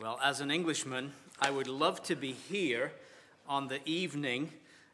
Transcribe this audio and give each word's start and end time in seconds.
Well, 0.00 0.20
as 0.22 0.40
an 0.40 0.52
Englishman, 0.52 1.10
I 1.40 1.50
would 1.50 1.66
love 1.66 2.04
to 2.04 2.14
be 2.14 2.30
here 2.30 2.92
on 3.48 3.66
the 3.66 3.80
evening 3.84 4.52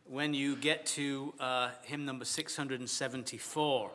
when 0.08 0.32
you 0.32 0.56
get 0.56 0.86
to 0.86 1.34
uh, 1.38 1.72
hymn 1.82 2.06
number 2.06 2.24
674. 2.24 3.90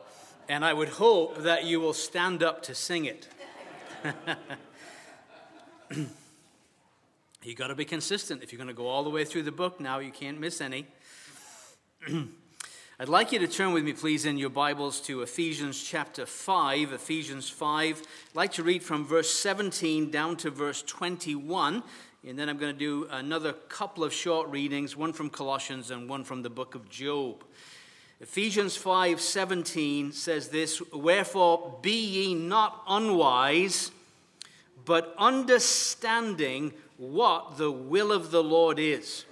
And 0.48 0.64
I 0.64 0.72
would 0.72 0.90
hope 0.90 1.38
that 1.38 1.64
you 1.64 1.80
will 1.80 1.94
stand 1.94 2.44
up 2.44 2.62
to 2.62 2.76
sing 2.76 3.06
it. 3.06 3.26
you 7.42 7.56
got 7.56 7.66
to 7.66 7.74
be 7.74 7.84
consistent. 7.84 8.44
If 8.44 8.52
you're 8.52 8.58
going 8.58 8.68
to 8.68 8.72
go 8.72 8.86
all 8.86 9.02
the 9.02 9.10
way 9.10 9.24
through 9.24 9.42
the 9.42 9.50
book 9.50 9.80
now, 9.80 9.98
you 9.98 10.12
can't 10.12 10.38
miss 10.38 10.60
any. 10.60 10.86
I'd 13.00 13.08
like 13.08 13.32
you 13.32 13.38
to 13.38 13.48
turn 13.48 13.72
with 13.72 13.82
me, 13.82 13.94
please, 13.94 14.26
in 14.26 14.36
your 14.36 14.50
Bibles 14.50 15.00
to 15.06 15.22
Ephesians 15.22 15.82
chapter 15.82 16.26
5. 16.26 16.92
Ephesians 16.92 17.48
5. 17.48 18.02
I'd 18.02 18.36
like 18.36 18.52
to 18.52 18.62
read 18.62 18.82
from 18.82 19.06
verse 19.06 19.32
17 19.32 20.10
down 20.10 20.36
to 20.36 20.50
verse 20.50 20.82
21. 20.82 21.82
And 22.28 22.38
then 22.38 22.50
I'm 22.50 22.58
going 22.58 22.74
to 22.74 22.78
do 22.78 23.08
another 23.10 23.54
couple 23.54 24.04
of 24.04 24.12
short 24.12 24.50
readings, 24.50 24.98
one 24.98 25.14
from 25.14 25.30
Colossians 25.30 25.90
and 25.90 26.10
one 26.10 26.24
from 26.24 26.42
the 26.42 26.50
book 26.50 26.74
of 26.74 26.90
Job. 26.90 27.42
Ephesians 28.20 28.76
5:17 28.76 30.12
says 30.12 30.48
this, 30.48 30.82
"Wherefore 30.92 31.78
be 31.80 31.96
ye 31.96 32.34
not 32.34 32.82
unwise, 32.86 33.92
but 34.84 35.14
understanding 35.16 36.74
what 36.98 37.56
the 37.56 37.72
will 37.72 38.12
of 38.12 38.30
the 38.30 38.44
Lord 38.44 38.78
is." 38.78 39.24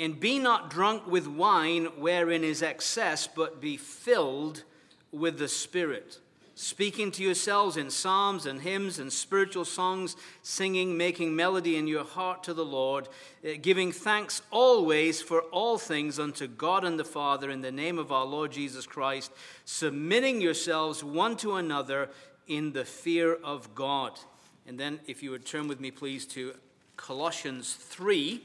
And 0.00 0.18
be 0.18 0.38
not 0.38 0.70
drunk 0.70 1.06
with 1.06 1.26
wine 1.26 1.84
wherein 1.98 2.42
is 2.42 2.62
excess, 2.62 3.26
but 3.26 3.60
be 3.60 3.76
filled 3.76 4.64
with 5.12 5.38
the 5.38 5.46
Spirit, 5.46 6.18
speaking 6.54 7.10
to 7.12 7.22
yourselves 7.22 7.76
in 7.76 7.90
psalms 7.90 8.46
and 8.46 8.62
hymns 8.62 8.98
and 8.98 9.12
spiritual 9.12 9.66
songs, 9.66 10.16
singing, 10.40 10.96
making 10.96 11.36
melody 11.36 11.76
in 11.76 11.86
your 11.86 12.04
heart 12.04 12.42
to 12.44 12.54
the 12.54 12.64
Lord, 12.64 13.10
eh, 13.44 13.56
giving 13.56 13.92
thanks 13.92 14.40
always 14.50 15.20
for 15.20 15.42
all 15.52 15.76
things 15.76 16.18
unto 16.18 16.46
God 16.46 16.82
and 16.82 16.98
the 16.98 17.04
Father 17.04 17.50
in 17.50 17.60
the 17.60 17.70
name 17.70 17.98
of 17.98 18.10
our 18.10 18.24
Lord 18.24 18.52
Jesus 18.52 18.86
Christ, 18.86 19.30
submitting 19.66 20.40
yourselves 20.40 21.04
one 21.04 21.36
to 21.38 21.56
another 21.56 22.08
in 22.46 22.72
the 22.72 22.86
fear 22.86 23.34
of 23.34 23.74
God. 23.74 24.18
And 24.66 24.80
then, 24.80 25.00
if 25.06 25.22
you 25.22 25.30
would 25.30 25.44
turn 25.44 25.68
with 25.68 25.78
me, 25.78 25.90
please, 25.90 26.24
to 26.28 26.54
Colossians 26.96 27.74
3, 27.74 28.42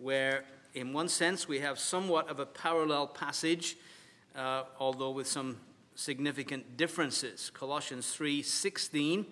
where 0.00 0.44
in 0.76 0.92
one 0.92 1.08
sense, 1.08 1.48
we 1.48 1.60
have 1.60 1.78
somewhat 1.78 2.28
of 2.28 2.38
a 2.38 2.44
parallel 2.44 3.06
passage, 3.06 3.78
uh, 4.36 4.64
although 4.78 5.10
with 5.10 5.26
some 5.26 5.56
significant 5.94 6.76
differences. 6.76 7.50
Colossians 7.54 8.14
3:16, 8.14 9.26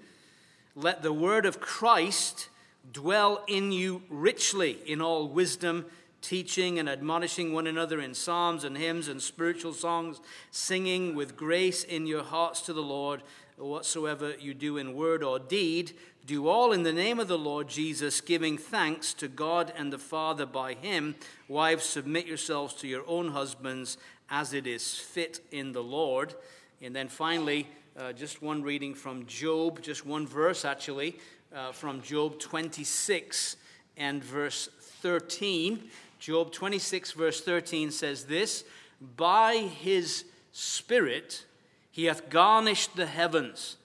"Let 0.75 1.03
the 1.03 1.12
word 1.12 1.45
of 1.45 1.61
Christ 1.61 2.48
dwell 2.91 3.45
in 3.47 3.73
you 3.73 4.05
richly 4.09 4.81
in 4.86 5.03
all 5.03 5.28
wisdom, 5.28 5.84
teaching 6.23 6.78
and 6.78 6.89
admonishing 6.89 7.53
one 7.53 7.67
another 7.67 8.01
in 8.01 8.14
psalms 8.14 8.64
and 8.64 8.79
hymns 8.79 9.06
and 9.06 9.23
spiritual 9.23 9.75
songs, 9.75 10.23
singing 10.51 11.14
with 11.14 11.36
grace 11.36 11.84
in 11.84 12.06
your 12.06 12.23
hearts 12.23 12.62
to 12.62 12.73
the 12.73 12.83
Lord, 12.83 13.23
whatsoever 13.58 14.34
you 14.41 14.55
do 14.55 14.79
in 14.79 14.95
word 14.95 15.23
or 15.23 15.39
deed, 15.39 15.92
do 16.27 16.48
all 16.48 16.72
in 16.72 16.84
the 16.84 16.92
name 16.92 17.20
of 17.20 17.28
the 17.28 17.36
Lord 17.39 17.69
Jesus, 17.69 18.22
giving 18.22 18.56
thanks 18.56 19.12
to 19.14 19.28
God 19.28 19.72
and 19.77 19.92
the 19.92 19.98
Father 19.98 20.47
by 20.47 20.72
him. 20.72 21.17
Wives, 21.48 21.84
submit 21.84 22.27
yourselves 22.27 22.72
to 22.77 22.89
your 22.89 23.05
own 23.06 23.28
husbands 23.28 23.98
as 24.30 24.55
it 24.55 24.67
is 24.67 24.95
fit 24.95 25.41
in 25.50 25.72
the 25.72 25.83
Lord. 25.83 26.34
And 26.80 26.97
then 26.97 27.08
finally, 27.08 27.69
uh, 27.98 28.12
just 28.12 28.41
one 28.41 28.62
reading 28.62 28.95
from 28.95 29.27
Job, 29.27 29.83
just 29.83 30.06
one 30.06 30.27
verse 30.27 30.64
actually, 30.64 31.19
uh, 31.55 31.72
from 31.72 32.00
Job 32.00 32.39
26 32.39 33.56
and 33.98 34.25
verse 34.25 34.70
13. 34.80 35.91
Job 36.19 36.52
26, 36.52 37.12
verse 37.12 37.42
13 37.42 37.90
says 37.90 38.24
this 38.24 38.64
By 39.17 39.57
his 39.57 40.24
Spirit 40.52 41.45
he 41.90 42.07
hath 42.07 42.30
garnished 42.30 42.96
the 42.96 43.07
heavens. 43.07 43.77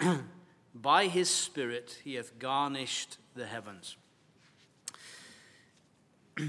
By 0.74 1.06
his 1.06 1.30
Spirit 1.30 2.00
he 2.02 2.14
hath 2.14 2.38
garnished 2.38 3.18
the 3.36 3.46
heavens. 3.46 3.96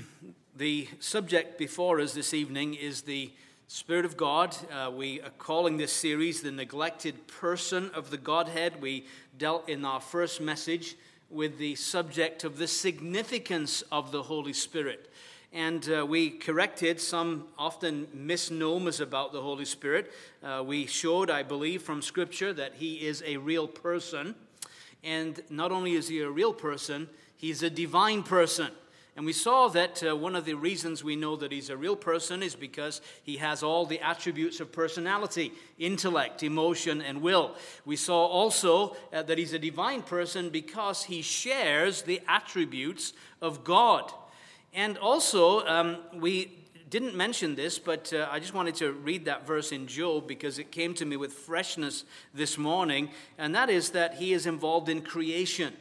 the 0.57 0.87
subject 0.99 1.59
before 1.59 1.99
us 1.99 2.13
this 2.13 2.33
evening 2.33 2.73
is 2.73 3.03
the 3.03 3.31
Spirit 3.67 4.03
of 4.03 4.17
God. 4.17 4.55
Uh, 4.71 4.89
we 4.89 5.21
are 5.21 5.29
calling 5.37 5.77
this 5.77 5.93
series 5.93 6.41
the 6.41 6.51
neglected 6.51 7.27
person 7.27 7.91
of 7.93 8.09
the 8.09 8.17
Godhead. 8.17 8.81
We 8.81 9.05
dealt 9.37 9.69
in 9.69 9.85
our 9.85 10.01
first 10.01 10.41
message 10.41 10.95
with 11.29 11.59
the 11.59 11.75
subject 11.75 12.43
of 12.43 12.57
the 12.57 12.67
significance 12.67 13.83
of 13.91 14.11
the 14.11 14.23
Holy 14.23 14.53
Spirit. 14.53 15.11
And 15.55 15.89
uh, 15.89 16.05
we 16.05 16.31
corrected 16.31 16.99
some 16.99 17.45
often 17.57 18.09
misnomers 18.13 18.99
about 18.99 19.31
the 19.31 19.41
Holy 19.41 19.63
Spirit. 19.63 20.11
Uh, 20.43 20.61
we 20.65 20.85
showed, 20.85 21.29
I 21.31 21.43
believe, 21.43 21.81
from 21.81 22.01
Scripture 22.01 22.51
that 22.51 22.73
he 22.73 22.95
is 22.95 23.23
a 23.25 23.37
real 23.37 23.65
person. 23.65 24.35
And 25.01 25.41
not 25.49 25.71
only 25.71 25.93
is 25.93 26.09
he 26.09 26.19
a 26.19 26.29
real 26.29 26.51
person, 26.51 27.07
he's 27.37 27.63
a 27.63 27.69
divine 27.69 28.21
person. 28.21 28.67
And 29.15 29.25
we 29.25 29.31
saw 29.31 29.69
that 29.69 30.03
uh, 30.03 30.13
one 30.13 30.35
of 30.35 30.43
the 30.43 30.55
reasons 30.55 31.05
we 31.05 31.15
know 31.15 31.37
that 31.37 31.53
he's 31.53 31.69
a 31.69 31.77
real 31.77 31.95
person 31.95 32.43
is 32.43 32.53
because 32.53 32.99
he 33.23 33.37
has 33.37 33.63
all 33.63 33.85
the 33.85 34.01
attributes 34.01 34.59
of 34.59 34.73
personality 34.73 35.53
intellect, 35.79 36.43
emotion, 36.43 37.01
and 37.01 37.21
will. 37.21 37.55
We 37.85 37.95
saw 37.95 38.25
also 38.25 38.97
uh, 39.13 39.23
that 39.23 39.37
he's 39.37 39.53
a 39.53 39.59
divine 39.59 40.01
person 40.01 40.49
because 40.49 41.05
he 41.05 41.21
shares 41.21 42.01
the 42.01 42.19
attributes 42.27 43.13
of 43.41 43.63
God. 43.63 44.11
And 44.75 44.97
also, 44.97 45.65
um, 45.65 45.99
we 46.13 46.51
didn't 46.89 47.15
mention 47.15 47.55
this, 47.55 47.79
but 47.79 48.11
uh, 48.11 48.27
I 48.29 48.39
just 48.39 48.53
wanted 48.53 48.75
to 48.75 48.91
read 48.91 49.23
that 49.23 49.47
verse 49.47 49.71
in 49.71 49.87
Job 49.87 50.27
because 50.27 50.59
it 50.59 50.69
came 50.69 50.93
to 50.95 51.05
me 51.05 51.15
with 51.15 51.31
freshness 51.31 52.03
this 52.33 52.57
morning, 52.57 53.09
and 53.37 53.55
that 53.55 53.69
is 53.69 53.91
that 53.91 54.15
he 54.15 54.33
is 54.33 54.45
involved 54.45 54.89
in 54.89 55.01
creation. 55.01 55.71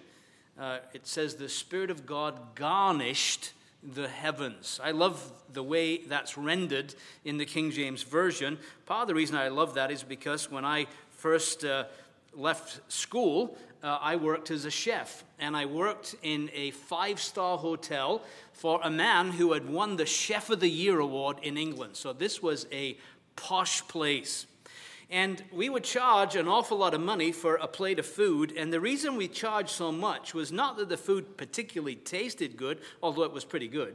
Uh, 0.57 0.79
it 0.93 1.09
says, 1.09 1.35
The 1.35 1.49
Spirit 1.49 1.91
of 1.91 2.07
God 2.07 2.55
garnished 2.55 3.53
the 3.83 4.07
heavens. 4.07 4.79
I 4.81 4.93
love 4.93 5.29
the 5.53 5.65
way 5.65 5.97
that's 5.97 6.39
rendered 6.39 6.95
in 7.25 7.37
the 7.37 7.47
King 7.47 7.73
James 7.73 8.05
Version. 8.05 8.59
Part 8.87 9.03
of 9.03 9.09
the 9.09 9.15
reason 9.17 9.35
I 9.35 9.49
love 9.49 9.75
that 9.75 9.91
is 9.91 10.05
because 10.05 10.53
when 10.53 10.65
I 10.65 10.87
first 11.11 11.65
uh, 11.65 11.87
left 12.33 12.81
school, 12.93 13.59
uh, 13.85 13.99
I 14.01 14.17
worked 14.17 14.51
as 14.51 14.65
a 14.65 14.71
chef, 14.71 15.25
and 15.39 15.55
I 15.55 15.67
worked 15.67 16.17
in 16.23 16.51
a 16.55 16.71
five 16.71 17.21
star 17.21 17.59
hotel 17.59 18.23
for 18.55 18.81
a 18.83 18.91
man 18.91 19.31
who 19.31 19.53
had 19.53 19.69
won 19.69 19.97
the 19.97 20.07
Chef 20.07 20.49
of 20.49 20.61
the 20.61 20.71
Year 20.71 21.01
award 21.01 21.37
in 21.43 21.59
England. 21.59 21.95
So 21.97 22.15
this 22.15 22.43
was 22.43 22.67
a 22.73 22.97
posh 23.37 23.87
place. 23.87 24.47
And 25.11 25.45
we 25.53 25.69
would 25.69 25.85
charge 25.85 26.35
an 26.35 26.49
awful 26.49 26.79
lot 26.79 26.95
of 26.95 27.01
money 27.03 27.31
for 27.31 27.57
a 27.57 27.69
plate 27.69 27.99
of 27.99 28.07
food. 28.07 28.55
And 28.57 28.73
the 28.73 28.81
reason 28.81 29.17
we 29.17 29.29
charged 29.29 29.69
so 29.69 29.93
much 29.93 30.33
was 30.33 30.51
not 30.51 30.79
that 30.79 30.89
the 30.89 30.97
food 30.97 31.37
particularly 31.37 31.97
tasted 31.97 32.57
good, 32.57 32.81
although 33.03 33.25
it 33.25 33.33
was 33.33 33.45
pretty 33.45 33.69
good, 33.69 33.95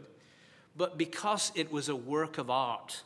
but 0.78 1.00
because 1.00 1.52
it 1.56 1.72
was 1.72 1.90
a 1.90 1.96
work 1.96 2.38
of 2.38 2.52
art. 2.52 3.02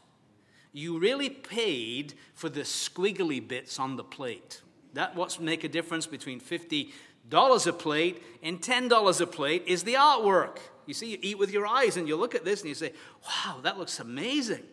You 0.74 1.00
really 1.00 1.30
paid 1.30 2.14
for 2.34 2.50
the 2.50 2.62
squiggly 2.62 3.48
bits 3.48 3.80
on 3.80 3.96
the 3.96 4.04
plate. 4.04 4.62
That 4.94 5.16
what's 5.16 5.40
make 5.40 5.64
a 5.64 5.70
difference 5.70 6.06
between 6.06 6.40
$50 6.40 7.68
a 7.68 7.74
plate 7.74 8.24
and 8.42 8.62
$10 8.62 9.22
a 9.22 9.28
plate 9.28 9.64
is 9.66 9.84
the 9.84 9.96
artwork. 9.96 10.58
You 10.86 10.94
see, 10.94 11.12
you 11.12 11.18
eat 11.22 11.40
with 11.40 11.52
your 11.52 11.66
eyes 11.66 11.98
and 11.98 12.08
you 12.08 12.16
look 12.16 12.36
at 12.36 12.46
this 12.46 12.62
and 12.62 12.70
you 12.70 12.76
say, 12.76 12.94
wow, 13.26 13.60
that 13.64 13.78
looks 13.78 14.00
amazing. 14.00 14.64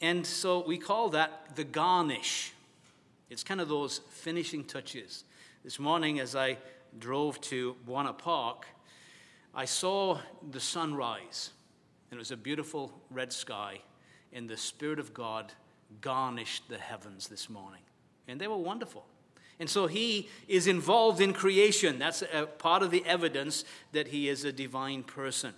And 0.00 0.26
so 0.26 0.64
we 0.66 0.78
call 0.78 1.10
that 1.10 1.54
the 1.56 1.64
garnish. 1.64 2.52
It's 3.30 3.44
kind 3.44 3.60
of 3.60 3.68
those 3.68 4.00
finishing 4.10 4.64
touches. 4.64 5.24
This 5.64 5.78
morning, 5.78 6.18
as 6.18 6.34
I 6.34 6.58
drove 6.98 7.40
to 7.42 7.76
Buena 7.86 8.12
Park, 8.12 8.66
I 9.54 9.64
saw 9.64 10.18
the 10.50 10.60
sunrise, 10.60 11.50
and 12.10 12.18
it 12.18 12.20
was 12.20 12.30
a 12.30 12.36
beautiful 12.36 12.92
red 13.10 13.32
sky, 13.32 13.80
and 14.32 14.48
the 14.48 14.56
Spirit 14.56 14.98
of 14.98 15.14
God 15.14 15.52
garnished 16.00 16.68
the 16.68 16.78
heavens 16.78 17.28
this 17.28 17.48
morning 17.48 17.82
and 18.28 18.40
they 18.40 18.48
were 18.48 18.56
wonderful. 18.56 19.04
And 19.58 19.68
so 19.68 19.86
he 19.86 20.28
is 20.48 20.66
involved 20.66 21.20
in 21.20 21.32
creation. 21.32 21.98
That's 21.98 22.22
a 22.32 22.46
part 22.46 22.82
of 22.82 22.90
the 22.90 23.04
evidence 23.06 23.64
that 23.92 24.08
he 24.08 24.28
is 24.28 24.44
a 24.44 24.52
divine 24.52 25.02
person. 25.02 25.54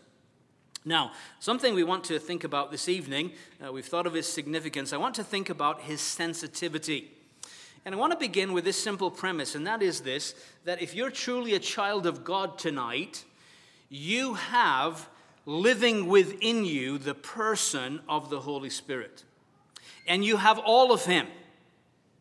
Now, 0.84 1.12
something 1.40 1.74
we 1.74 1.84
want 1.84 2.04
to 2.04 2.18
think 2.18 2.44
about 2.44 2.70
this 2.70 2.88
evening, 2.88 3.32
uh, 3.64 3.72
we've 3.72 3.86
thought 3.86 4.06
of 4.06 4.12
his 4.12 4.26
significance. 4.26 4.92
I 4.92 4.98
want 4.98 5.14
to 5.14 5.24
think 5.24 5.48
about 5.48 5.82
his 5.82 6.02
sensitivity. 6.02 7.10
And 7.86 7.94
I 7.94 7.98
want 7.98 8.12
to 8.12 8.18
begin 8.18 8.52
with 8.52 8.64
this 8.64 8.82
simple 8.82 9.10
premise, 9.10 9.54
and 9.54 9.66
that 9.66 9.82
is 9.82 10.00
this 10.00 10.34
that 10.64 10.82
if 10.82 10.94
you're 10.94 11.10
truly 11.10 11.54
a 11.54 11.58
child 11.58 12.06
of 12.06 12.24
God 12.24 12.58
tonight, 12.58 13.24
you 13.88 14.34
have 14.34 15.08
living 15.46 16.06
within 16.06 16.64
you 16.64 16.98
the 16.98 17.14
person 17.14 18.00
of 18.08 18.30
the 18.30 18.40
Holy 18.40 18.70
Spirit. 18.70 19.24
And 20.06 20.24
you 20.24 20.36
have 20.36 20.58
all 20.58 20.92
of 20.92 21.04
him 21.04 21.26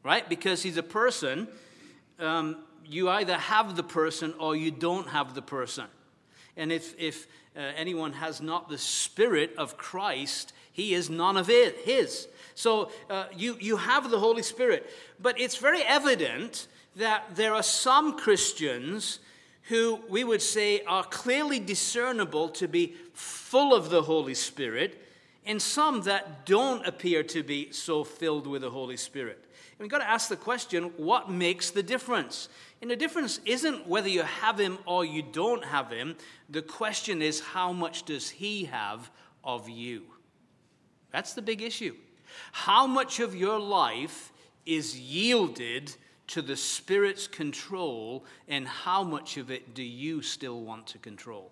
right? 0.04 0.28
Because 0.28 0.62
he's 0.62 0.78
a 0.78 0.84
person, 0.84 1.48
um, 2.20 2.58
you 2.86 3.10
either 3.10 3.38
have 3.38 3.76
the 3.76 3.84
person 3.84 4.34
or 4.40 4.56
you 4.56 4.72
don't 4.72 5.08
have 5.10 5.34
the 5.34 5.42
person. 5.42 5.86
And 6.56 6.72
if, 6.72 6.94
if 7.00 7.28
uh, 7.56 7.60
anyone 7.76 8.14
has 8.14 8.42
not 8.42 8.70
the 8.70 8.78
Spirit 8.78 9.56
of 9.58 9.78
Christ, 9.78 10.54
he 10.72 10.94
is 10.94 11.10
none 11.10 11.38
of 11.38 11.50
it, 11.50 11.78
his. 11.84 12.28
So 12.56 12.92
uh, 13.10 13.26
you, 13.36 13.58
you 13.60 13.78
have 13.78 14.10
the 14.10 14.20
Holy 14.20 14.44
Spirit. 14.44 14.90
But 15.20 15.40
it's 15.40 15.56
very 15.56 15.82
evident 15.84 16.68
that 16.96 17.36
there 17.36 17.54
are 17.54 17.64
some 17.64 18.18
Christians 18.18 19.20
who 19.70 20.00
we 20.10 20.24
would 20.24 20.42
say 20.42 20.82
are 20.84 21.04
clearly 21.06 21.60
discernible 21.60 22.50
to 22.50 22.68
be 22.68 22.96
full 23.14 23.74
of 23.74 23.90
the 23.90 24.02
Holy 24.02 24.34
Spirit, 24.34 25.00
and 25.46 25.62
some 25.62 26.02
that 26.02 26.46
don't 26.46 26.86
appear 26.86 27.24
to 27.24 27.44
be 27.44 27.72
so 27.72 28.04
filled 28.04 28.46
with 28.46 28.62
the 28.62 28.70
Holy 28.70 28.98
Spirit. 28.98 29.43
We've 29.84 29.92
got 29.92 29.98
to 29.98 30.10
ask 30.10 30.30
the 30.30 30.38
question 30.38 30.94
what 30.96 31.30
makes 31.30 31.70
the 31.72 31.84
difference? 31.84 32.48
And 32.82 32.90
the 32.90 32.96
difference 32.96 33.42
isn't 33.46 33.86
whether 33.86 34.08
you 34.08 34.22
have 34.22 34.58
him 34.58 34.78
or 34.86 35.04
you 35.04 35.22
don't 35.22 35.66
have 35.66 35.92
him. 35.92 36.16
The 36.50 36.62
question 36.62 37.22
is, 37.22 37.42
how 37.42 37.74
much 37.74 38.04
does 38.04 38.30
he 38.30 38.64
have 38.64 39.12
of 39.44 39.68
you? 39.68 40.04
That's 41.12 41.34
the 41.34 41.42
big 41.42 41.62
issue. 41.62 41.96
How 42.54 42.88
much 42.88 43.20
of 43.20 43.36
your 43.36 43.60
life 43.60 44.32
is 44.66 44.98
yielded 44.98 45.94
to 46.28 46.42
the 46.42 46.56
Spirit's 46.56 47.28
control, 47.28 48.24
and 48.48 48.66
how 48.66 49.04
much 49.04 49.36
of 49.36 49.52
it 49.52 49.74
do 49.74 49.84
you 49.84 50.22
still 50.22 50.62
want 50.62 50.88
to 50.88 50.98
control? 50.98 51.52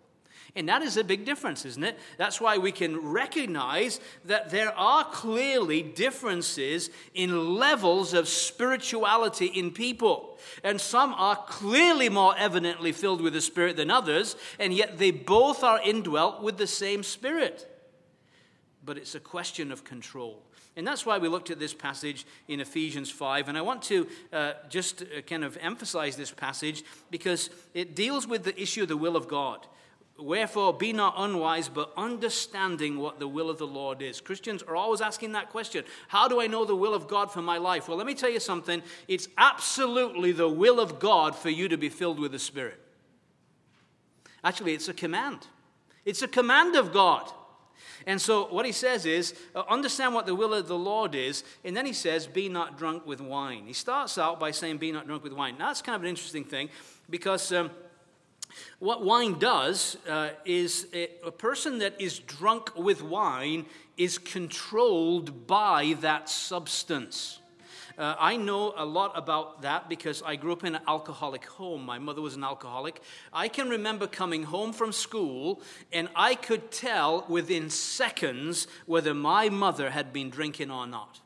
And 0.56 0.68
that 0.68 0.81
is 0.81 0.98
a 0.98 1.03
big 1.03 1.24
difference, 1.25 1.65
isn't 1.65 1.83
it? 1.83 1.98
That's 2.18 2.42
why 2.42 2.57
we 2.57 2.74
can 2.74 2.98
recognize 3.12 4.01
that 4.25 4.50
there 4.50 4.77
are 4.77 5.06
clearly 5.06 5.81
differences 5.81 6.89
in 7.13 7.56
levels 7.56 8.13
of 8.13 8.27
spirituality 8.27 9.45
in 9.45 9.71
people. 9.71 10.38
And 10.62 10.81
some 10.81 11.13
are 11.13 11.38
clearly 11.38 12.09
more 12.09 12.36
evidently 12.38 12.92
filled 12.92 13.21
with 13.21 13.31
the 13.31 13.42
Spirit 13.42 13.77
than 13.77 13.89
others, 13.89 14.36
and 14.59 14.74
yet 14.74 14.98
they 14.98 15.12
both 15.12 15.63
are 15.63 15.80
indwelt 15.81 16.44
with 16.44 16.57
the 16.57 16.68
same 16.68 17.01
Spirit. 17.01 17.68
But 18.83 18.97
it's 18.97 19.15
a 19.15 19.21
question 19.21 19.71
of 19.71 19.86
control. 19.86 20.44
And 20.75 20.86
that's 20.86 21.06
why 21.06 21.18
we 21.18 21.27
looked 21.27 21.51
at 21.51 21.59
this 21.59 21.74
passage 21.74 22.25
in 22.47 22.59
Ephesians 22.59 23.09
5. 23.09 23.50
And 23.50 23.57
I 23.57 23.62
want 23.62 23.83
to 23.83 24.07
uh, 24.31 24.54
just 24.69 25.01
uh, 25.01 25.21
kind 25.21 25.44
of 25.44 25.57
emphasize 25.62 26.15
this 26.15 26.31
passage 26.31 26.83
because 27.09 27.50
it 27.74 27.95
deals 27.95 28.25
with 28.25 28.44
the 28.44 28.59
issue 28.62 28.83
of 28.83 28.88
the 28.88 28.97
will 28.97 29.15
of 29.15 29.27
God. 29.27 29.68
Wherefore, 30.21 30.73
be 30.73 30.94
not 30.94 31.15
unwise, 31.18 31.68
but 31.68 31.91
understanding 31.97 33.00
what 33.00 33.19
the 33.19 33.27
will 33.27 33.50
of 33.50 33.57
the 33.57 33.68
Lord 33.68 34.01
is. 34.01 34.21
Christians 34.21 34.62
are 34.63 34.75
always 34.75 35.01
asking 35.01 35.31
that 35.31 35.50
question 35.50 35.83
How 36.07 36.27
do 36.27 36.39
I 36.39 36.47
know 36.47 36.63
the 36.65 36.75
will 36.75 36.94
of 36.94 37.07
God 37.07 37.31
for 37.31 37.41
my 37.41 37.57
life? 37.57 37.88
Well, 37.88 37.97
let 37.97 38.07
me 38.07 38.13
tell 38.13 38.29
you 38.29 38.39
something. 38.39 38.83
It's 39.07 39.27
absolutely 39.38 40.31
the 40.31 40.50
will 40.50 40.79
of 40.79 41.00
God 41.00 41.35
for 41.35 41.50
you 41.50 41.68
to 41.69 41.77
be 41.77 41.89
filled 41.89 42.19
with 42.19 42.31
the 42.31 42.39
Spirit. 42.39 42.79
Actually, 44.44 44.73
it's 44.73 44.88
a 44.88 44.94
command, 44.94 45.47
it's 46.06 46.21
a 46.21 46.27
command 46.27 46.75
of 46.75 46.94
God. 46.94 47.31
And 48.07 48.19
so, 48.19 48.45
what 48.47 48.65
he 48.65 48.71
says 48.71 49.06
is, 49.06 49.35
uh, 49.53 49.63
understand 49.69 50.15
what 50.15 50.25
the 50.25 50.33
will 50.33 50.56
of 50.56 50.68
the 50.68 50.77
Lord 50.77 51.13
is, 51.13 51.44
and 51.63 51.77
then 51.77 51.85
he 51.85 51.94
says, 51.94 52.25
be 52.25 52.50
not 52.50 52.75
drunk 52.75 53.06
with 53.06 53.21
wine. 53.21 53.65
He 53.68 53.73
starts 53.73 54.18
out 54.18 54.39
by 54.39 54.50
saying, 54.50 54.77
be 54.77 54.91
not 54.91 55.06
drunk 55.06 55.23
with 55.23 55.33
wine. 55.33 55.56
Now, 55.59 55.68
that's 55.68 55.83
kind 55.83 55.95
of 55.95 56.01
an 56.01 56.09
interesting 56.09 56.44
thing 56.44 56.69
because. 57.09 57.51
Um, 57.51 57.71
what 58.80 59.03
wine 59.03 59.39
does 59.39 59.98
uh, 60.09 60.30
is 60.45 60.88
a, 60.94 61.09
a 61.25 61.31
person 61.31 61.80
that 61.80 62.00
is 62.00 62.19
drunk 62.19 62.75
with 62.75 63.01
wine 63.01 63.65
is 63.98 64.18
controlled 64.18 65.48
by 65.48 65.95
that 66.01 66.30
substance. 66.30 67.39
Uh, 67.98 68.15
I 68.18 68.38
know 68.38 68.74
a 68.77 68.86
lot 68.86 69.12
about 69.15 69.62
that 69.62 69.89
because 69.89 70.24
I 70.24 70.36
grew 70.36 70.53
up 70.53 70.63
in 70.63 70.75
an 70.75 70.81
alcoholic 70.88 71.45
home. 71.45 71.86
My 71.86 72.00
mother 72.00 72.21
was 72.21 72.36
an 72.36 72.44
alcoholic. 72.44 73.01
I 73.33 73.48
can 73.48 73.69
remember 73.69 74.07
coming 74.07 74.44
home 74.44 74.74
from 74.74 74.92
school 74.92 75.62
and 75.92 76.09
I 76.15 76.36
could 76.36 76.71
tell 76.71 77.25
within 77.27 77.69
seconds 77.69 78.68
whether 78.86 79.13
my 79.13 79.50
mother 79.50 79.92
had 79.92 80.13
been 80.13 80.30
drinking 80.30 80.71
or 80.71 80.88
not. 80.88 81.19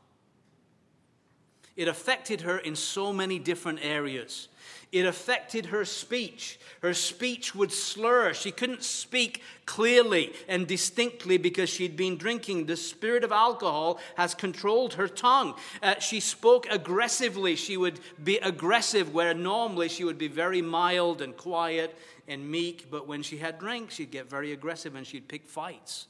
It 1.75 1.87
affected 1.87 2.41
her 2.41 2.57
in 2.57 2.75
so 2.75 3.13
many 3.13 3.37
different 3.37 3.79
areas. 3.81 4.47
It 4.95 5.05
affected 5.05 5.65
her 5.65 5.83
speech. 5.83 6.57
Her 6.81 6.93
speech 6.93 7.53
would 7.53 7.73
slur. 7.73 8.33
She 8.33 8.49
couldn't 8.49 8.81
speak 8.81 9.41
clearly 9.65 10.31
and 10.47 10.65
distinctly 10.65 11.37
because 11.37 11.69
she'd 11.69 11.97
been 11.97 12.15
drinking. 12.15 12.67
The 12.67 12.77
spirit 12.77 13.25
of 13.25 13.33
alcohol 13.33 13.99
has 14.15 14.33
controlled 14.33 14.93
her 14.93 15.09
tongue. 15.09 15.55
Uh, 15.83 15.99
she 15.99 16.21
spoke 16.21 16.65
aggressively. 16.71 17.57
She 17.57 17.75
would 17.75 17.99
be 18.23 18.37
aggressive 18.37 19.13
where 19.13 19.33
normally 19.33 19.89
she 19.89 20.05
would 20.05 20.17
be 20.17 20.29
very 20.29 20.61
mild 20.61 21.21
and 21.21 21.35
quiet 21.35 21.93
and 22.29 22.49
meek. 22.49 22.89
But 22.89 23.05
when 23.05 23.21
she 23.21 23.35
had 23.35 23.59
drink, 23.59 23.91
she'd 23.91 24.11
get 24.11 24.29
very 24.29 24.53
aggressive 24.53 24.95
and 24.95 25.05
she'd 25.05 25.27
pick 25.27 25.45
fights. 25.45 26.07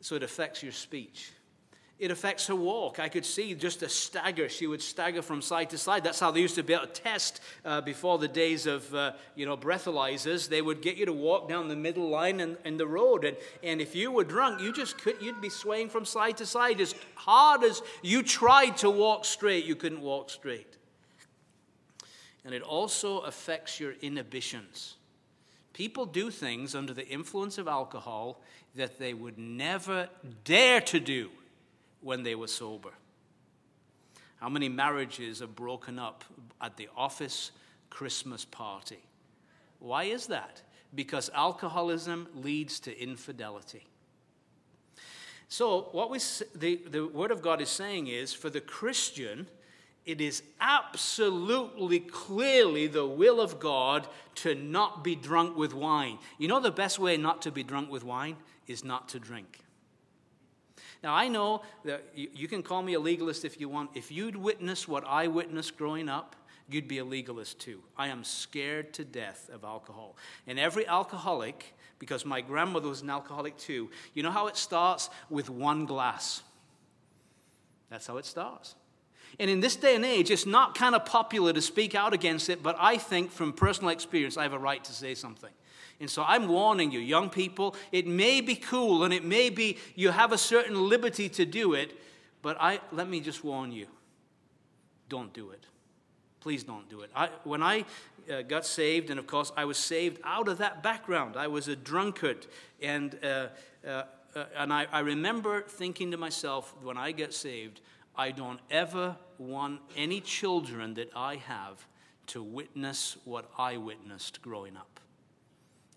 So 0.00 0.16
it 0.16 0.22
affects 0.22 0.62
your 0.62 0.72
speech. 0.72 1.30
It 1.98 2.12
affects 2.12 2.46
her 2.46 2.54
walk. 2.54 3.00
I 3.00 3.08
could 3.08 3.26
see 3.26 3.54
just 3.54 3.82
a 3.82 3.88
stagger. 3.88 4.48
She 4.48 4.68
would 4.68 4.80
stagger 4.80 5.20
from 5.20 5.42
side 5.42 5.70
to 5.70 5.78
side. 5.78 6.04
That's 6.04 6.20
how 6.20 6.30
they 6.30 6.40
used 6.40 6.54
to 6.54 6.62
be 6.62 6.72
able 6.72 6.86
to 6.86 6.92
test 6.92 7.40
uh, 7.64 7.80
before 7.80 8.18
the 8.18 8.28
days 8.28 8.66
of, 8.66 8.94
uh, 8.94 9.12
you 9.34 9.44
know, 9.46 9.56
breathalyzers. 9.56 10.48
They 10.48 10.62
would 10.62 10.80
get 10.80 10.96
you 10.96 11.06
to 11.06 11.12
walk 11.12 11.48
down 11.48 11.66
the 11.66 11.74
middle 11.74 12.08
line 12.08 12.38
in, 12.38 12.56
in 12.64 12.76
the 12.76 12.86
road. 12.86 13.24
And, 13.24 13.36
and 13.64 13.80
if 13.80 13.96
you 13.96 14.12
were 14.12 14.22
drunk, 14.22 14.60
you 14.60 14.72
just 14.72 14.96
could, 14.98 15.20
you'd 15.20 15.40
be 15.40 15.48
swaying 15.48 15.88
from 15.88 16.04
side 16.04 16.36
to 16.36 16.46
side. 16.46 16.80
As 16.80 16.94
hard 17.16 17.64
as 17.64 17.82
you 18.02 18.22
tried 18.22 18.76
to 18.78 18.90
walk 18.90 19.24
straight, 19.24 19.64
you 19.64 19.74
couldn't 19.74 20.00
walk 20.00 20.30
straight. 20.30 20.76
And 22.44 22.54
it 22.54 22.62
also 22.62 23.20
affects 23.20 23.80
your 23.80 23.94
inhibitions. 24.00 24.94
People 25.72 26.06
do 26.06 26.30
things 26.30 26.76
under 26.76 26.94
the 26.94 27.06
influence 27.08 27.58
of 27.58 27.66
alcohol 27.66 28.40
that 28.76 29.00
they 29.00 29.14
would 29.14 29.36
never 29.36 30.08
dare 30.44 30.80
to 30.82 31.00
do 31.00 31.30
when 32.00 32.22
they 32.22 32.34
were 32.34 32.48
sober? 32.48 32.90
How 34.36 34.48
many 34.48 34.68
marriages 34.68 35.42
are 35.42 35.48
broken 35.48 35.98
up 35.98 36.24
at 36.60 36.76
the 36.76 36.88
office 36.96 37.50
Christmas 37.90 38.44
party? 38.44 39.02
Why 39.80 40.04
is 40.04 40.26
that? 40.28 40.62
Because 40.94 41.30
alcoholism 41.34 42.28
leads 42.34 42.80
to 42.80 43.02
infidelity. 43.02 43.86
So, 45.48 45.88
what 45.92 46.10
we, 46.10 46.18
the, 46.54 46.76
the 46.90 47.06
Word 47.06 47.30
of 47.30 47.42
God 47.42 47.60
is 47.60 47.70
saying 47.70 48.08
is 48.08 48.34
for 48.34 48.50
the 48.50 48.60
Christian, 48.60 49.46
it 50.04 50.20
is 50.20 50.42
absolutely 50.60 52.00
clearly 52.00 52.86
the 52.86 53.06
will 53.06 53.40
of 53.40 53.58
God 53.58 54.06
to 54.36 54.54
not 54.54 55.02
be 55.02 55.14
drunk 55.14 55.56
with 55.56 55.74
wine. 55.74 56.18
You 56.38 56.48
know, 56.48 56.60
the 56.60 56.70
best 56.70 56.98
way 56.98 57.16
not 57.16 57.42
to 57.42 57.50
be 57.50 57.62
drunk 57.62 57.90
with 57.90 58.04
wine 58.04 58.36
is 58.66 58.84
not 58.84 59.08
to 59.10 59.18
drink. 59.18 59.60
Now, 61.02 61.14
I 61.14 61.28
know 61.28 61.62
that 61.84 62.04
you, 62.14 62.48
can 62.48 62.62
call 62.62 62.82
me 62.82 62.94
a 62.94 63.00
legalist 63.00 63.44
if 63.44 63.60
you 63.60 63.68
want. 63.68 63.90
If 63.94 64.10
you'd 64.10 64.36
witnessed 64.36 64.88
what 64.88 65.04
I 65.06 65.28
witnessed 65.28 65.76
growing 65.76 66.08
up, 66.08 66.34
you'd 66.68 66.88
be 66.88 66.98
a 66.98 67.04
legalist 67.04 67.60
too. 67.60 67.80
I 67.96 68.08
am 68.08 68.24
scared 68.24 68.92
to 68.94 69.04
death 69.04 69.48
of 69.52 69.64
alcohol. 69.64 70.16
And 70.46 70.58
every 70.58 70.86
alcoholic, 70.86 71.74
because 71.98 72.24
my 72.24 72.40
grandmother 72.40 72.88
was 72.88 73.02
an 73.02 73.10
alcoholic 73.10 73.56
too, 73.56 73.90
you 74.14 74.22
know 74.22 74.30
how 74.30 74.48
it 74.48 74.56
starts? 74.56 75.08
With 75.30 75.48
one 75.48 75.86
glass. 75.86 76.42
That's 77.90 78.06
how 78.06 78.16
it 78.16 78.26
starts. 78.26 78.74
And 79.38 79.48
in 79.48 79.60
this 79.60 79.76
day 79.76 79.94
and 79.94 80.04
age, 80.04 80.30
it's 80.30 80.46
not 80.46 80.74
kind 80.74 80.94
of 80.94 81.04
popular 81.04 81.52
to 81.52 81.62
speak 81.62 81.94
out 81.94 82.12
against 82.12 82.48
it, 82.48 82.62
but 82.62 82.76
I 82.78 82.96
think 82.96 83.30
from 83.30 83.52
personal 83.52 83.90
experience, 83.90 84.36
I 84.36 84.42
have 84.42 84.52
a 84.52 84.58
right 84.58 84.82
to 84.82 84.92
say 84.92 85.14
something. 85.14 85.52
And 86.00 86.08
so 86.08 86.24
I'm 86.26 86.46
warning 86.46 86.92
you, 86.92 87.00
young 87.00 87.28
people, 87.28 87.74
it 87.90 88.06
may 88.06 88.40
be 88.40 88.54
cool 88.54 89.04
and 89.04 89.12
it 89.12 89.24
may 89.24 89.50
be 89.50 89.78
you 89.96 90.10
have 90.10 90.32
a 90.32 90.38
certain 90.38 90.88
liberty 90.88 91.28
to 91.30 91.44
do 91.44 91.74
it, 91.74 91.92
but 92.40 92.56
I, 92.60 92.80
let 92.92 93.08
me 93.08 93.20
just 93.20 93.42
warn 93.42 93.72
you 93.72 93.86
don't 95.08 95.32
do 95.32 95.50
it. 95.50 95.66
Please 96.40 96.62
don't 96.62 96.88
do 96.88 97.00
it. 97.00 97.10
I, 97.16 97.30
when 97.42 97.62
I 97.62 97.84
uh, 98.30 98.42
got 98.42 98.64
saved, 98.64 99.10
and 99.10 99.18
of 99.18 99.26
course 99.26 99.50
I 99.56 99.64
was 99.64 99.78
saved 99.78 100.20
out 100.22 100.48
of 100.48 100.58
that 100.58 100.82
background, 100.82 101.36
I 101.36 101.48
was 101.48 101.66
a 101.66 101.74
drunkard. 101.74 102.46
And, 102.80 103.18
uh, 103.22 103.48
uh, 103.86 104.04
uh 104.36 104.44
and 104.56 104.72
I, 104.72 104.86
I 104.92 105.00
remember 105.00 105.62
thinking 105.62 106.12
to 106.12 106.16
myself, 106.16 106.74
when 106.82 106.96
I 106.96 107.10
get 107.12 107.34
saved, 107.34 107.80
I 108.14 108.30
don't 108.30 108.60
ever 108.70 109.16
want 109.38 109.80
any 109.96 110.20
children 110.20 110.94
that 110.94 111.10
I 111.16 111.36
have 111.36 111.86
to 112.28 112.42
witness 112.42 113.16
what 113.24 113.50
I 113.58 113.76
witnessed 113.78 114.42
growing 114.42 114.76
up. 114.76 115.00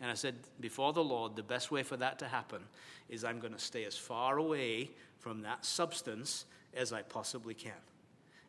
And 0.02 0.10
I 0.10 0.16
said, 0.16 0.36
before 0.60 0.94
the 0.94 1.04
Lord, 1.04 1.36
the 1.36 1.44
best 1.44 1.70
way 1.70 1.84
for 1.84 1.96
that 1.98 2.18
to 2.20 2.28
happen 2.28 2.64
is 3.08 3.24
I'm 3.24 3.40
going 3.40 3.54
to 3.54 3.60
stay 3.60 3.86
as 3.86 3.96
far 3.96 4.38
away 4.38 4.90
from 5.20 5.44
that 5.44 5.64
substance 5.64 6.46
as 6.74 6.92
I 6.92 7.04
possibly 7.04 7.54
can. 7.54 7.74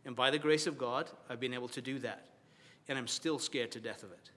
And 0.07 0.17
by 0.17 0.31
the 0.31 0.39
grace 0.39 0.67
of 0.67 0.79
God, 0.79 1.11
I've 1.29 1.41
been 1.41 1.55
able 1.55 1.69
to 1.69 1.83
do 1.83 1.99
that. 2.01 2.27
And 2.89 2.99
I'm 2.99 3.07
still 3.07 3.39
scared 3.39 3.71
to 3.73 3.81
death 3.81 4.03
of 4.03 4.11
it. 4.13 4.31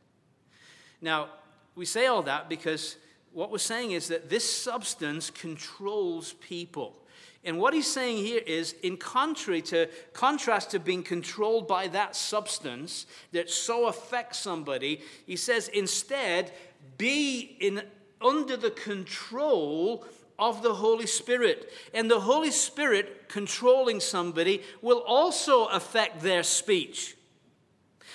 Now, 1.02 1.30
we 1.76 1.86
say 1.86 2.06
all 2.08 2.22
that 2.24 2.50
because 2.50 2.98
what 3.32 3.50
we're 3.50 3.58
saying 3.60 3.92
is 3.92 4.10
that 4.10 4.30
this 4.30 4.50
substance 4.50 5.30
controls 5.30 6.34
people. 6.34 6.96
And 7.44 7.60
what 7.60 7.76
he's 7.76 7.86
saying 7.86 8.18
here 8.18 8.42
is, 8.46 8.74
in 8.82 8.98
contrary 8.98 9.62
to 9.64 9.88
contrast 10.14 10.72
to 10.72 10.80
being 10.80 11.04
controlled 11.04 11.68
by 11.68 11.88
that 11.90 12.16
substance 12.16 13.06
that 13.34 13.52
so 13.52 13.88
affects 13.88 14.40
somebody, 14.40 15.02
he 15.28 15.36
says 15.36 15.68
instead, 15.68 16.52
be 16.98 17.58
in 17.60 17.82
under 18.22 18.58
the 18.58 18.72
control 18.72 20.06
of 20.38 20.62
the 20.64 20.74
Holy 20.74 21.08
Spirit. 21.08 21.72
And 21.94 22.10
the 22.10 22.22
Holy 22.22 22.52
Spirit 22.52 23.30
controlling 23.30 24.00
somebody 24.00 24.64
will 24.82 25.04
also 25.06 25.66
affect 25.66 26.22
their 26.22 26.44
speech. 26.44 27.16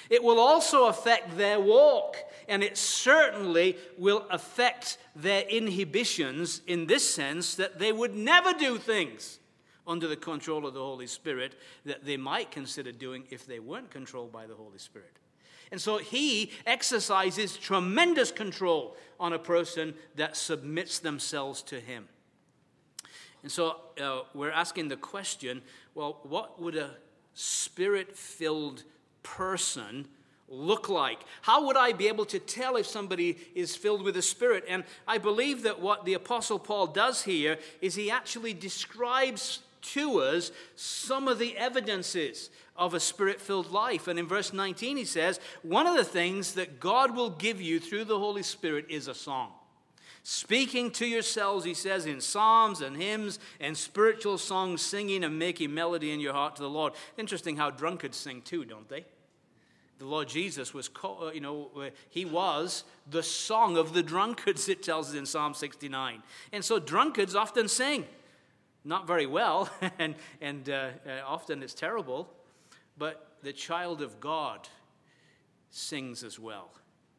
It 0.09 0.25
will 0.25 0.41
also 0.41 0.87
affect 0.87 1.37
their 1.37 1.61
walk, 1.61 2.17
and 2.49 2.65
it 2.65 2.77
certainly 2.77 3.77
will 3.97 4.27
affect 4.29 4.99
their 5.15 5.43
inhibitions 5.43 6.63
in 6.67 6.87
this 6.87 7.09
sense 7.09 7.55
that 7.55 7.79
they 7.79 7.93
would 7.93 8.17
never 8.17 8.53
do 8.53 8.77
things 8.77 9.39
under 9.87 10.09
the 10.09 10.17
control 10.17 10.67
of 10.67 10.75
the 10.75 10.81
Holy 10.81 11.07
Spirit 11.07 11.55
that 11.85 12.05
they 12.05 12.17
might 12.17 12.51
consider 12.51 12.91
doing 12.91 13.25
if 13.31 13.47
they 13.47 13.61
weren't 13.61 13.91
controlled 13.91 14.33
by 14.33 14.47
the 14.47 14.55
Holy 14.55 14.79
Spirit. 14.79 15.17
And 15.71 15.81
so 15.81 15.99
he 15.99 16.51
exercises 16.67 17.57
tremendous 17.57 18.33
control 18.33 18.97
on 19.19 19.33
a 19.33 19.39
person 19.39 19.95
that 20.17 20.37
submits 20.37 20.99
themselves 20.99 21.63
to 21.63 21.79
him. 21.79 22.09
And 23.43 23.51
so 23.51 23.77
uh, 24.01 24.23
we're 24.35 24.51
asking 24.51 24.89
the 24.89 24.97
question 24.97 25.63
well, 25.95 26.21
what 26.23 26.61
would 26.61 26.77
a 26.77 26.91
spirit 27.35 28.17
filled 28.17 28.85
person 29.23 30.07
look 30.49 30.89
like? 30.89 31.21
How 31.43 31.67
would 31.67 31.77
I 31.77 31.93
be 31.93 32.09
able 32.09 32.27
to 32.27 32.39
tell 32.39 32.77
if 32.77 32.87
somebody 32.87 33.39
is 33.55 33.77
filled 33.77 34.03
with 34.03 34.15
the 34.15 34.23
Spirit? 34.23 34.65
And 34.69 34.85
I 35.07 35.19
believe 35.19 35.63
that 35.63 35.81
what 35.81 36.05
the 36.05 36.15
Apostle 36.15 36.59
Paul 36.59 36.89
does 36.89 37.23
here 37.23 37.59
is 37.81 37.95
he 37.95 38.11
actually 38.11 38.53
describes 38.53 39.61
to 39.83 40.21
us 40.21 40.51
some 40.77 41.29
of 41.29 41.39
the 41.39 41.57
evidences 41.57 42.51
of 42.81 42.95
a 42.95 42.99
spirit 43.01 43.41
filled 43.41 43.71
life. 43.71 44.09
And 44.09 44.19
in 44.19 44.27
verse 44.27 44.53
19, 44.53 44.97
he 44.97 45.05
says, 45.05 45.39
One 45.63 45.87
of 45.87 45.95
the 45.95 46.05
things 46.05 46.55
that 46.55 46.81
God 46.81 47.15
will 47.15 47.31
give 47.31 47.61
you 47.61 47.79
through 47.79 48.07
the 48.07 48.19
Holy 48.19 48.43
Spirit 48.43 48.87
is 48.89 49.07
a 49.07 49.15
song. 49.15 49.53
Speaking 50.23 50.91
to 50.93 51.07
yourselves, 51.07 51.65
he 51.65 51.75
says, 51.75 52.05
in 52.05 52.21
psalms 52.21 52.81
and 52.81 52.97
hymns 52.97 53.39
and 53.59 53.77
spiritual 53.77 54.37
songs, 54.39 54.83
singing 54.83 55.25
and 55.25 55.39
making 55.39 55.73
melody 55.73 56.11
in 56.11 56.21
your 56.21 56.33
heart 56.33 56.57
to 56.57 56.63
the 56.63 56.69
Lord. 56.69 56.95
Interesting 57.17 57.57
how 57.57 57.71
drunkards 57.71 58.17
sing 58.17 58.43
too, 58.43 58.65
don't 58.65 58.89
they? 58.89 59.05
The 59.99 60.07
Lord 60.07 60.29
Jesus 60.29 60.73
was, 60.73 60.91
uh, 61.05 61.31
you 61.33 61.41
know, 61.41 61.71
uh, 61.77 61.91
he 62.09 62.25
was 62.25 62.85
the 63.11 63.23
song 63.23 63.77
of 63.77 63.93
the 63.93 64.03
drunkards, 64.15 64.69
it 64.69 64.83
tells 64.83 65.11
us 65.11 65.15
in 65.15 65.27
Psalm 65.27 65.53
69. 65.53 66.23
And 66.53 66.65
so 66.65 66.79
drunkards 66.79 67.35
often 67.35 67.69
sing. 67.69 68.07
Not 68.83 69.07
very 69.07 69.27
well, 69.27 69.69
and, 69.99 70.15
and 70.41 70.69
uh, 70.69 70.89
uh, 71.07 71.11
often 71.27 71.63
it's 71.63 71.75
terrible, 71.75 72.31
but 73.01 73.39
the 73.43 73.53
child 73.53 74.03
of 74.03 74.21
God 74.21 74.69
sings 75.71 76.23
as 76.23 76.39
well. 76.39 76.71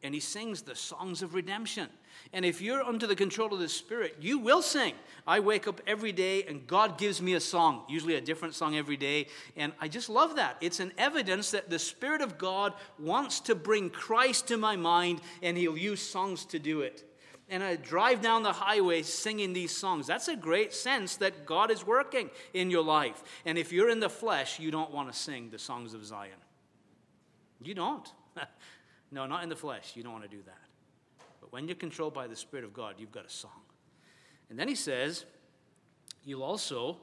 And 0.04 0.14
he 0.14 0.20
sings 0.20 0.62
the 0.62 0.76
songs 0.76 1.22
of 1.22 1.34
redemption. 1.34 1.88
And 2.32 2.44
if 2.44 2.60
you're 2.60 2.82
under 2.82 3.06
the 3.06 3.16
control 3.16 3.52
of 3.52 3.58
the 3.58 3.68
Spirit, 3.68 4.16
you 4.20 4.38
will 4.38 4.62
sing. 4.62 4.94
I 5.26 5.40
wake 5.40 5.66
up 5.66 5.80
every 5.86 6.12
day 6.12 6.44
and 6.44 6.66
God 6.68 6.98
gives 6.98 7.20
me 7.20 7.34
a 7.34 7.40
song, 7.40 7.82
usually 7.88 8.14
a 8.14 8.20
different 8.20 8.54
song 8.54 8.76
every 8.76 8.96
day. 8.96 9.26
And 9.56 9.72
I 9.80 9.88
just 9.88 10.08
love 10.08 10.36
that. 10.36 10.56
It's 10.60 10.78
an 10.78 10.92
evidence 10.98 11.50
that 11.50 11.68
the 11.68 11.80
Spirit 11.80 12.20
of 12.20 12.38
God 12.38 12.74
wants 12.98 13.40
to 13.40 13.56
bring 13.56 13.90
Christ 13.90 14.46
to 14.48 14.56
my 14.56 14.76
mind 14.76 15.20
and 15.42 15.56
He'll 15.56 15.76
use 15.76 16.00
songs 16.00 16.44
to 16.46 16.60
do 16.60 16.82
it. 16.82 17.04
And 17.52 17.62
I 17.62 17.76
drive 17.76 18.22
down 18.22 18.42
the 18.42 18.52
highway 18.52 19.02
singing 19.02 19.52
these 19.52 19.76
songs. 19.76 20.06
That's 20.06 20.28
a 20.28 20.36
great 20.36 20.72
sense 20.72 21.16
that 21.16 21.44
God 21.44 21.70
is 21.70 21.86
working 21.86 22.30
in 22.54 22.70
your 22.70 22.82
life. 22.82 23.22
And 23.44 23.58
if 23.58 23.74
you're 23.74 23.90
in 23.90 24.00
the 24.00 24.08
flesh, 24.08 24.58
you 24.58 24.70
don't 24.70 24.90
want 24.90 25.12
to 25.12 25.18
sing 25.18 25.50
the 25.50 25.58
songs 25.58 25.92
of 25.92 26.02
Zion. 26.02 26.32
You 27.62 27.74
don't. 27.74 28.10
no, 29.12 29.26
not 29.26 29.42
in 29.42 29.50
the 29.50 29.56
flesh. 29.56 29.92
You 29.94 30.02
don't 30.02 30.12
want 30.12 30.24
to 30.24 30.34
do 30.34 30.42
that. 30.46 30.62
But 31.42 31.52
when 31.52 31.68
you're 31.68 31.74
controlled 31.74 32.14
by 32.14 32.26
the 32.26 32.36
Spirit 32.36 32.64
of 32.64 32.72
God, 32.72 32.94
you've 32.96 33.12
got 33.12 33.26
a 33.26 33.30
song. 33.30 33.50
And 34.48 34.58
then 34.58 34.66
he 34.66 34.74
says, 34.74 35.26
You'll 36.24 36.44
also 36.44 37.00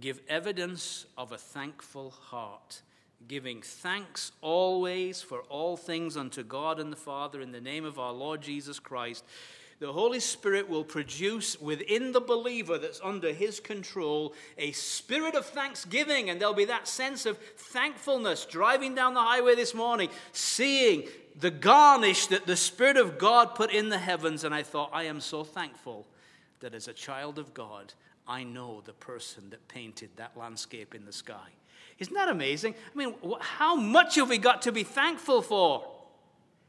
give 0.00 0.20
evidence 0.28 1.06
of 1.16 1.30
a 1.30 1.38
thankful 1.38 2.10
heart, 2.10 2.82
giving 3.28 3.62
thanks 3.62 4.32
always 4.40 5.22
for 5.22 5.42
all 5.42 5.76
things 5.76 6.16
unto 6.16 6.42
God 6.42 6.80
and 6.80 6.90
the 6.90 6.96
Father 6.96 7.40
in 7.40 7.52
the 7.52 7.60
name 7.60 7.84
of 7.84 8.00
our 8.00 8.12
Lord 8.12 8.40
Jesus 8.40 8.80
Christ. 8.80 9.24
The 9.80 9.92
Holy 9.92 10.18
Spirit 10.18 10.68
will 10.68 10.82
produce 10.82 11.60
within 11.60 12.10
the 12.10 12.20
believer 12.20 12.78
that's 12.78 13.00
under 13.02 13.32
his 13.32 13.60
control 13.60 14.34
a 14.56 14.72
spirit 14.72 15.36
of 15.36 15.46
thanksgiving, 15.46 16.30
and 16.30 16.40
there'll 16.40 16.52
be 16.52 16.64
that 16.64 16.88
sense 16.88 17.26
of 17.26 17.38
thankfulness 17.38 18.44
driving 18.44 18.96
down 18.96 19.14
the 19.14 19.22
highway 19.22 19.54
this 19.54 19.74
morning, 19.74 20.08
seeing 20.32 21.04
the 21.38 21.52
garnish 21.52 22.26
that 22.26 22.46
the 22.46 22.56
Spirit 22.56 22.96
of 22.96 23.18
God 23.18 23.54
put 23.54 23.72
in 23.72 23.88
the 23.88 23.98
heavens, 23.98 24.42
and 24.42 24.52
I 24.52 24.64
thought, 24.64 24.90
I 24.92 25.04
am 25.04 25.20
so 25.20 25.44
thankful 25.44 26.08
that 26.58 26.74
as 26.74 26.88
a 26.88 26.92
child 26.92 27.38
of 27.38 27.54
God, 27.54 27.94
I 28.26 28.42
know 28.42 28.82
the 28.84 28.92
person 28.92 29.50
that 29.50 29.68
painted 29.68 30.10
that 30.16 30.36
landscape 30.36 30.92
in 30.92 31.04
the 31.04 31.12
sky. 31.12 31.48
Isn't 32.00 32.14
that 32.14 32.28
amazing? 32.28 32.74
I 32.92 32.98
mean, 32.98 33.14
how 33.40 33.76
much 33.76 34.16
have 34.16 34.28
we 34.28 34.38
got 34.38 34.62
to 34.62 34.72
be 34.72 34.82
thankful 34.82 35.40
for? 35.40 35.97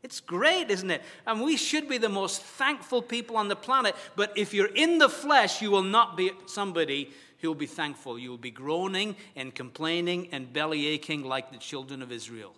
It's 0.02 0.22
great, 0.22 0.72
isn't 0.72 0.92
it? 0.92 1.02
And 1.28 1.42
we 1.42 1.58
should 1.58 1.90
be 1.90 1.98
the 1.98 2.10
most 2.10 2.42
thankful 2.42 3.02
people 3.02 3.36
on 3.36 3.50
the 3.50 3.56
planet. 3.56 3.96
But 4.16 4.38
if 4.38 4.54
you're 4.54 4.74
in 4.74 4.98
the 4.98 5.10
flesh, 5.10 5.62
you 5.62 5.72
will 5.72 5.84
not 5.84 6.16
be 6.16 6.32
somebody 6.46 7.12
who 7.40 7.50
will 7.50 7.56
be 7.56 7.66
thankful. 7.66 8.18
You 8.18 8.30
will 8.30 8.38
be 8.38 8.52
groaning 8.52 9.16
and 9.36 9.54
complaining 9.54 10.30
and 10.32 10.52
belly 10.52 10.88
aching 10.88 11.24
like 11.24 11.52
the 11.52 11.58
children 11.58 12.02
of 12.02 12.12
Israel. 12.12 12.54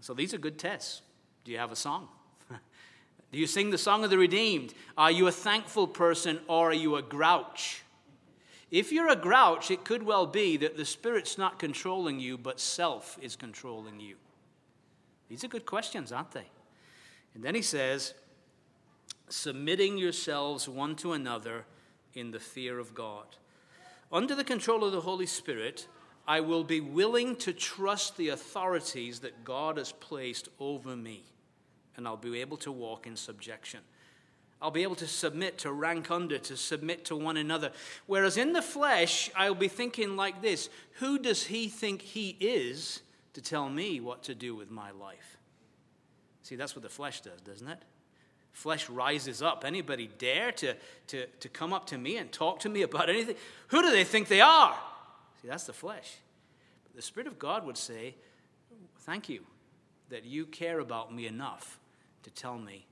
So 0.00 0.14
these 0.14 0.32
are 0.32 0.38
good 0.38 0.58
tests. 0.58 1.02
Do 1.44 1.52
you 1.52 1.58
have 1.58 1.72
a 1.72 1.76
song? 1.76 2.08
Do 2.50 3.38
you 3.38 3.46
sing 3.46 3.70
the 3.70 3.78
song 3.78 4.04
of 4.04 4.10
the 4.10 4.18
redeemed? 4.18 4.72
Are 4.96 5.10
you 5.10 5.26
a 5.26 5.32
thankful 5.32 5.86
person 5.86 6.40
or 6.48 6.70
are 6.70 6.74
you 6.74 6.96
a 6.96 7.02
grouch? 7.02 7.82
If 8.70 8.90
you're 8.90 9.08
a 9.08 9.16
grouch, 9.16 9.70
it 9.70 9.84
could 9.84 10.02
well 10.02 10.26
be 10.26 10.56
that 10.58 10.76
the 10.76 10.84
Spirit's 10.84 11.38
not 11.38 11.58
controlling 11.58 12.20
you, 12.20 12.36
but 12.38 12.58
self 12.58 13.18
is 13.20 13.36
controlling 13.36 14.00
you. 14.00 14.16
These 15.28 15.44
are 15.44 15.48
good 15.48 15.66
questions, 15.66 16.12
aren't 16.12 16.32
they? 16.32 16.48
And 17.34 17.42
then 17.42 17.54
he 17.54 17.62
says, 17.62 18.14
submitting 19.28 19.98
yourselves 19.98 20.68
one 20.68 20.96
to 20.96 21.12
another 21.12 21.64
in 22.14 22.30
the 22.30 22.40
fear 22.40 22.78
of 22.78 22.94
God. 22.94 23.26
Under 24.12 24.34
the 24.34 24.44
control 24.44 24.84
of 24.84 24.92
the 24.92 25.00
Holy 25.00 25.26
Spirit, 25.26 25.88
I 26.28 26.40
will 26.40 26.64
be 26.64 26.80
willing 26.80 27.36
to 27.36 27.52
trust 27.52 28.16
the 28.16 28.30
authorities 28.30 29.20
that 29.20 29.44
God 29.44 29.76
has 29.78 29.92
placed 29.92 30.48
over 30.58 30.96
me, 30.96 31.22
and 31.96 32.06
I'll 32.06 32.16
be 32.16 32.40
able 32.40 32.56
to 32.58 32.72
walk 32.72 33.06
in 33.06 33.16
subjection. 33.16 33.80
I'll 34.60 34.70
be 34.70 34.84
able 34.84 34.96
to 34.96 35.06
submit, 35.06 35.58
to 35.58 35.72
rank 35.72 36.10
under, 36.10 36.38
to 36.38 36.56
submit 36.56 37.04
to 37.06 37.16
one 37.16 37.36
another. 37.36 37.72
Whereas 38.06 38.38
in 38.38 38.54
the 38.54 38.62
flesh, 38.62 39.30
I'll 39.36 39.54
be 39.54 39.68
thinking 39.68 40.16
like 40.16 40.40
this 40.40 40.70
Who 40.94 41.18
does 41.18 41.44
he 41.44 41.68
think 41.68 42.00
he 42.00 42.36
is 42.40 43.02
to 43.36 43.42
tell 43.42 43.68
me 43.68 44.00
what 44.00 44.22
to 44.22 44.34
do 44.34 44.56
with 44.56 44.70
my 44.70 44.92
life? 44.92 45.36
See, 46.40 46.56
that's 46.56 46.74
what 46.74 46.82
the 46.82 46.88
flesh 46.88 47.20
does, 47.20 47.38
doesn't 47.42 47.68
it? 47.68 47.82
Flesh 48.52 48.88
rises 48.88 49.42
up. 49.42 49.62
Anybody 49.62 50.08
dare 50.16 50.52
to, 50.52 50.74
to, 51.08 51.26
to 51.26 51.48
come 51.50 51.74
up 51.74 51.86
to 51.88 51.98
me 51.98 52.16
and 52.16 52.32
talk 52.32 52.60
to 52.60 52.70
me 52.70 52.80
about 52.80 53.10
anything? 53.10 53.36
Who 53.68 53.82
do 53.82 53.90
they 53.90 54.04
think 54.04 54.28
they 54.28 54.40
are? 54.40 54.74
See, 55.42 55.48
that's 55.48 55.64
the 55.64 55.74
flesh. 55.74 56.14
But 56.84 56.96
the 56.96 57.02
Spirit 57.02 57.26
of 57.26 57.38
God 57.38 57.66
would 57.66 57.76
say, 57.76 58.14
Thank 59.00 59.28
you 59.28 59.44
that 60.08 60.24
you 60.24 60.46
care 60.46 60.78
about 60.78 61.14
me 61.14 61.26
enough 61.26 61.78
to 62.22 62.30
tell 62.30 62.56
me 62.56 62.86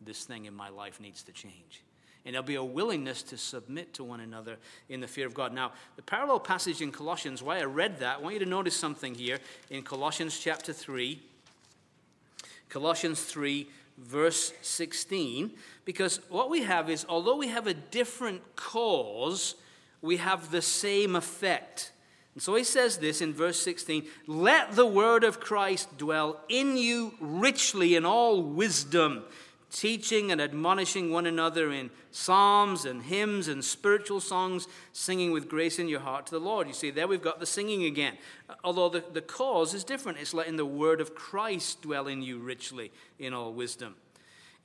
this 0.00 0.24
thing 0.24 0.46
in 0.46 0.54
my 0.54 0.70
life 0.70 0.98
needs 0.98 1.22
to 1.24 1.32
change. 1.32 1.84
And 2.24 2.34
there'll 2.34 2.46
be 2.46 2.56
a 2.56 2.64
willingness 2.64 3.22
to 3.24 3.38
submit 3.38 3.94
to 3.94 4.04
one 4.04 4.20
another 4.20 4.58
in 4.88 5.00
the 5.00 5.08
fear 5.08 5.26
of 5.26 5.32
God. 5.32 5.54
Now, 5.54 5.72
the 5.96 6.02
parallel 6.02 6.40
passage 6.40 6.82
in 6.82 6.92
Colossians, 6.92 7.42
why 7.42 7.58
I 7.58 7.64
read 7.64 7.98
that, 8.00 8.18
I 8.18 8.20
want 8.20 8.34
you 8.34 8.40
to 8.40 8.46
notice 8.46 8.76
something 8.76 9.14
here 9.14 9.38
in 9.70 9.82
Colossians 9.82 10.38
chapter 10.38 10.72
3. 10.72 11.20
Colossians 12.68 13.22
3, 13.22 13.66
verse 13.98 14.52
16, 14.62 15.50
because 15.84 16.20
what 16.28 16.50
we 16.50 16.62
have 16.62 16.88
is, 16.88 17.04
although 17.08 17.36
we 17.36 17.48
have 17.48 17.66
a 17.66 17.74
different 17.74 18.56
cause, 18.56 19.56
we 20.02 20.16
have 20.18 20.50
the 20.50 20.62
same 20.62 21.16
effect. 21.16 21.92
And 22.34 22.42
so 22.42 22.54
he 22.54 22.64
says 22.64 22.98
this 22.98 23.20
in 23.20 23.34
verse 23.34 23.60
16 23.60 24.06
Let 24.26 24.72
the 24.72 24.86
word 24.86 25.24
of 25.24 25.40
Christ 25.40 25.98
dwell 25.98 26.40
in 26.48 26.76
you 26.76 27.14
richly 27.20 27.96
in 27.96 28.06
all 28.06 28.42
wisdom, 28.42 29.24
teaching 29.70 30.30
and 30.30 30.40
admonishing 30.40 31.10
one 31.10 31.26
another 31.26 31.72
in 31.72 31.90
psalms 32.10 32.84
and 32.84 33.02
hymns 33.02 33.48
and 33.48 33.64
spiritual 33.64 34.20
songs, 34.20 34.66
singing 34.92 35.32
with 35.32 35.48
grace 35.48 35.78
in 35.78 35.88
your 35.88 36.00
heart 36.00 36.26
to 36.26 36.32
the 36.32 36.40
Lord. 36.40 36.66
You 36.66 36.74
see, 36.74 36.90
there 36.90 37.08
we've 37.08 37.22
got 37.22 37.40
the 37.40 37.46
singing 37.46 37.84
again. 37.84 38.18
Uh, 38.48 38.54
although 38.64 38.88
the, 38.88 39.04
the 39.12 39.22
cause 39.22 39.74
is 39.74 39.84
different, 39.84 40.18
it's 40.18 40.34
letting 40.34 40.56
the 40.56 40.66
word 40.66 41.00
of 41.00 41.14
Christ 41.14 41.82
dwell 41.82 42.08
in 42.08 42.22
you 42.22 42.38
richly 42.38 42.92
in 43.18 43.32
all 43.32 43.52
wisdom. 43.52 43.94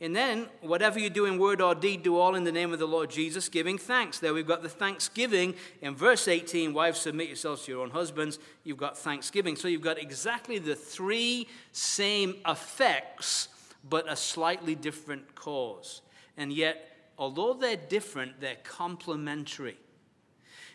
And 0.01 0.13
then, 0.13 0.47
whatever 0.59 0.99
you 0.99 1.09
do 1.09 1.25
in 1.25 1.39
word 1.39 1.61
or 1.61 1.73
deed, 1.73 2.03
do 2.03 2.17
all 2.17 2.35
in 2.35 2.43
the 2.43 2.51
name 2.51 2.73
of 2.73 2.79
the 2.79 2.87
Lord 2.87 3.09
Jesus, 3.09 3.47
giving 3.47 3.77
thanks. 3.77 4.19
There 4.19 4.33
we've 4.33 4.45
got 4.45 4.61
the 4.61 4.67
thanksgiving. 4.67 5.55
In 5.81 5.95
verse 5.95 6.27
18, 6.27 6.73
wives, 6.73 6.99
submit 6.99 7.27
yourselves 7.27 7.63
to 7.63 7.71
your 7.71 7.81
own 7.81 7.91
husbands. 7.91 8.37
You've 8.65 8.77
got 8.77 8.97
thanksgiving. 8.97 9.55
So 9.55 9.69
you've 9.69 9.81
got 9.81 9.97
exactly 9.97 10.59
the 10.59 10.75
three 10.75 11.47
same 11.71 12.35
effects, 12.45 13.47
but 13.89 14.11
a 14.11 14.15
slightly 14.15 14.75
different 14.75 15.35
cause. 15.35 16.01
And 16.37 16.51
yet, 16.51 17.11
although 17.17 17.53
they're 17.53 17.75
different, 17.75 18.39
they're 18.39 18.57
complementary. 18.63 19.77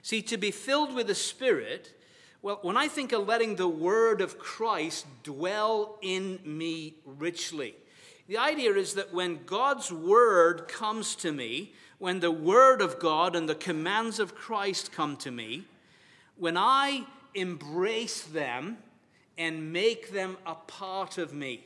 See, 0.02 0.22
to 0.22 0.36
be 0.36 0.50
filled 0.50 0.94
with 0.94 1.08
the 1.08 1.14
Spirit, 1.14 1.94
well, 2.42 2.58
when 2.62 2.76
I 2.76 2.88
think 2.88 3.12
of 3.12 3.26
letting 3.26 3.56
the 3.56 3.68
word 3.68 4.20
of 4.20 4.38
Christ 4.38 5.06
dwell 5.22 5.98
in 6.00 6.38
me 6.44 6.94
richly, 7.04 7.74
the 8.28 8.38
idea 8.38 8.72
is 8.74 8.94
that 8.94 9.12
when 9.12 9.40
God's 9.44 9.92
word 9.92 10.68
comes 10.68 11.16
to 11.16 11.32
me, 11.32 11.74
when 11.98 12.20
the 12.20 12.30
word 12.30 12.80
of 12.80 12.98
God 12.98 13.36
and 13.36 13.48
the 13.48 13.54
commands 13.54 14.18
of 14.18 14.34
Christ 14.34 14.92
come 14.92 15.16
to 15.18 15.30
me, 15.30 15.64
when 16.38 16.56
I 16.56 17.04
embrace 17.34 18.22
them 18.22 18.78
and 19.36 19.72
make 19.72 20.12
them 20.12 20.38
a 20.46 20.54
part 20.54 21.18
of 21.18 21.34
me, 21.34 21.64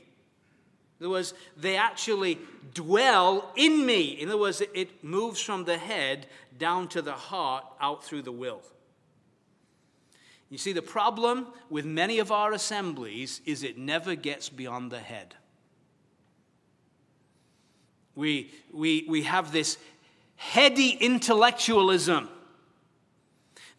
in 1.00 1.06
other 1.06 1.10
words, 1.10 1.34
they 1.56 1.76
actually 1.76 2.38
dwell 2.72 3.52
in 3.56 3.84
me. 3.84 4.20
In 4.20 4.28
other 4.28 4.38
words, 4.38 4.62
it 4.74 5.02
moves 5.02 5.40
from 5.40 5.64
the 5.64 5.76
head 5.76 6.26
down 6.56 6.88
to 6.88 7.02
the 7.02 7.12
heart, 7.12 7.64
out 7.80 8.04
through 8.04 8.22
the 8.22 8.32
will. 8.32 8.62
You 10.50 10.58
see, 10.58 10.72
the 10.72 10.82
problem 10.82 11.48
with 11.68 11.84
many 11.84 12.20
of 12.20 12.30
our 12.30 12.52
assemblies 12.52 13.40
is 13.44 13.64
it 13.64 13.76
never 13.76 14.14
gets 14.14 14.48
beyond 14.48 14.92
the 14.92 15.00
head. 15.00 15.34
We, 18.14 18.52
we, 18.72 19.04
we 19.08 19.24
have 19.24 19.50
this 19.50 19.78
heady 20.36 20.90
intellectualism 20.90 22.28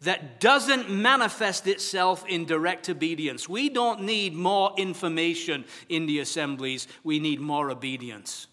that 0.06 0.38
doesn't 0.38 0.88
manifest 0.88 1.66
itself 1.66 2.24
in 2.28 2.44
direct 2.44 2.88
obedience. 2.88 3.48
We 3.48 3.68
don't 3.68 4.02
need 4.02 4.34
more 4.34 4.72
information 4.76 5.64
in 5.88 6.06
the 6.06 6.20
assemblies, 6.20 6.86
we 7.02 7.18
need 7.18 7.40
more 7.40 7.70
obedience. 7.70 8.46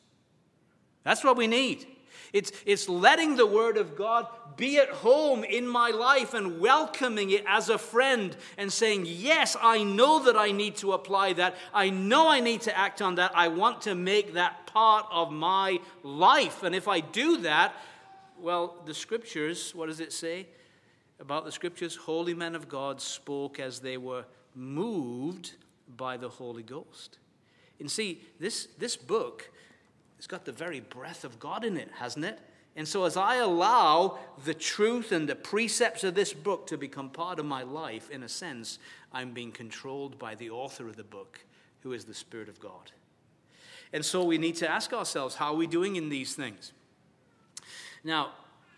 That's 1.04 1.24
what 1.24 1.38
we 1.38 1.46
need. 1.46 1.86
It's, 2.32 2.52
it's 2.66 2.90
letting 2.90 3.36
the 3.36 3.46
Word 3.46 3.78
of 3.78 3.96
God 3.96 4.26
be 4.58 4.80
at 4.80 4.90
home 4.90 5.44
in 5.44 5.68
my 5.68 5.92
life 5.92 6.34
and 6.34 6.60
welcoming 6.60 7.30
it 7.30 7.44
as 7.48 7.70
a 7.70 7.78
friend 7.78 8.36
and 8.58 8.74
saying, 8.74 9.06
Yes, 9.08 9.56
I 9.62 9.84
know 9.84 10.24
that 10.24 10.36
I 10.36 10.52
need 10.52 10.78
to 10.78 10.94
apply 10.94 11.34
that. 11.34 11.56
I 11.72 11.92
know 11.92 12.28
I 12.28 12.40
need 12.40 12.62
to 12.62 12.76
act 12.76 13.04
on 13.04 13.16
that. 13.16 13.32
I 13.36 13.50
want 13.50 13.82
to 13.84 13.94
make 13.94 14.34
that 14.34 14.66
part 14.66 15.06
of 15.12 15.32
my 15.32 15.80
life. 16.02 16.64
And 16.64 16.74
if 16.74 16.88
I 16.88 17.02
do 17.02 17.38
that, 17.42 17.76
well, 18.40 18.82
the 18.88 18.96
scriptures, 18.96 19.76
what 19.76 19.86
does 19.86 20.00
it 20.00 20.12
say 20.12 20.48
about 21.24 21.46
the 21.46 21.52
scriptures? 21.52 21.96
Holy 21.96 22.36
men 22.36 22.54
of 22.54 22.70
God 22.70 23.02
spoke 23.02 23.60
as 23.60 23.80
they 23.80 23.98
were 23.98 24.26
moved 24.54 25.54
by 25.98 26.18
the 26.18 26.30
Holy 26.30 26.64
Ghost. 26.64 27.18
And 27.80 27.90
see, 27.90 28.22
this, 28.40 28.68
this 28.78 28.96
book 28.96 29.50
it's 30.24 30.28
got 30.28 30.46
the 30.46 30.54
very 30.54 30.80
breath 30.80 31.26
of 31.26 31.38
God 31.38 31.66
in 31.66 31.76
it, 31.76 31.90
hasn't 31.96 32.24
it? 32.24 32.40
And 32.78 32.88
so, 32.88 33.04
as 33.04 33.18
I 33.18 33.36
allow 33.36 34.20
the 34.46 34.54
truth 34.54 35.12
and 35.12 35.28
the 35.28 35.36
precepts 35.36 36.06
of 36.06 36.16
this 36.16 36.32
book 36.32 36.66
to 36.68 36.78
become 36.78 37.10
part 37.10 37.40
of 37.40 37.46
my 37.46 37.64
life, 37.64 38.10
in 38.10 38.24
a 38.24 38.30
sense, 38.30 38.80
I'm 39.12 39.34
being 39.34 39.52
controlled 39.52 40.18
by 40.18 40.36
the 40.36 40.50
author 40.50 40.88
of 40.88 40.96
the 40.96 41.04
book, 41.04 41.42
who 41.82 41.92
is 41.92 42.06
the 42.06 42.14
Spirit 42.14 42.48
of 42.48 42.58
God. 42.62 42.94
And 43.92 44.06
so, 44.06 44.24
we 44.24 44.38
need 44.38 44.56
to 44.56 44.72
ask 44.72 44.94
ourselves 44.94 45.36
how 45.36 45.54
are 45.54 45.58
we 45.58 45.68
doing 45.68 45.98
in 45.98 46.08
these 46.08 46.36
things? 46.36 46.72
Now, 48.02 48.32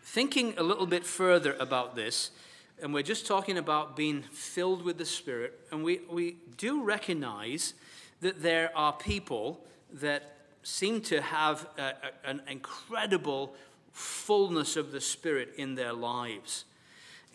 thinking 0.05 0.53
a 0.57 0.63
little 0.63 0.85
bit 0.85 1.03
further 1.03 1.55
about 1.59 1.95
this, 1.95 2.29
and 2.81 2.93
we're 2.93 3.03
just 3.03 3.25
talking 3.25 3.57
about 3.57 3.95
being 3.95 4.21
filled 4.21 4.83
with 4.83 4.99
the 4.99 5.05
Spirit, 5.05 5.59
and 5.71 5.83
we, 5.83 6.01
we 6.09 6.37
do 6.57 6.83
recognize 6.83 7.73
that 8.21 8.43
there 8.43 8.71
are 8.77 8.93
people 8.93 9.59
that 9.91 10.35
seem 10.61 11.01
to 11.01 11.21
have 11.21 11.67
a, 11.77 11.81
a, 11.81 12.29
an 12.29 12.41
incredible 12.47 13.55
fullness 13.93 14.75
of 14.75 14.91
the 14.91 15.01
Spirit 15.01 15.53
in 15.57 15.73
their 15.73 15.91
lives. 15.91 16.65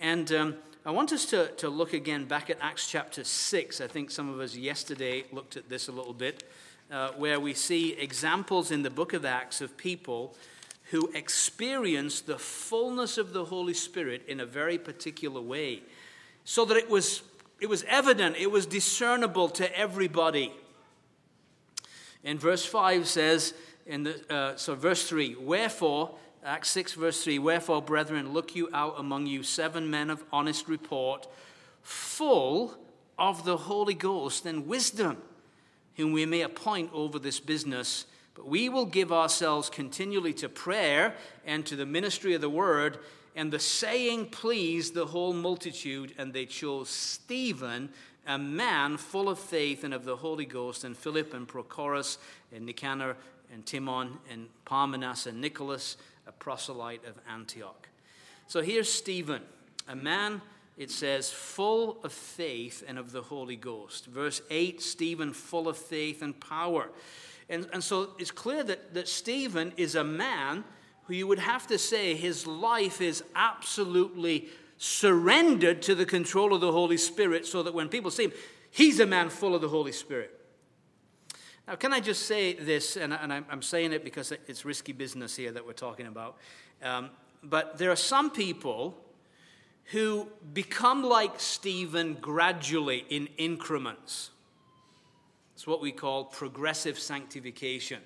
And 0.00 0.30
um, 0.32 0.56
I 0.86 0.92
want 0.92 1.12
us 1.12 1.26
to, 1.26 1.48
to 1.56 1.68
look 1.68 1.92
again 1.92 2.24
back 2.24 2.50
at 2.50 2.58
Acts 2.60 2.88
chapter 2.88 3.24
6. 3.24 3.80
I 3.80 3.88
think 3.88 4.12
some 4.12 4.32
of 4.32 4.38
us 4.38 4.54
yesterday 4.54 5.24
looked 5.32 5.56
at 5.56 5.68
this 5.68 5.88
a 5.88 5.92
little 5.92 6.14
bit, 6.14 6.44
uh, 6.90 7.10
where 7.16 7.40
we 7.40 7.52
see 7.52 7.94
examples 7.94 8.70
in 8.70 8.82
the 8.82 8.90
book 8.90 9.12
of 9.12 9.24
Acts 9.24 9.60
of 9.60 9.76
people 9.76 10.36
who 10.90 11.10
experienced 11.14 12.26
the 12.26 12.38
fullness 12.38 13.16
of 13.16 13.32
the 13.32 13.44
Holy 13.44 13.74
Spirit 13.74 14.22
in 14.26 14.40
a 14.40 14.46
very 14.46 14.76
particular 14.76 15.40
way, 15.40 15.82
so 16.44 16.64
that 16.64 16.76
it 16.76 16.90
was, 16.90 17.22
it 17.60 17.68
was 17.68 17.84
evident, 17.84 18.36
it 18.36 18.50
was 18.50 18.66
discernible 18.66 19.48
to 19.48 19.78
everybody. 19.78 20.52
And 22.24 22.40
verse 22.40 22.64
5 22.64 23.06
says, 23.06 23.54
in 23.86 24.02
the, 24.02 24.34
uh, 24.34 24.56
so 24.56 24.74
verse 24.74 25.08
3, 25.08 25.36
wherefore, 25.36 26.16
Acts 26.44 26.70
6, 26.70 26.94
verse 26.94 27.22
3, 27.22 27.38
wherefore, 27.38 27.80
brethren, 27.80 28.32
look 28.32 28.56
you 28.56 28.68
out 28.72 28.94
among 28.98 29.26
you 29.26 29.42
seven 29.42 29.90
men 29.90 30.10
of 30.10 30.24
honest 30.32 30.68
report, 30.68 31.28
full 31.82 32.76
of 33.18 33.44
the 33.44 33.56
Holy 33.56 33.94
Ghost 33.94 34.44
and 34.44 34.66
wisdom, 34.66 35.18
whom 35.96 36.12
we 36.12 36.26
may 36.26 36.40
appoint 36.40 36.90
over 36.92 37.18
this 37.18 37.38
business. 37.38 38.06
But 38.34 38.48
we 38.48 38.68
will 38.68 38.86
give 38.86 39.12
ourselves 39.12 39.68
continually 39.68 40.32
to 40.34 40.48
prayer 40.48 41.14
and 41.44 41.66
to 41.66 41.76
the 41.76 41.86
ministry 41.86 42.34
of 42.34 42.40
the 42.40 42.50
word. 42.50 42.98
And 43.36 43.52
the 43.52 43.58
saying 43.58 44.26
pleased 44.26 44.94
the 44.94 45.06
whole 45.06 45.32
multitude, 45.32 46.14
and 46.18 46.32
they 46.32 46.46
chose 46.46 46.88
Stephen 46.88 47.90
a 48.26 48.38
man 48.38 48.96
full 48.96 49.28
of 49.28 49.38
faith 49.38 49.82
and 49.82 49.94
of 49.94 50.04
the 50.04 50.16
Holy 50.16 50.44
Ghost, 50.44 50.84
and 50.84 50.96
Philip 50.96 51.34
and 51.34 51.48
Prochorus 51.48 52.18
and 52.54 52.66
Nicanor 52.66 53.16
and 53.52 53.66
Timon 53.66 54.18
and 54.30 54.48
Parmenas 54.64 55.26
and 55.26 55.40
Nicholas, 55.40 55.96
a 56.26 56.32
proselyte 56.32 57.04
of 57.04 57.14
Antioch. 57.28 57.88
So 58.46 58.62
here's 58.62 58.92
Stephen, 58.92 59.42
a 59.88 59.96
man, 59.96 60.42
it 60.76 60.90
says, 60.90 61.30
full 61.30 61.98
of 62.04 62.12
faith 62.12 62.84
and 62.86 62.98
of 62.98 63.12
the 63.12 63.22
Holy 63.22 63.56
Ghost. 63.56 64.06
Verse 64.06 64.42
8 64.50 64.80
Stephen, 64.80 65.32
full 65.32 65.68
of 65.68 65.76
faith 65.76 66.22
and 66.22 66.38
power. 66.38 66.88
And, 67.50 67.66
and 67.72 67.82
so 67.82 68.10
it's 68.18 68.30
clear 68.30 68.62
that, 68.64 68.94
that 68.94 69.08
Stephen 69.08 69.72
is 69.76 69.96
a 69.96 70.04
man 70.04 70.64
who 71.04 71.14
you 71.14 71.26
would 71.26 71.40
have 71.40 71.66
to 71.66 71.78
say 71.78 72.14
his 72.14 72.46
life 72.46 73.00
is 73.00 73.24
absolutely 73.34 74.48
surrendered 74.78 75.82
to 75.82 75.94
the 75.94 76.06
control 76.06 76.54
of 76.54 76.60
the 76.60 76.70
Holy 76.70 76.96
Spirit 76.96 77.44
so 77.44 77.62
that 77.64 77.74
when 77.74 77.88
people 77.88 78.10
see 78.10 78.24
him, 78.24 78.32
he's 78.70 79.00
a 79.00 79.06
man 79.06 79.28
full 79.28 79.54
of 79.54 79.60
the 79.60 79.68
Holy 79.68 79.90
Spirit. 79.92 80.30
Now, 81.66 81.74
can 81.74 81.92
I 81.92 82.00
just 82.00 82.22
say 82.22 82.54
this, 82.54 82.96
and, 82.96 83.12
I'm 83.12 83.62
saying 83.62 83.92
it 83.92 84.04
because 84.04 84.32
it's 84.32 84.64
risky 84.64 84.92
business 84.92 85.36
here 85.36 85.52
that 85.52 85.66
we're 85.66 85.72
talking 85.72 86.06
about, 86.06 86.36
um, 86.82 87.10
but 87.42 87.78
there 87.78 87.90
are 87.90 87.96
some 87.96 88.30
people 88.30 88.96
who 89.86 90.28
become 90.52 91.02
like 91.02 91.38
Stephen 91.40 92.14
gradually 92.14 93.04
in 93.10 93.28
increments. 93.38 94.30
It's 95.60 95.66
what 95.66 95.82
we 95.82 95.92
call 95.92 96.24
progressive 96.24 96.98
sanctification. 96.98 98.00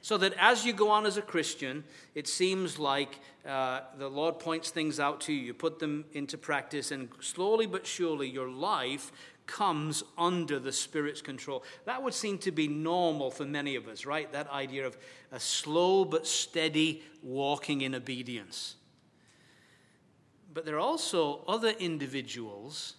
So 0.00 0.16
that 0.16 0.32
as 0.38 0.64
you 0.64 0.72
go 0.72 0.88
on 0.88 1.04
as 1.04 1.18
a 1.18 1.22
Christian, 1.22 1.84
it 2.14 2.26
seems 2.26 2.78
like 2.78 3.20
uh, 3.46 3.80
the 3.98 4.08
Lord 4.08 4.38
points 4.38 4.70
things 4.70 4.98
out 4.98 5.20
to 5.22 5.32
you, 5.34 5.42
you 5.42 5.52
put 5.52 5.78
them 5.78 6.06
into 6.14 6.38
practice, 6.38 6.92
and 6.92 7.10
slowly 7.20 7.66
but 7.66 7.86
surely 7.86 8.30
your 8.30 8.48
life 8.48 9.12
comes 9.44 10.04
under 10.16 10.58
the 10.58 10.72
Spirit's 10.72 11.20
control. 11.20 11.64
That 11.84 12.02
would 12.02 12.14
seem 12.14 12.38
to 12.38 12.50
be 12.50 12.66
normal 12.66 13.30
for 13.30 13.44
many 13.44 13.76
of 13.76 13.88
us, 13.88 14.06
right? 14.06 14.32
That 14.32 14.50
idea 14.50 14.86
of 14.86 14.96
a 15.32 15.38
slow 15.38 16.06
but 16.06 16.26
steady 16.26 17.02
walking 17.22 17.82
in 17.82 17.94
obedience. 17.94 18.76
But 20.54 20.64
there 20.64 20.76
are 20.76 20.80
also 20.80 21.44
other 21.46 21.74
individuals 21.78 22.94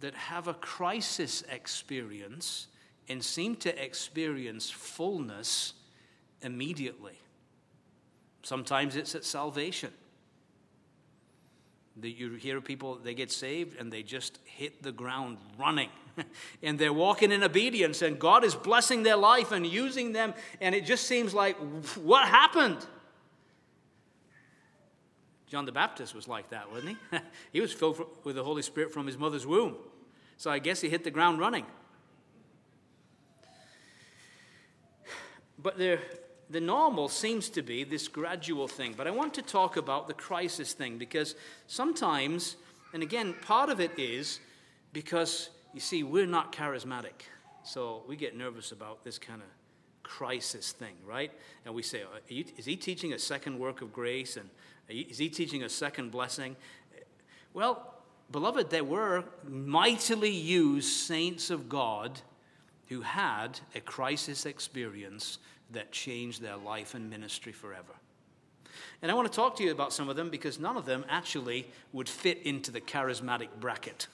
that 0.00 0.14
have 0.14 0.48
a 0.48 0.54
crisis 0.54 1.44
experience 1.48 2.66
and 3.08 3.22
seem 3.22 3.56
to 3.56 3.82
experience 3.82 4.70
fullness 4.70 5.74
immediately. 6.42 7.18
Sometimes 8.42 8.96
it's 8.96 9.14
at 9.14 9.24
salvation. 9.24 9.90
That 12.00 12.10
you 12.10 12.34
hear 12.34 12.60
people, 12.60 12.96
they 12.96 13.14
get 13.14 13.32
saved 13.32 13.78
and 13.78 13.92
they 13.92 14.02
just 14.02 14.38
hit 14.44 14.82
the 14.82 14.92
ground 14.92 15.38
running. 15.58 15.90
and 16.62 16.78
they're 16.78 16.92
walking 16.92 17.32
in 17.32 17.42
obedience, 17.42 18.02
and 18.02 18.18
God 18.18 18.44
is 18.44 18.54
blessing 18.54 19.02
their 19.02 19.16
life 19.16 19.52
and 19.52 19.66
using 19.66 20.12
them, 20.12 20.34
and 20.60 20.74
it 20.74 20.84
just 20.84 21.06
seems 21.06 21.34
like, 21.34 21.56
what 21.96 22.26
happened? 22.26 22.84
John 25.46 25.64
the 25.64 25.72
Baptist 25.72 26.14
was 26.14 26.28
like 26.28 26.50
that, 26.50 26.70
wasn't 26.70 26.98
he? 27.10 27.18
he 27.52 27.60
was 27.60 27.72
filled 27.72 28.04
with 28.24 28.36
the 28.36 28.44
Holy 28.44 28.62
Spirit 28.62 28.92
from 28.92 29.06
his 29.06 29.16
mother's 29.16 29.46
womb. 29.46 29.76
So 30.36 30.50
I 30.50 30.58
guess 30.58 30.80
he 30.80 30.88
hit 30.88 31.04
the 31.04 31.10
ground 31.10 31.40
running. 31.40 31.64
But 35.60 35.78
there, 35.78 36.00
the 36.50 36.60
normal 36.60 37.08
seems 37.08 37.48
to 37.50 37.62
be 37.62 37.84
this 37.84 38.08
gradual 38.08 38.68
thing, 38.68 38.94
but 38.96 39.06
I 39.06 39.10
want 39.10 39.34
to 39.34 39.42
talk 39.42 39.76
about 39.76 40.06
the 40.06 40.14
crisis 40.14 40.72
thing 40.72 40.98
because 40.98 41.34
sometimes, 41.66 42.56
and 42.92 43.02
again, 43.02 43.34
part 43.42 43.68
of 43.68 43.80
it 43.80 43.98
is 43.98 44.40
because, 44.92 45.50
you 45.74 45.80
see, 45.80 46.02
we're 46.02 46.26
not 46.26 46.52
charismatic. 46.52 47.26
So 47.64 48.02
we 48.08 48.16
get 48.16 48.36
nervous 48.36 48.72
about 48.72 49.04
this 49.04 49.18
kind 49.18 49.42
of 49.42 49.48
crisis 50.02 50.72
thing, 50.72 50.94
right? 51.06 51.30
And 51.66 51.74
we 51.74 51.82
say, 51.82 52.02
you, 52.28 52.44
is 52.56 52.64
he 52.64 52.76
teaching 52.76 53.12
a 53.12 53.18
second 53.18 53.58
work 53.58 53.82
of 53.82 53.92
grace? 53.92 54.36
And 54.38 54.48
is 54.88 55.18
he 55.18 55.28
teaching 55.28 55.64
a 55.64 55.68
second 55.68 56.10
blessing? 56.10 56.56
Well, 57.52 57.94
beloved, 58.30 58.70
there 58.70 58.84
were 58.84 59.24
mightily 59.44 60.30
used 60.30 60.88
saints 60.88 61.50
of 61.50 61.68
God 61.68 62.20
who 62.88 63.02
had 63.02 63.60
a 63.74 63.80
crisis 63.80 64.46
experience 64.46 65.38
that 65.70 65.92
changed 65.92 66.40
their 66.40 66.56
life 66.56 66.94
and 66.94 67.10
ministry 67.10 67.52
forever. 67.52 67.92
And 69.02 69.10
I 69.10 69.14
want 69.14 69.30
to 69.30 69.36
talk 69.36 69.56
to 69.56 69.64
you 69.64 69.70
about 69.70 69.92
some 69.92 70.08
of 70.08 70.16
them 70.16 70.30
because 70.30 70.58
none 70.58 70.76
of 70.76 70.86
them 70.86 71.04
actually 71.08 71.68
would 71.92 72.08
fit 72.08 72.42
into 72.42 72.70
the 72.70 72.80
charismatic 72.80 73.48
bracket. 73.60 74.06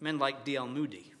Men 0.00 0.18
like 0.18 0.44
D.L. 0.44 0.68
Moody, 0.68 1.12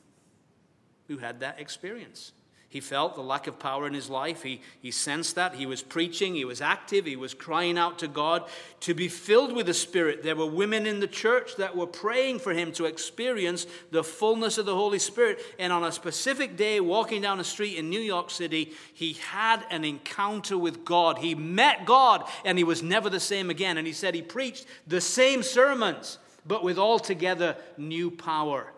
who 1.08 1.18
had 1.18 1.40
that 1.40 1.60
experience. 1.60 2.32
He 2.68 2.80
felt 2.80 3.14
the 3.14 3.22
lack 3.22 3.46
of 3.46 3.60
power 3.60 3.86
in 3.86 3.94
his 3.94 4.10
life. 4.10 4.42
He, 4.42 4.60
he 4.82 4.90
sensed 4.90 5.36
that. 5.36 5.54
He 5.54 5.66
was 5.66 5.82
preaching. 5.82 6.34
He 6.34 6.44
was 6.44 6.60
active. 6.60 7.06
He 7.06 7.14
was 7.14 7.32
crying 7.32 7.78
out 7.78 8.00
to 8.00 8.08
God 8.08 8.44
to 8.80 8.92
be 8.92 9.06
filled 9.06 9.54
with 9.54 9.66
the 9.66 9.74
Spirit. 9.74 10.24
There 10.24 10.34
were 10.34 10.46
women 10.46 10.84
in 10.84 10.98
the 10.98 11.06
church 11.06 11.56
that 11.56 11.76
were 11.76 11.86
praying 11.86 12.40
for 12.40 12.52
him 12.52 12.72
to 12.72 12.84
experience 12.84 13.68
the 13.92 14.02
fullness 14.02 14.58
of 14.58 14.66
the 14.66 14.74
Holy 14.74 14.98
Spirit. 14.98 15.40
And 15.60 15.72
on 15.72 15.84
a 15.84 15.92
specific 15.92 16.56
day, 16.56 16.80
walking 16.80 17.22
down 17.22 17.38
a 17.38 17.44
street 17.44 17.78
in 17.78 17.88
New 17.88 18.00
York 18.00 18.30
City, 18.30 18.72
he 18.92 19.12
had 19.12 19.64
an 19.70 19.84
encounter 19.84 20.58
with 20.58 20.84
God. 20.84 21.18
He 21.18 21.36
met 21.36 21.86
God, 21.86 22.28
and 22.44 22.58
he 22.58 22.64
was 22.64 22.82
never 22.82 23.08
the 23.08 23.20
same 23.20 23.48
again. 23.48 23.78
And 23.78 23.86
he 23.86 23.92
said 23.92 24.12
he 24.12 24.22
preached 24.22 24.66
the 24.88 25.00
same 25.00 25.44
sermons, 25.44 26.18
but 26.44 26.64
with 26.64 26.78
altogether 26.78 27.56
new 27.76 28.10
power. 28.10 28.72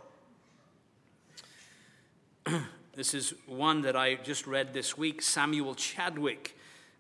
This 2.99 3.15
is 3.15 3.33
one 3.47 3.83
that 3.83 3.95
I 3.95 4.17
just 4.17 4.49
read 4.49 4.75
this 4.75 4.99
week 4.99 5.23
Samuel 5.23 5.77
Chadwick. 5.77 6.59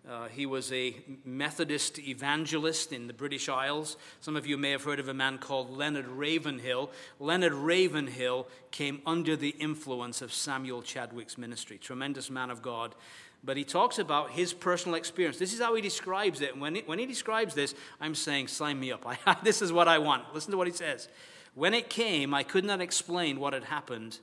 Uh, 0.09 0.29
he 0.29 0.47
was 0.47 0.73
a 0.73 0.95
Methodist 1.25 1.99
evangelist 1.99 2.93
in 2.93 3.09
the 3.09 3.13
British 3.13 3.49
Isles. 3.49 3.97
Some 4.21 4.37
of 4.37 4.47
you 4.47 4.57
may 4.57 4.71
have 4.71 4.85
heard 4.85 5.01
of 5.01 5.09
a 5.09 5.13
man 5.13 5.39
called 5.39 5.77
Leonard 5.77 6.07
Ravenhill. 6.07 6.93
Leonard 7.19 7.53
Ravenhill 7.53 8.47
came 8.71 9.03
under 9.07 9.35
the 9.35 9.57
influence 9.59 10.23
of 10.23 10.33
Samuel 10.33 10.83
Chadwick's 10.83 11.37
ministry. 11.37 11.79
Tremendous 11.79 12.31
man 12.31 12.51
of 12.51 12.63
God. 12.63 12.95
But 13.43 13.57
he 13.57 13.65
talks 13.65 13.99
about 13.99 14.31
his 14.31 14.53
personal 14.53 14.95
experience. 14.95 15.37
This 15.37 15.53
is 15.53 15.59
how 15.59 15.75
he 15.75 15.83
describes 15.83 16.43
it. 16.43 16.57
When 16.57 16.77
he, 16.77 16.83
when 16.83 17.01
he 17.01 17.07
describes 17.07 17.57
this, 17.57 17.75
I'm 18.01 18.15
saying, 18.15 18.47
sign 18.47 18.79
me 18.79 18.93
up. 18.93 19.05
I, 19.27 19.37
this 19.43 19.63
is 19.63 19.73
what 19.73 19.89
I 19.89 19.99
want. 19.99 20.33
Listen 20.33 20.53
to 20.53 20.59
what 20.59 20.69
he 20.69 20.73
says. 20.73 21.09
When 21.57 21.75
it 21.75 21.91
came, 21.91 22.35
I 22.35 22.45
could 22.45 22.65
not 22.65 22.81
explain 22.81 23.41
what 23.41 23.53
had 23.53 23.65
happened 23.65 24.21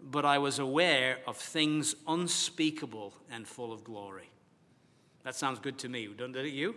but 0.00 0.24
I 0.24 0.38
was 0.38 0.58
aware 0.58 1.18
of 1.26 1.36
things 1.36 1.94
unspeakable 2.06 3.14
and 3.30 3.46
full 3.46 3.72
of 3.72 3.84
glory. 3.84 4.30
That 5.24 5.34
sounds 5.34 5.58
good 5.58 5.78
to 5.78 5.88
me. 5.88 6.08
Don't 6.16 6.32
it 6.36 6.52
you? 6.52 6.76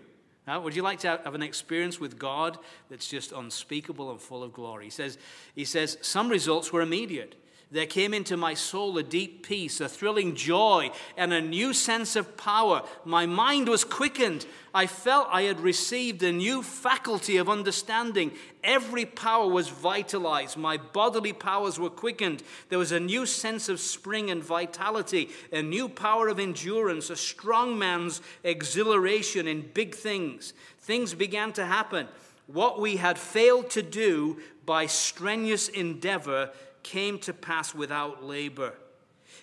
would 0.58 0.76
you 0.76 0.82
like 0.82 1.00
to 1.00 1.20
have 1.24 1.36
an 1.36 1.44
experience 1.44 2.00
with 2.00 2.18
God 2.18 2.58
that's 2.90 3.08
just 3.08 3.32
unspeakable 3.32 4.10
and 4.10 4.20
full 4.20 4.42
of 4.42 4.52
glory? 4.52 4.86
He 4.86 4.90
says, 4.90 5.20
he 5.54 5.64
says 5.66 6.00
some 6.02 6.30
results 6.30 6.74
were 6.74 6.82
immediate. 6.82 7.36
There 7.72 7.86
came 7.86 8.16
into 8.16 8.36
my 8.36 8.56
soul 8.56 8.98
a 8.98 9.04
deep 9.04 9.46
peace, 9.46 9.80
a 9.80 9.88
thrilling 9.88 10.34
joy, 10.36 10.90
and 11.16 11.32
a 11.32 11.40
new 11.40 11.72
sense 11.74 12.16
of 12.16 12.36
power. 12.36 12.82
My 13.06 13.28
mind 13.28 13.70
was 13.70 13.84
quickened. 13.84 14.48
I 14.74 14.88
felt 14.88 15.28
I 15.32 15.44
had 15.44 15.60
received 15.60 16.24
a 16.24 16.32
new 16.32 16.64
faculty 16.64 17.38
of 17.38 17.48
understanding. 17.48 18.32
Every 18.64 19.06
power 19.06 19.48
was 19.48 19.70
vitalized. 19.70 20.58
My 20.58 20.78
bodily 20.78 21.32
powers 21.32 21.80
were 21.80 21.92
quickened. 21.92 22.42
There 22.70 22.80
was 22.80 22.92
a 22.92 23.00
new 23.00 23.28
sense 23.28 23.70
of 23.70 23.80
spring 23.80 24.32
and 24.32 24.44
vitality, 24.44 25.30
a 25.52 25.62
new 25.62 25.88
power 25.90 26.28
of 26.28 26.40
endurance, 26.40 27.12
a 27.12 27.16
strong 27.16 27.78
man's 27.78 28.20
exhilaration 28.44 29.48
in 29.48 29.70
big 29.76 29.94
things. 29.94 30.54
Things 30.80 31.14
began 31.14 31.54
to 31.54 31.66
happen. 31.68 32.08
What 32.48 32.82
we 32.82 32.96
had 32.96 33.20
failed 33.20 33.70
to 33.72 33.84
do 33.84 34.40
by 34.66 34.88
strenuous 34.88 35.68
endeavor 35.68 36.50
came 36.90 37.20
to 37.20 37.34
pass 37.34 37.76
without 37.76 38.24
labor. 38.24 38.74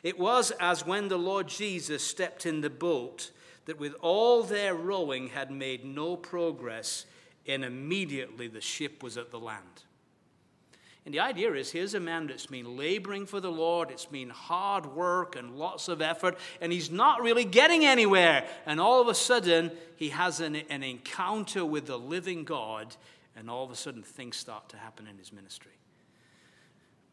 It 0.02 0.18
was 0.18 0.50
as 0.58 0.84
when 0.84 1.06
the 1.06 1.16
Lord 1.16 1.46
Jesus 1.46 2.02
stepped 2.02 2.44
in 2.44 2.60
the 2.60 2.70
boat 2.70 3.30
that 3.66 3.78
with 3.78 3.94
all 4.00 4.42
their 4.42 4.74
rowing 4.74 5.28
had 5.28 5.50
made 5.52 5.84
no 5.84 6.16
progress, 6.16 7.06
and 7.46 7.64
immediately 7.64 8.48
the 8.48 8.60
ship 8.60 9.00
was 9.00 9.16
at 9.16 9.30
the 9.30 9.38
land. 9.38 9.84
And 11.04 11.14
the 11.14 11.20
idea 11.20 11.52
is 11.52 11.70
here's 11.70 11.94
a 11.94 12.00
man 12.00 12.26
that's 12.26 12.46
been 12.46 12.76
laboring 12.76 13.26
for 13.26 13.38
the 13.38 13.50
Lord, 13.50 13.92
it's 13.92 14.06
been 14.06 14.30
hard 14.30 14.86
work 14.86 15.36
and 15.36 15.56
lots 15.56 15.86
of 15.86 16.02
effort, 16.02 16.36
and 16.60 16.72
he's 16.72 16.90
not 16.90 17.22
really 17.22 17.44
getting 17.44 17.84
anywhere. 17.84 18.44
And 18.66 18.80
all 18.80 19.00
of 19.00 19.06
a 19.06 19.14
sudden, 19.14 19.70
he 19.94 20.08
has 20.08 20.40
an, 20.40 20.56
an 20.56 20.82
encounter 20.82 21.64
with 21.64 21.86
the 21.86 21.98
living 21.98 22.42
God, 22.42 22.96
and 23.36 23.48
all 23.48 23.64
of 23.64 23.70
a 23.70 23.76
sudden, 23.76 24.02
things 24.02 24.36
start 24.36 24.68
to 24.70 24.76
happen 24.76 25.06
in 25.06 25.16
his 25.16 25.32
ministry. 25.32 25.76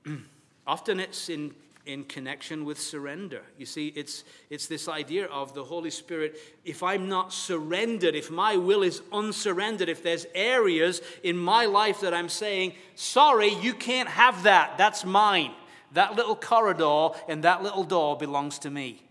Often 0.68 1.00
it's 1.00 1.30
in, 1.30 1.54
in 1.86 2.06
connection 2.06 2.64
with 2.64 2.80
surrender. 2.80 3.42
You 3.58 3.66
see, 3.66 3.88
it's, 3.90 4.24
it's 4.50 4.68
this 4.68 4.88
idea 4.88 5.26
of 5.26 5.54
the 5.54 5.64
Holy 5.64 5.90
Spirit. 5.90 6.38
If 6.64 6.84
I'm 6.84 7.10
not 7.10 7.34
surrendered, 7.34 8.16
if 8.16 8.32
my 8.32 8.56
will 8.56 8.84
is 8.84 9.02
unsurrendered, 9.12 9.90
if 9.90 10.04
there's 10.04 10.26
areas 10.34 11.02
in 11.24 11.38
my 11.38 11.66
life 11.66 12.02
that 12.02 12.14
I'm 12.14 12.30
saying, 12.30 12.74
sorry, 12.96 13.54
you 13.56 13.74
can't 13.74 14.10
have 14.10 14.44
that, 14.44 14.78
that's 14.78 15.04
mine. 15.04 15.52
That 15.92 16.16
little 16.16 16.36
corridor 16.36 17.10
and 17.28 17.44
that 17.44 17.62
little 17.62 17.84
door 17.84 18.18
belongs 18.18 18.60
to 18.60 18.70
me. 18.70 19.04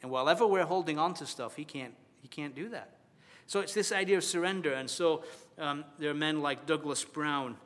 And 0.00 0.10
while 0.10 0.28
ever 0.28 0.46
we're 0.46 0.64
holding 0.64 0.98
on 0.98 1.14
to 1.14 1.26
stuff, 1.26 1.56
he 1.56 1.64
can't, 1.64 1.94
he 2.22 2.28
can't 2.28 2.54
do 2.54 2.68
that. 2.70 2.90
So 3.46 3.60
it's 3.60 3.74
this 3.74 3.92
idea 3.92 4.16
of 4.16 4.24
surrender. 4.24 4.72
And 4.72 4.88
so 4.88 5.24
um, 5.58 5.84
there 5.98 6.10
are 6.10 6.14
men 6.14 6.40
like 6.40 6.66
Douglas 6.66 7.04
Brown. 7.04 7.56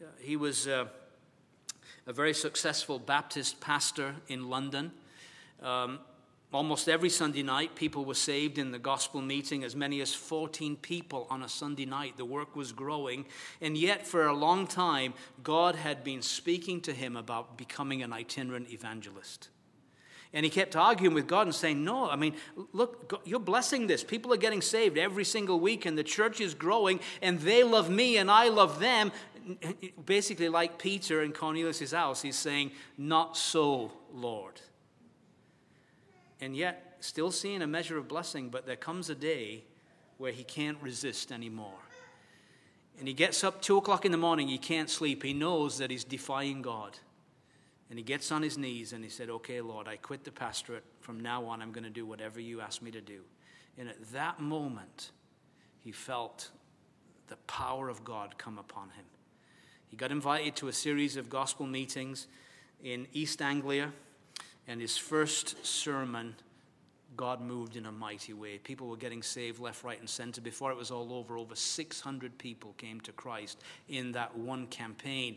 Uh, 0.00 0.06
he 0.20 0.36
was. 0.36 0.66
Uh, 0.66 0.86
a 2.06 2.12
very 2.12 2.34
successful 2.34 2.98
Baptist 2.98 3.60
pastor 3.60 4.16
in 4.28 4.50
London. 4.50 4.92
Um, 5.62 6.00
almost 6.52 6.88
every 6.88 7.08
Sunday 7.08 7.42
night, 7.42 7.74
people 7.76 8.04
were 8.04 8.14
saved 8.14 8.58
in 8.58 8.72
the 8.72 8.78
gospel 8.78 9.20
meeting, 9.20 9.62
as 9.62 9.76
many 9.76 10.00
as 10.00 10.12
14 10.12 10.76
people 10.76 11.26
on 11.30 11.42
a 11.42 11.48
Sunday 11.48 11.86
night. 11.86 12.16
The 12.16 12.24
work 12.24 12.56
was 12.56 12.72
growing. 12.72 13.24
And 13.60 13.76
yet, 13.76 14.06
for 14.06 14.26
a 14.26 14.32
long 14.32 14.66
time, 14.66 15.14
God 15.42 15.76
had 15.76 16.02
been 16.02 16.22
speaking 16.22 16.80
to 16.82 16.92
him 16.92 17.16
about 17.16 17.56
becoming 17.56 18.02
an 18.02 18.12
itinerant 18.12 18.72
evangelist. 18.72 19.48
And 20.34 20.44
he 20.44 20.50
kept 20.50 20.76
arguing 20.76 21.14
with 21.14 21.26
God 21.26 21.46
and 21.46 21.54
saying, 21.54 21.84
No, 21.84 22.08
I 22.08 22.16
mean, 22.16 22.34
look, 22.72 23.20
you're 23.26 23.38
blessing 23.38 23.86
this. 23.86 24.02
People 24.02 24.32
are 24.32 24.38
getting 24.38 24.62
saved 24.62 24.96
every 24.96 25.24
single 25.24 25.60
week, 25.60 25.84
and 25.84 25.96
the 25.96 26.02
church 26.02 26.40
is 26.40 26.54
growing, 26.54 27.00
and 27.20 27.38
they 27.40 27.62
love 27.62 27.90
me, 27.90 28.16
and 28.16 28.30
I 28.30 28.48
love 28.48 28.80
them 28.80 29.12
basically, 30.04 30.48
like 30.48 30.78
Peter 30.78 31.22
in 31.22 31.32
Cornelius' 31.32 31.92
house, 31.92 32.22
he's 32.22 32.36
saying, 32.36 32.72
Not 32.96 33.36
so, 33.36 33.92
Lord. 34.12 34.60
And 36.40 36.56
yet, 36.56 36.96
still 37.00 37.30
seeing 37.30 37.62
a 37.62 37.66
measure 37.66 37.98
of 37.98 38.08
blessing, 38.08 38.48
but 38.48 38.66
there 38.66 38.76
comes 38.76 39.10
a 39.10 39.14
day 39.14 39.64
where 40.18 40.32
he 40.32 40.44
can't 40.44 40.78
resist 40.80 41.32
anymore. 41.32 41.78
And 42.98 43.08
he 43.08 43.14
gets 43.14 43.42
up 43.42 43.62
two 43.62 43.76
o'clock 43.76 44.04
in 44.04 44.12
the 44.12 44.18
morning, 44.18 44.48
he 44.48 44.58
can't 44.58 44.90
sleep. 44.90 45.22
He 45.22 45.32
knows 45.32 45.78
that 45.78 45.90
he's 45.90 46.04
defying 46.04 46.62
God. 46.62 46.98
And 47.90 47.98
he 47.98 48.02
gets 48.02 48.32
on 48.32 48.42
his 48.42 48.56
knees 48.56 48.92
and 48.92 49.04
he 49.04 49.10
said, 49.10 49.28
Okay, 49.28 49.60
Lord, 49.60 49.86
I 49.86 49.96
quit 49.96 50.24
the 50.24 50.32
pastorate. 50.32 50.84
From 51.00 51.20
now 51.20 51.44
on, 51.44 51.60
I'm 51.60 51.72
going 51.72 51.84
to 51.84 51.90
do 51.90 52.06
whatever 52.06 52.40
you 52.40 52.60
ask 52.60 52.80
me 52.80 52.90
to 52.90 53.00
do. 53.00 53.22
And 53.76 53.88
at 53.88 54.12
that 54.12 54.40
moment, 54.40 55.10
he 55.80 55.92
felt 55.92 56.50
the 57.28 57.36
power 57.46 57.88
of 57.88 58.04
God 58.04 58.38
come 58.38 58.58
upon 58.58 58.90
him. 58.90 59.04
He 59.92 59.98
got 59.98 60.10
invited 60.10 60.56
to 60.56 60.68
a 60.68 60.72
series 60.72 61.18
of 61.18 61.28
gospel 61.28 61.66
meetings 61.66 62.26
in 62.82 63.06
East 63.12 63.42
Anglia, 63.42 63.92
and 64.66 64.80
his 64.80 64.96
first 64.96 65.66
sermon, 65.66 66.34
God 67.16 67.40
moved 67.40 67.76
in 67.76 67.86
a 67.86 67.92
mighty 67.92 68.32
way. 68.32 68.58
People 68.58 68.88
were 68.88 68.96
getting 68.96 69.22
saved 69.22 69.60
left, 69.60 69.84
right, 69.84 69.98
and 69.98 70.08
center. 70.08 70.40
Before 70.40 70.70
it 70.70 70.76
was 70.76 70.90
all 70.90 71.12
over, 71.12 71.36
over 71.36 71.54
600 71.54 72.38
people 72.38 72.74
came 72.78 73.00
to 73.02 73.12
Christ 73.12 73.62
in 73.88 74.12
that 74.12 74.36
one 74.36 74.66
campaign. 74.66 75.36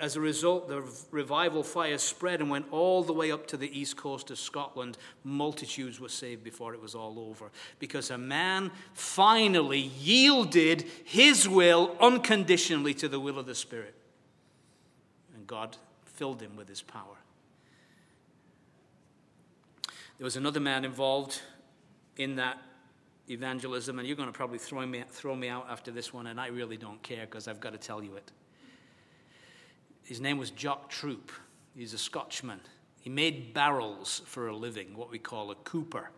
As 0.00 0.16
a 0.16 0.20
result, 0.20 0.68
the 0.68 0.82
revival 1.10 1.62
fire 1.62 1.98
spread 1.98 2.40
and 2.40 2.50
went 2.50 2.66
all 2.70 3.02
the 3.02 3.12
way 3.12 3.30
up 3.32 3.46
to 3.48 3.56
the 3.56 3.78
east 3.78 3.96
coast 3.96 4.30
of 4.30 4.38
Scotland. 4.38 4.98
Multitudes 5.24 6.00
were 6.00 6.08
saved 6.08 6.44
before 6.44 6.74
it 6.74 6.82
was 6.82 6.94
all 6.94 7.18
over 7.18 7.50
because 7.78 8.10
a 8.10 8.18
man 8.18 8.70
finally 8.92 9.80
yielded 10.00 10.84
his 11.04 11.48
will 11.48 11.96
unconditionally 12.00 12.94
to 12.94 13.08
the 13.08 13.20
will 13.20 13.38
of 13.38 13.46
the 13.46 13.54
Spirit. 13.54 13.94
And 15.34 15.46
God 15.46 15.76
filled 16.04 16.42
him 16.42 16.56
with 16.56 16.68
his 16.68 16.82
power. 16.82 17.17
There 20.18 20.24
was 20.24 20.34
another 20.34 20.58
man 20.58 20.84
involved 20.84 21.40
in 22.16 22.34
that 22.36 22.58
evangelism, 23.30 24.00
and 24.00 24.08
you're 24.08 24.16
going 24.16 24.28
to 24.28 24.36
probably 24.36 24.58
throw 24.58 24.84
me, 24.84 25.04
throw 25.08 25.36
me 25.36 25.48
out 25.48 25.68
after 25.70 25.92
this 25.92 26.12
one, 26.12 26.26
and 26.26 26.40
I 26.40 26.48
really 26.48 26.76
don't 26.76 27.00
care 27.04 27.24
because 27.24 27.46
I've 27.46 27.60
got 27.60 27.70
to 27.70 27.78
tell 27.78 28.02
you 28.02 28.16
it. 28.16 28.32
His 30.02 30.20
name 30.20 30.36
was 30.36 30.50
Jock 30.50 30.90
Troup. 30.90 31.30
He's 31.76 31.94
a 31.94 31.98
Scotchman. 31.98 32.58
He 33.00 33.10
made 33.10 33.54
barrels 33.54 34.22
for 34.26 34.48
a 34.48 34.56
living, 34.56 34.96
what 34.96 35.08
we 35.08 35.20
call 35.20 35.52
a 35.52 35.54
cooper. 35.54 36.10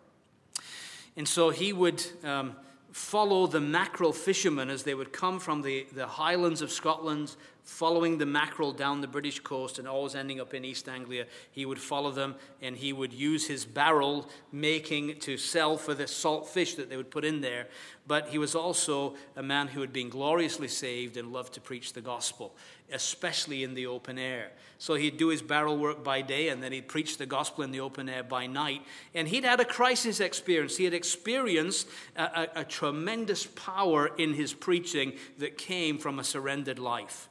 And 1.15 1.29
so 1.29 1.51
he 1.51 1.75
would 1.75 2.03
um, 2.25 2.57
follow 2.93 3.47
the 3.47 3.61
mackerel 3.61 4.15
fishermen 4.15 4.71
as 4.71 4.85
they 4.85 4.95
would 4.95 5.13
come 5.13 5.39
from 5.39 5.61
the, 5.61 5.87
the 5.93 6.07
highlands 6.07 6.63
of 6.63 6.73
Scotland, 6.73 7.37
following 7.63 8.19
the 8.19 8.27
mackerel 8.27 8.73
down 8.73 9.01
the 9.01 9.07
British 9.07 9.41
coast 9.41 9.79
and 9.79 9.87
always 9.87 10.15
ending 10.15 10.41
up 10.41 10.55
in 10.55 10.65
East 10.65 10.89
Anglia. 10.89 11.27
He 11.51 11.65
would 11.65 11.79
follow 11.79 12.11
them 12.11 12.35
and 12.61 12.77
he 12.77 12.93
would 12.93 13.13
use 13.13 13.47
his 13.47 13.65
barrel 13.65 14.29
making 14.53 15.19
to 15.21 15.37
sell 15.37 15.77
for 15.77 15.95
the 15.95 16.07
salt 16.07 16.49
fish 16.49 16.75
that 16.75 16.91
they 16.91 16.97
would 16.97 17.11
put 17.11 17.25
in 17.25 17.41
there. 17.41 17.69
But 18.07 18.29
he 18.29 18.39
was 18.39 18.55
also 18.55 19.15
a 19.37 19.43
man 19.43 19.69
who 19.69 19.81
had 19.81 19.93
been 19.93 20.09
gloriously 20.09 20.69
saved 20.69 21.17
and 21.17 21.33
loved 21.33 21.55
to 21.55 21.61
preach 21.61 21.93
the 21.93 22.01
gospel, 22.01 22.57
especially 22.93 23.63
in 23.63 23.75
the 23.75 23.87
open 23.87 24.19
air. 24.19 24.51
So 24.79 24.95
he'd 24.95 25.17
do 25.17 25.29
his 25.29 25.43
barrel 25.43 25.79
work 25.79 26.03
by 26.03 26.23
day 26.23 26.49
and 26.49 26.63
then 26.63 26.73
he'd 26.73 26.89
preach 26.89 27.19
the 27.19 27.27
gospel 27.27 27.63
in 27.63 27.71
the 27.71 27.81
open 27.81 28.09
air 28.09 28.25
by 28.25 28.47
night. 28.47 28.83
And 29.15 29.29
he'd 29.29 29.45
had 29.45 29.61
a 29.61 29.65
crisis 29.65 30.19
experience. 30.19 30.77
He 30.77 30.85
had 30.85 30.95
experienced 30.95 31.89
a, 32.17 32.23
a, 32.23 32.49
a 32.57 32.65
tremendous 32.65 33.47
power 33.47 34.11
in 34.17 34.35
his 34.35 34.53
preaching 34.55 35.13
that 35.39 35.57
came 35.57 35.99
from 35.99 36.19
a 36.19 36.25
surrendered 36.25 36.79
life. 36.79 37.29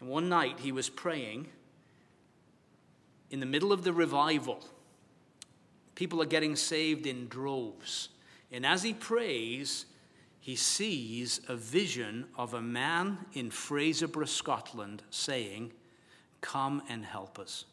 And 0.00 0.08
one 0.08 0.28
night 0.28 0.60
he 0.60 0.72
was 0.72 0.88
praying 0.88 1.48
in 3.30 3.40
the 3.40 3.46
middle 3.46 3.72
of 3.72 3.84
the 3.84 3.92
revival. 3.92 4.64
People 5.94 6.22
are 6.22 6.26
getting 6.26 6.56
saved 6.56 7.06
in 7.06 7.28
droves. 7.28 8.08
And 8.50 8.66
as 8.66 8.82
he 8.82 8.94
prays, 8.94 9.86
he 10.40 10.56
sees 10.56 11.40
a 11.48 11.54
vision 11.54 12.26
of 12.36 12.54
a 12.54 12.62
man 12.62 13.18
in 13.34 13.50
Fraserburgh, 13.50 14.28
Scotland, 14.28 15.02
saying, 15.10 15.72
Come 16.40 16.82
and 16.88 17.04
help 17.04 17.38
us. 17.38 17.66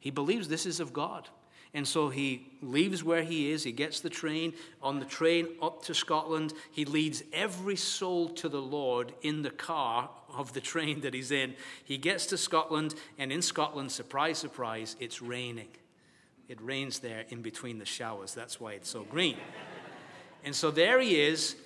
He 0.00 0.10
believes 0.10 0.48
this 0.48 0.64
is 0.64 0.80
of 0.80 0.92
God. 0.92 1.28
And 1.74 1.86
so 1.86 2.08
he 2.08 2.46
leaves 2.62 3.04
where 3.04 3.22
he 3.22 3.50
is. 3.50 3.64
He 3.64 3.72
gets 3.72 4.00
the 4.00 4.10
train. 4.10 4.54
On 4.82 4.98
the 4.98 5.04
train 5.04 5.48
up 5.60 5.84
to 5.84 5.94
Scotland, 5.94 6.54
he 6.72 6.84
leads 6.84 7.22
every 7.32 7.76
soul 7.76 8.30
to 8.30 8.48
the 8.48 8.60
Lord 8.60 9.12
in 9.22 9.42
the 9.42 9.50
car 9.50 10.08
of 10.34 10.54
the 10.54 10.60
train 10.60 11.02
that 11.02 11.14
he's 11.14 11.30
in. 11.30 11.54
He 11.84 11.98
gets 11.98 12.26
to 12.26 12.38
Scotland, 12.38 12.94
and 13.18 13.30
in 13.30 13.42
Scotland, 13.42 13.92
surprise, 13.92 14.38
surprise, 14.38 14.96
it's 14.98 15.20
raining. 15.20 15.68
It 16.48 16.60
rains 16.62 17.00
there 17.00 17.24
in 17.28 17.42
between 17.42 17.78
the 17.78 17.84
showers. 17.84 18.32
That's 18.32 18.58
why 18.58 18.72
it's 18.72 18.88
so 18.88 19.02
green. 19.04 19.36
and 20.44 20.54
so 20.54 20.70
there 20.70 21.00
he 21.00 21.20
is 21.20 21.56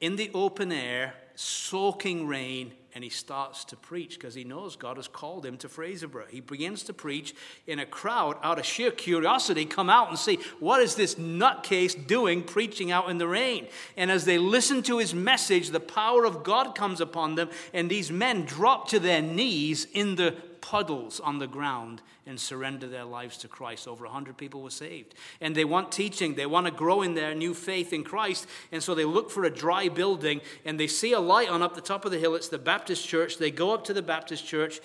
in 0.00 0.16
the 0.16 0.30
open 0.32 0.72
air, 0.72 1.14
soaking 1.40 2.26
rain, 2.26 2.70
and 2.94 3.02
he 3.02 3.08
starts 3.08 3.64
to 3.64 3.76
preach 3.76 4.18
because 4.18 4.34
he 4.34 4.44
knows 4.44 4.76
God 4.76 4.98
has 4.98 5.08
called 5.08 5.46
him 5.46 5.56
to 5.58 5.68
Fraserburgh. 5.68 6.28
He 6.28 6.40
begins 6.40 6.82
to 6.82 6.92
preach 6.92 7.34
in 7.66 7.78
a 7.78 7.86
crowd 7.86 8.36
out 8.42 8.58
of 8.58 8.66
sheer 8.66 8.90
curiosity, 8.90 9.64
come 9.64 9.88
out 9.88 10.10
and 10.10 10.18
see 10.18 10.38
what 10.58 10.82
is 10.82 10.96
this 10.96 11.14
nutcase 11.14 11.94
doing 12.06 12.42
preaching 12.42 12.90
out 12.92 13.08
in 13.08 13.16
the 13.16 13.26
rain. 13.26 13.68
And 13.96 14.10
as 14.10 14.26
they 14.26 14.36
listen 14.36 14.82
to 14.82 14.98
his 14.98 15.14
message, 15.14 15.70
the 15.70 15.80
power 15.80 16.26
of 16.26 16.44
God 16.44 16.74
comes 16.74 17.00
upon 17.00 17.36
them, 17.36 17.48
and 17.72 17.90
these 17.90 18.10
men 18.10 18.44
drop 18.44 18.88
to 18.88 18.98
their 18.98 19.22
knees 19.22 19.86
in 19.94 20.16
the 20.16 20.34
puddles 20.60 21.20
on 21.20 21.38
the 21.38 21.46
ground 21.46 22.02
and 22.26 22.38
surrender 22.38 22.88
their 22.88 23.04
lives 23.04 23.36
to 23.38 23.48
Christ. 23.48 23.88
Over 23.88 24.04
100 24.04 24.36
people 24.36 24.62
were 24.62 24.70
saved. 24.70 25.14
And 25.40 25.54
they 25.54 25.64
want 25.64 25.92
teaching, 25.92 26.34
they 26.34 26.46
want 26.46 26.66
to 26.66 26.72
grow 26.72 27.02
in 27.02 27.14
their 27.14 27.34
new 27.34 27.54
faith 27.54 27.92
in 27.92 28.04
Christ. 28.04 28.46
And 28.72 28.82
so 28.82 28.94
they 28.94 29.04
look 29.04 29.30
for 29.30 29.44
a 29.44 29.50
dry 29.50 29.88
building 29.88 30.40
and 30.64 30.78
they 30.78 30.86
see 30.86 31.12
a 31.12 31.20
light 31.20 31.48
on 31.48 31.62
up 31.62 31.74
the 31.74 31.80
top 31.80 32.04
of 32.04 32.10
the 32.10 32.18
hill. 32.18 32.34
It's 32.34 32.48
the 32.48 32.58
Baptist 32.58 33.06
church. 33.06 33.38
They 33.38 33.50
go 33.50 33.72
up 33.72 33.84
to 33.84 33.92
the 33.92 34.02
Baptist 34.02 34.46
church. 34.46 34.80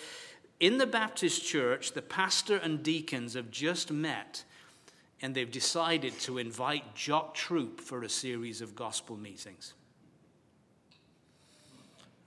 In 0.60 0.78
the 0.78 0.88
Baptist 0.88 1.46
church, 1.46 1.94
the 1.94 2.02
pastor 2.02 2.58
and 2.58 2.82
deacons 2.82 3.34
have 3.34 3.52
just 3.52 3.92
met 3.92 4.44
and 5.22 5.34
they've 5.34 5.52
decided 5.52 6.18
to 6.20 6.38
invite 6.38 6.96
Jock 6.96 7.34
Troup 7.34 7.82
for 7.82 8.04
a 8.04 8.10
series 8.10 8.62
of 8.62 8.76
gospel 8.76 9.18
meetings. 9.18 9.74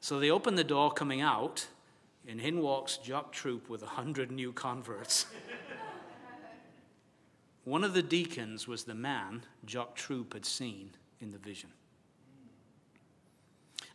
So 0.01 0.19
they 0.19 0.31
open 0.31 0.55
the 0.55 0.65
door 0.65 0.91
coming 0.91 1.21
out 1.21 1.67
and 2.29 2.41
in 2.41 2.61
walks 2.61 2.99
Jock 2.99 3.33
Troup 3.33 3.71
with 3.71 3.83
a 3.83 3.87
hundred 3.87 4.31
new 4.31 4.53
converts. 4.53 5.27
One 7.65 7.83
of 7.83 7.95
the 7.95 8.03
deacons 8.03 8.69
was 8.69 8.85
the 8.85 8.95
man 8.95 9.43
Jock 9.65 9.97
Troup 9.97 10.35
had 10.35 10.45
seen 10.45 10.91
in 11.21 11.33
the 11.33 11.39
vision. 11.39 11.71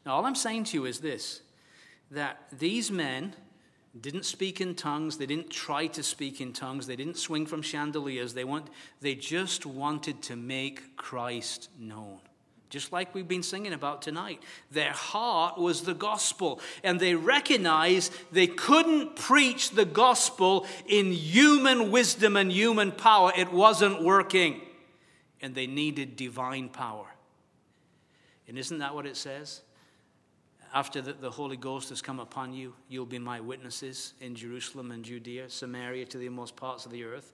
Now, 0.05 0.15
all 0.15 0.25
I'm 0.25 0.35
saying 0.35 0.65
to 0.65 0.77
you 0.77 0.85
is 0.85 0.99
this 0.99 1.41
that 2.11 2.43
these 2.51 2.91
men 2.91 3.33
didn't 3.99 4.25
speak 4.25 4.59
in 4.59 4.75
tongues, 4.75 5.17
they 5.17 5.25
didn't 5.25 5.49
try 5.49 5.87
to 5.87 6.03
speak 6.03 6.41
in 6.41 6.53
tongues, 6.53 6.87
they 6.87 6.95
didn't 6.95 7.17
swing 7.17 7.45
from 7.45 7.61
chandeliers, 7.61 8.33
they, 8.33 8.43
want, 8.43 8.67
they 9.01 9.15
just 9.15 9.65
wanted 9.65 10.21
to 10.23 10.35
make 10.35 10.95
Christ 10.95 11.69
known 11.79 12.19
just 12.73 12.91
like 12.91 13.13
we've 13.13 13.27
been 13.27 13.43
singing 13.43 13.71
about 13.71 14.01
tonight. 14.01 14.41
Their 14.71 14.93
heart 14.93 15.59
was 15.59 15.83
the 15.83 15.93
gospel, 15.93 16.59
and 16.83 16.99
they 16.99 17.13
recognized 17.13 18.11
they 18.31 18.47
couldn't 18.47 19.15
preach 19.15 19.69
the 19.69 19.85
gospel 19.85 20.65
in 20.87 21.11
human 21.11 21.91
wisdom 21.91 22.35
and 22.35 22.51
human 22.51 22.91
power. 22.91 23.31
It 23.37 23.53
wasn't 23.53 24.03
working, 24.03 24.59
and 25.39 25.53
they 25.53 25.67
needed 25.67 26.15
divine 26.15 26.67
power. 26.67 27.05
And 28.47 28.57
isn't 28.57 28.79
that 28.79 28.95
what 28.95 29.05
it 29.05 29.17
says? 29.17 29.61
After 30.73 31.01
the, 31.01 31.13
the, 31.13 31.29
Holy 31.29 31.55
Ghost 31.55 31.89
has 31.89 32.01
come 32.01 32.19
upon 32.19 32.53
you, 32.53 32.73
you'll 32.89 33.05
be 33.05 33.19
my 33.19 33.39
witnesses 33.39 34.13
in 34.19 34.33
Jerusalem 34.33 34.91
and 34.91 35.05
Judea, 35.05 35.49
Samaria, 35.49 36.05
to 36.05 36.17
the 36.17 36.29
most 36.29 36.55
parts 36.55 36.85
of 36.85 36.91
the 36.91 37.03
earth. 37.03 37.31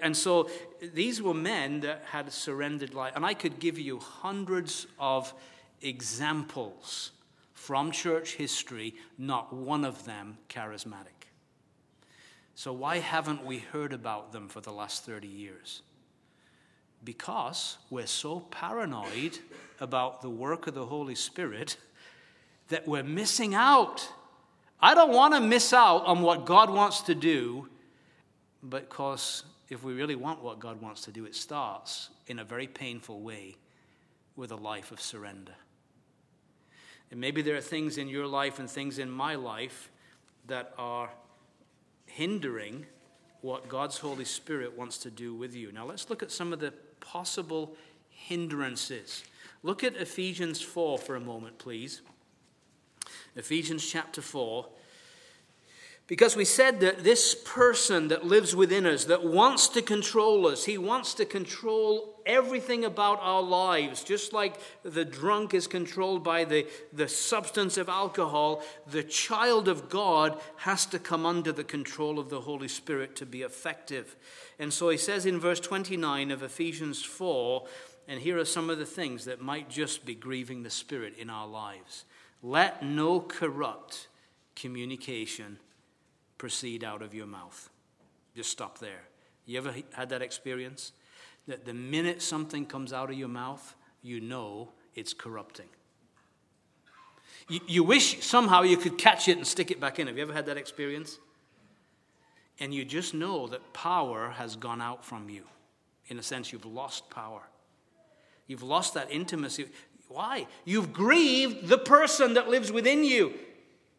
And 0.00 0.16
so 0.16 0.50
these 0.92 1.22
were 1.22 1.34
men 1.34 1.80
that 1.80 2.02
had 2.10 2.32
surrendered 2.32 2.92
life. 2.92 3.12
And 3.14 3.24
I 3.24 3.34
could 3.34 3.60
give 3.60 3.78
you 3.78 4.00
hundreds 4.00 4.88
of 4.98 5.32
examples 5.80 7.12
from 7.54 7.92
church 7.92 8.34
history, 8.34 8.96
not 9.16 9.52
one 9.52 9.84
of 9.84 10.04
them 10.04 10.38
charismatic. 10.48 11.28
So 12.56 12.72
why 12.72 12.98
haven't 12.98 13.44
we 13.46 13.58
heard 13.58 13.92
about 13.92 14.32
them 14.32 14.48
for 14.48 14.60
the 14.60 14.72
last 14.72 15.04
30 15.04 15.28
years? 15.28 15.82
Because 17.04 17.78
we're 17.90 18.06
so 18.06 18.40
paranoid 18.40 19.38
about 19.80 20.20
the 20.20 20.30
work 20.30 20.66
of 20.66 20.74
the 20.74 20.86
Holy 20.86 21.14
Spirit 21.14 21.76
that 22.72 22.88
we're 22.88 23.02
missing 23.02 23.54
out. 23.54 24.08
I 24.80 24.94
don't 24.94 25.12
want 25.12 25.34
to 25.34 25.40
miss 25.40 25.72
out 25.72 26.04
on 26.06 26.22
what 26.22 26.46
God 26.46 26.70
wants 26.70 27.02
to 27.02 27.14
do, 27.14 27.68
because 28.68 29.44
if 29.68 29.84
we 29.84 29.92
really 29.92 30.14
want 30.16 30.42
what 30.42 30.58
God 30.58 30.80
wants 30.80 31.02
to 31.02 31.12
do, 31.12 31.24
it 31.24 31.34
starts 31.34 32.08
in 32.26 32.38
a 32.38 32.44
very 32.44 32.66
painful 32.66 33.20
way 33.20 33.56
with 34.36 34.52
a 34.52 34.56
life 34.56 34.90
of 34.90 35.00
surrender. 35.00 35.54
And 37.10 37.20
maybe 37.20 37.42
there 37.42 37.56
are 37.56 37.60
things 37.60 37.98
in 37.98 38.08
your 38.08 38.26
life 38.26 38.58
and 38.58 38.68
things 38.68 38.98
in 38.98 39.10
my 39.10 39.34
life 39.34 39.90
that 40.46 40.72
are 40.78 41.10
hindering 42.06 42.86
what 43.42 43.68
God's 43.68 43.98
Holy 43.98 44.24
Spirit 44.24 44.76
wants 44.76 44.96
to 44.98 45.10
do 45.10 45.34
with 45.34 45.54
you. 45.54 45.72
Now, 45.72 45.84
let's 45.84 46.08
look 46.08 46.22
at 46.22 46.30
some 46.30 46.52
of 46.54 46.60
the 46.60 46.72
possible 47.00 47.76
hindrances. 48.08 49.24
Look 49.62 49.84
at 49.84 49.94
Ephesians 49.96 50.62
4 50.62 50.98
for 50.98 51.16
a 51.16 51.20
moment, 51.20 51.58
please. 51.58 52.00
Ephesians 53.36 53.86
chapter 53.86 54.20
4. 54.20 54.66
Because 56.08 56.36
we 56.36 56.44
said 56.44 56.80
that 56.80 57.04
this 57.04 57.34
person 57.34 58.08
that 58.08 58.26
lives 58.26 58.54
within 58.54 58.84
us, 58.86 59.04
that 59.06 59.24
wants 59.24 59.68
to 59.68 59.80
control 59.80 60.46
us, 60.46 60.64
he 60.64 60.76
wants 60.76 61.14
to 61.14 61.24
control 61.24 62.20
everything 62.26 62.84
about 62.84 63.18
our 63.22 63.40
lives. 63.40 64.02
Just 64.02 64.32
like 64.32 64.56
the 64.82 65.04
drunk 65.04 65.54
is 65.54 65.66
controlled 65.66 66.24
by 66.24 66.44
the, 66.44 66.66
the 66.92 67.08
substance 67.08 67.78
of 67.78 67.88
alcohol, 67.88 68.62
the 68.90 69.04
child 69.04 69.68
of 69.68 69.88
God 69.88 70.38
has 70.56 70.84
to 70.86 70.98
come 70.98 71.24
under 71.24 71.52
the 71.52 71.64
control 71.64 72.18
of 72.18 72.28
the 72.28 72.42
Holy 72.42 72.68
Spirit 72.68 73.16
to 73.16 73.24
be 73.24 73.42
effective. 73.42 74.16
And 74.58 74.72
so 74.72 74.88
he 74.90 74.98
says 74.98 75.24
in 75.24 75.40
verse 75.40 75.60
29 75.60 76.30
of 76.30 76.42
Ephesians 76.42 77.02
4, 77.02 77.64
and 78.08 78.20
here 78.20 78.38
are 78.38 78.44
some 78.44 78.68
of 78.68 78.78
the 78.78 78.84
things 78.84 79.24
that 79.24 79.40
might 79.40 79.70
just 79.70 80.04
be 80.04 80.16
grieving 80.16 80.64
the 80.64 80.70
Spirit 80.70 81.14
in 81.16 81.30
our 81.30 81.46
lives. 81.46 82.04
Let 82.42 82.82
no 82.82 83.20
corrupt 83.20 84.08
communication 84.56 85.58
proceed 86.38 86.82
out 86.82 87.02
of 87.02 87.14
your 87.14 87.26
mouth. 87.26 87.70
Just 88.34 88.50
stop 88.50 88.78
there. 88.78 89.02
You 89.46 89.58
ever 89.58 89.74
had 89.92 90.08
that 90.10 90.22
experience? 90.22 90.92
That 91.46 91.64
the 91.64 91.74
minute 91.74 92.22
something 92.22 92.66
comes 92.66 92.92
out 92.92 93.10
of 93.10 93.16
your 93.16 93.28
mouth, 93.28 93.74
you 94.02 94.20
know 94.20 94.70
it's 94.94 95.14
corrupting. 95.14 95.68
You, 97.48 97.60
you 97.66 97.84
wish 97.84 98.24
somehow 98.24 98.62
you 98.62 98.76
could 98.76 98.98
catch 98.98 99.28
it 99.28 99.36
and 99.36 99.46
stick 99.46 99.70
it 99.70 99.80
back 99.80 99.98
in. 99.98 100.06
Have 100.06 100.16
you 100.16 100.22
ever 100.22 100.32
had 100.32 100.46
that 100.46 100.56
experience? 100.56 101.18
and 102.62 102.72
you 102.72 102.84
just 102.84 103.12
know 103.12 103.48
that 103.48 103.72
power 103.72 104.30
has 104.30 104.54
gone 104.54 104.80
out 104.80 105.04
from 105.04 105.28
you. 105.28 105.42
In 106.06 106.18
a 106.18 106.22
sense, 106.22 106.52
you've 106.52 106.64
lost 106.64 107.10
power. 107.10 107.42
You've 108.46 108.62
lost 108.62 108.94
that 108.94 109.10
intimacy. 109.10 109.66
Why? 110.12 110.46
You've 110.64 110.92
grieved 110.92 111.68
the 111.68 111.78
person 111.78 112.34
that 112.34 112.48
lives 112.48 112.70
within 112.70 113.04
you. 113.04 113.34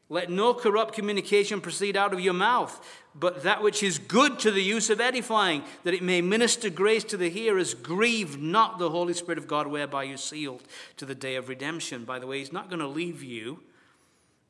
Let 0.10 0.30
no 0.30 0.54
corrupt 0.54 0.94
communication 0.94 1.60
proceed 1.60 1.98
out 1.98 2.14
of 2.14 2.20
your 2.20 2.34
mouth, 2.34 2.80
but 3.16 3.44
that 3.44 3.64
which 3.64 3.82
is 3.82 3.98
good 3.98 4.38
to 4.40 4.52
the 4.52 4.62
use 4.62 4.92
of 4.92 5.02
edifying, 5.02 5.64
that 5.84 5.94
it 5.96 6.04
may 6.04 6.22
minister 6.22 6.70
grace 6.70 7.04
to 7.06 7.18
the 7.18 7.30
hearers. 7.30 7.74
Grieve 7.74 8.40
not 8.40 8.78
the 8.78 8.92
Holy 8.92 9.14
Spirit 9.14 9.40
of 9.40 9.48
God, 9.48 9.66
whereby 9.66 10.04
you're 10.04 10.18
sealed 10.18 10.62
to 10.98 11.06
the 11.06 11.16
day 11.16 11.36
of 11.36 11.50
redemption. 11.50 12.06
By 12.06 12.20
the 12.20 12.28
way, 12.28 12.40
He's 12.40 12.54
not 12.54 12.70
going 12.70 12.82
to 12.82 12.88
leave 12.88 13.24
you, 13.24 13.62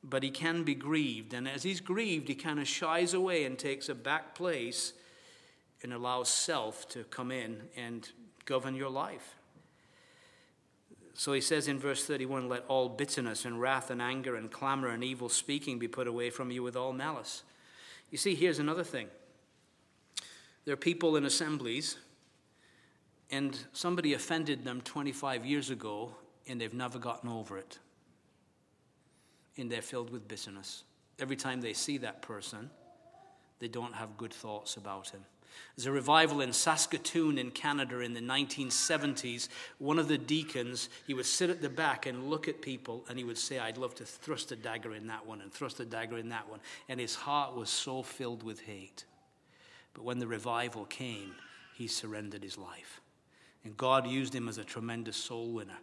but 0.04 0.24
He 0.24 0.32
can 0.32 0.64
be 0.64 0.76
grieved. 0.76 1.34
And 1.34 1.48
as 1.48 1.64
He's 1.64 1.80
grieved, 1.80 2.28
He 2.28 2.36
kind 2.36 2.60
of 2.60 2.68
shies 2.68 3.14
away 3.14 3.46
and 3.46 3.58
takes 3.58 3.88
a 3.88 3.96
back 3.96 4.36
place 4.36 4.92
and 5.82 5.94
allows 5.94 6.28
self 6.30 6.90
to 6.90 7.04
come 7.06 7.32
in 7.32 7.62
and 7.78 8.10
govern 8.46 8.76
your 8.76 8.90
life. 8.90 9.36
So 11.14 11.34
he 11.34 11.42
says 11.42 11.68
in 11.68 11.80
verse 11.80 12.06
31 12.06 12.50
Let 12.50 12.66
all 12.68 12.90
bitterness 12.90 13.46
and 13.46 13.62
wrath 13.62 13.92
and 13.92 14.02
anger 14.02 14.36
and 14.36 14.52
clamor 14.52 14.90
and 14.90 15.04
evil 15.04 15.30
speaking 15.30 15.80
be 15.80 15.88
put 15.88 16.08
away 16.08 16.30
from 16.30 16.52
you 16.52 16.64
with 16.64 16.76
all 16.76 16.94
malice. 16.94 17.44
You 18.10 18.18
see, 18.18 18.36
here's 18.36 18.60
another 18.60 18.84
thing 18.84 19.10
there 20.66 20.74
are 20.74 20.78
people 20.78 21.16
in 21.16 21.26
assemblies, 21.26 21.98
and 23.30 23.58
somebody 23.74 24.14
offended 24.14 24.64
them 24.64 24.82
25 24.82 25.46
years 25.46 25.70
ago, 25.70 26.16
and 26.48 26.60
they've 26.60 26.74
never 26.74 27.00
gotten 27.00 27.30
over 27.30 27.58
it. 27.58 27.80
And 29.58 29.72
they're 29.72 29.82
filled 29.82 30.10
with 30.10 30.28
bitterness. 30.28 30.84
Every 31.20 31.36
time 31.36 31.62
they 31.62 31.74
see 31.74 31.98
that 32.00 32.22
person, 32.22 32.70
they 33.60 33.68
don't 33.68 33.94
have 33.94 34.18
good 34.18 34.34
thoughts 34.34 34.78
about 34.78 35.10
him. 35.10 35.24
There's 35.76 35.88
a 35.88 35.92
revival 35.92 36.42
in 36.42 36.54
Saskatoon 36.54 37.38
in 37.38 37.52
Canada 37.52 38.00
in 38.00 38.14
the 38.14 38.22
1970s. 38.22 39.50
One 39.80 40.00
of 40.00 40.08
the 40.08 40.18
deacons, 40.18 40.90
he 41.08 41.14
would 41.14 41.26
sit 41.26 41.50
at 41.50 41.62
the 41.62 41.70
back 41.70 42.06
and 42.06 42.30
look 42.30 42.48
at 42.48 42.62
people 42.62 43.06
and 43.10 43.18
he 43.18 43.24
would 43.24 43.38
say, 43.38 43.60
I'd 43.60 43.78
love 43.78 43.96
to 43.96 44.06
thrust 44.06 44.52
a 44.52 44.56
dagger 44.56 44.94
in 44.94 45.08
that 45.08 45.26
one 45.26 45.42
and 45.42 45.52
thrust 45.52 45.80
a 45.80 45.86
dagger 45.86 46.18
in 46.18 46.30
that 46.30 46.50
one. 46.50 46.60
And 46.90 47.00
his 47.00 47.16
heart 47.16 47.56
was 47.56 47.70
so 47.70 48.04
filled 48.04 48.44
with 48.44 48.62
hate. 48.62 49.06
But 49.94 50.04
when 50.04 50.20
the 50.20 50.28
revival 50.28 50.86
came, 50.86 51.34
he 51.74 51.88
surrendered 51.88 52.44
his 52.44 52.58
life. 52.58 53.02
And 53.64 53.78
God 53.78 54.08
used 54.08 54.34
him 54.36 54.50
as 54.50 54.58
a 54.58 54.64
tremendous 54.64 55.18
soul 55.18 55.52
winner. 55.52 55.78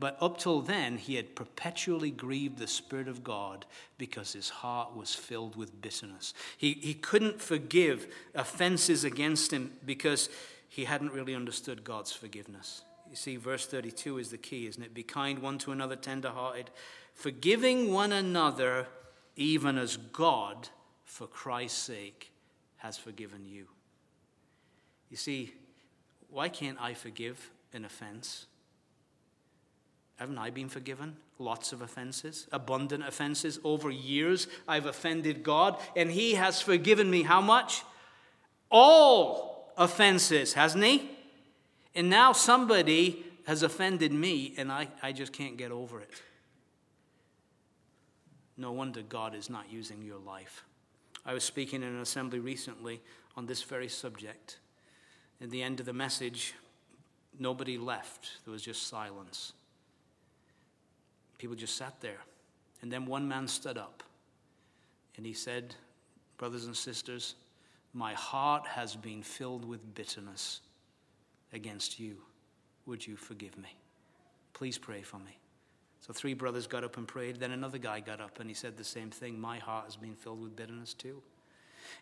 But 0.00 0.16
up 0.20 0.38
till 0.38 0.60
then, 0.60 0.98
he 0.98 1.14
had 1.14 1.36
perpetually 1.36 2.10
grieved 2.10 2.58
the 2.58 2.66
Spirit 2.66 3.06
of 3.06 3.22
God 3.22 3.64
because 3.96 4.32
his 4.32 4.50
heart 4.50 4.96
was 4.96 5.14
filled 5.14 5.56
with 5.56 5.80
bitterness. 5.80 6.34
He, 6.56 6.72
he 6.72 6.94
couldn't 6.94 7.40
forgive 7.40 8.08
offenses 8.34 9.04
against 9.04 9.52
him 9.52 9.72
because 9.86 10.28
he 10.68 10.84
hadn't 10.84 11.12
really 11.12 11.34
understood 11.34 11.84
God's 11.84 12.12
forgiveness. 12.12 12.82
You 13.08 13.16
see, 13.16 13.36
verse 13.36 13.66
32 13.66 14.18
is 14.18 14.30
the 14.30 14.38
key, 14.38 14.66
isn't 14.66 14.82
it? 14.82 14.92
Be 14.92 15.04
kind 15.04 15.38
one 15.38 15.58
to 15.58 15.70
another, 15.70 15.94
tenderhearted, 15.94 16.70
forgiving 17.14 17.92
one 17.92 18.10
another, 18.10 18.88
even 19.36 19.78
as 19.78 19.96
God, 19.96 20.68
for 21.04 21.28
Christ's 21.28 21.78
sake, 21.78 22.32
has 22.78 22.98
forgiven 22.98 23.44
you. 23.46 23.66
You 25.10 25.16
see, 25.16 25.54
why 26.28 26.48
can't 26.48 26.80
I 26.80 26.94
forgive 26.94 27.52
an 27.72 27.84
offense? 27.84 28.46
Haven't 30.16 30.38
I 30.38 30.50
been 30.50 30.68
forgiven? 30.68 31.16
Lots 31.38 31.72
of 31.72 31.82
offenses, 31.82 32.46
abundant 32.52 33.06
offenses. 33.06 33.58
Over 33.64 33.90
years, 33.90 34.46
I've 34.68 34.86
offended 34.86 35.42
God, 35.42 35.80
and 35.96 36.10
He 36.10 36.34
has 36.34 36.60
forgiven 36.60 37.10
me 37.10 37.22
how 37.22 37.40
much? 37.40 37.82
All 38.70 39.72
offenses, 39.76 40.52
hasn't 40.52 40.84
He? 40.84 41.10
And 41.94 42.08
now 42.08 42.32
somebody 42.32 43.24
has 43.46 43.62
offended 43.62 44.12
me, 44.12 44.54
and 44.56 44.70
I, 44.70 44.88
I 45.02 45.12
just 45.12 45.32
can't 45.32 45.56
get 45.56 45.70
over 45.70 46.00
it. 46.00 46.22
No 48.56 48.72
wonder 48.72 49.02
God 49.02 49.34
is 49.34 49.50
not 49.50 49.70
using 49.70 50.02
your 50.02 50.18
life. 50.18 50.64
I 51.26 51.34
was 51.34 51.42
speaking 51.42 51.82
in 51.82 51.88
an 51.88 52.00
assembly 52.00 52.38
recently 52.38 53.00
on 53.36 53.46
this 53.46 53.62
very 53.62 53.88
subject. 53.88 54.58
At 55.40 55.50
the 55.50 55.62
end 55.62 55.80
of 55.80 55.86
the 55.86 55.92
message, 55.92 56.54
nobody 57.38 57.76
left, 57.76 58.28
there 58.44 58.52
was 58.52 58.62
just 58.62 58.86
silence. 58.86 59.52
People 61.44 61.56
just 61.56 61.76
sat 61.76 62.00
there. 62.00 62.20
And 62.80 62.90
then 62.90 63.04
one 63.04 63.28
man 63.28 63.46
stood 63.48 63.76
up 63.76 64.02
and 65.18 65.26
he 65.26 65.34
said, 65.34 65.74
Brothers 66.38 66.64
and 66.64 66.74
sisters, 66.74 67.34
my 67.92 68.14
heart 68.14 68.66
has 68.66 68.96
been 68.96 69.22
filled 69.22 69.62
with 69.62 69.94
bitterness 69.94 70.62
against 71.52 72.00
you. 72.00 72.16
Would 72.86 73.06
you 73.06 73.16
forgive 73.16 73.58
me? 73.58 73.76
Please 74.54 74.78
pray 74.78 75.02
for 75.02 75.18
me. 75.18 75.36
So 76.00 76.14
three 76.14 76.32
brothers 76.32 76.66
got 76.66 76.82
up 76.82 76.96
and 76.96 77.06
prayed. 77.06 77.40
Then 77.40 77.50
another 77.50 77.76
guy 77.76 78.00
got 78.00 78.22
up 78.22 78.40
and 78.40 78.48
he 78.48 78.54
said 78.54 78.78
the 78.78 78.82
same 78.82 79.10
thing. 79.10 79.38
My 79.38 79.58
heart 79.58 79.84
has 79.84 79.96
been 79.96 80.14
filled 80.14 80.40
with 80.40 80.56
bitterness 80.56 80.94
too. 80.94 81.20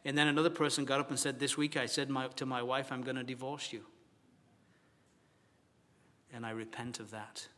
And 0.05 0.16
then 0.16 0.28
another 0.28 0.50
person 0.50 0.85
got 0.85 1.00
up 1.00 1.11
and 1.11 1.18
said, 1.18 1.40
This 1.40 1.57
week 1.57 1.76
I 1.76 1.87
said 1.87 2.11
my, 2.11 2.28
to 2.28 2.46
my 2.46 2.62
wife, 2.62 2.92
I'm 2.92 3.02
going 3.02 3.16
to 3.16 3.24
divorce 3.24 3.72
you. 3.72 3.83
And 6.33 6.46
I 6.46 6.50
repent 6.50 7.00
of 7.00 7.11
that. 7.11 7.48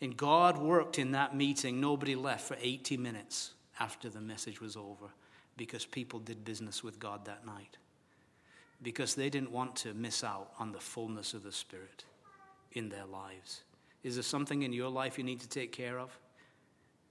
And 0.00 0.16
God 0.16 0.58
worked 0.58 0.98
in 0.98 1.12
that 1.12 1.34
meeting. 1.34 1.80
Nobody 1.80 2.14
left 2.14 2.46
for 2.46 2.56
80 2.60 2.96
minutes 2.96 3.52
after 3.80 4.08
the 4.08 4.20
message 4.20 4.60
was 4.60 4.76
over 4.76 5.06
because 5.56 5.84
people 5.84 6.20
did 6.20 6.44
business 6.44 6.84
with 6.84 6.98
God 6.98 7.24
that 7.24 7.44
night. 7.44 7.76
Because 8.80 9.16
they 9.16 9.28
didn't 9.28 9.50
want 9.50 9.74
to 9.76 9.92
miss 9.94 10.22
out 10.22 10.52
on 10.58 10.70
the 10.70 10.78
fullness 10.78 11.34
of 11.34 11.42
the 11.42 11.50
Spirit 11.50 12.04
in 12.72 12.88
their 12.88 13.06
lives. 13.06 13.62
Is 14.04 14.14
there 14.14 14.22
something 14.22 14.62
in 14.62 14.72
your 14.72 14.88
life 14.88 15.18
you 15.18 15.24
need 15.24 15.40
to 15.40 15.48
take 15.48 15.72
care 15.72 15.98
of? 15.98 16.16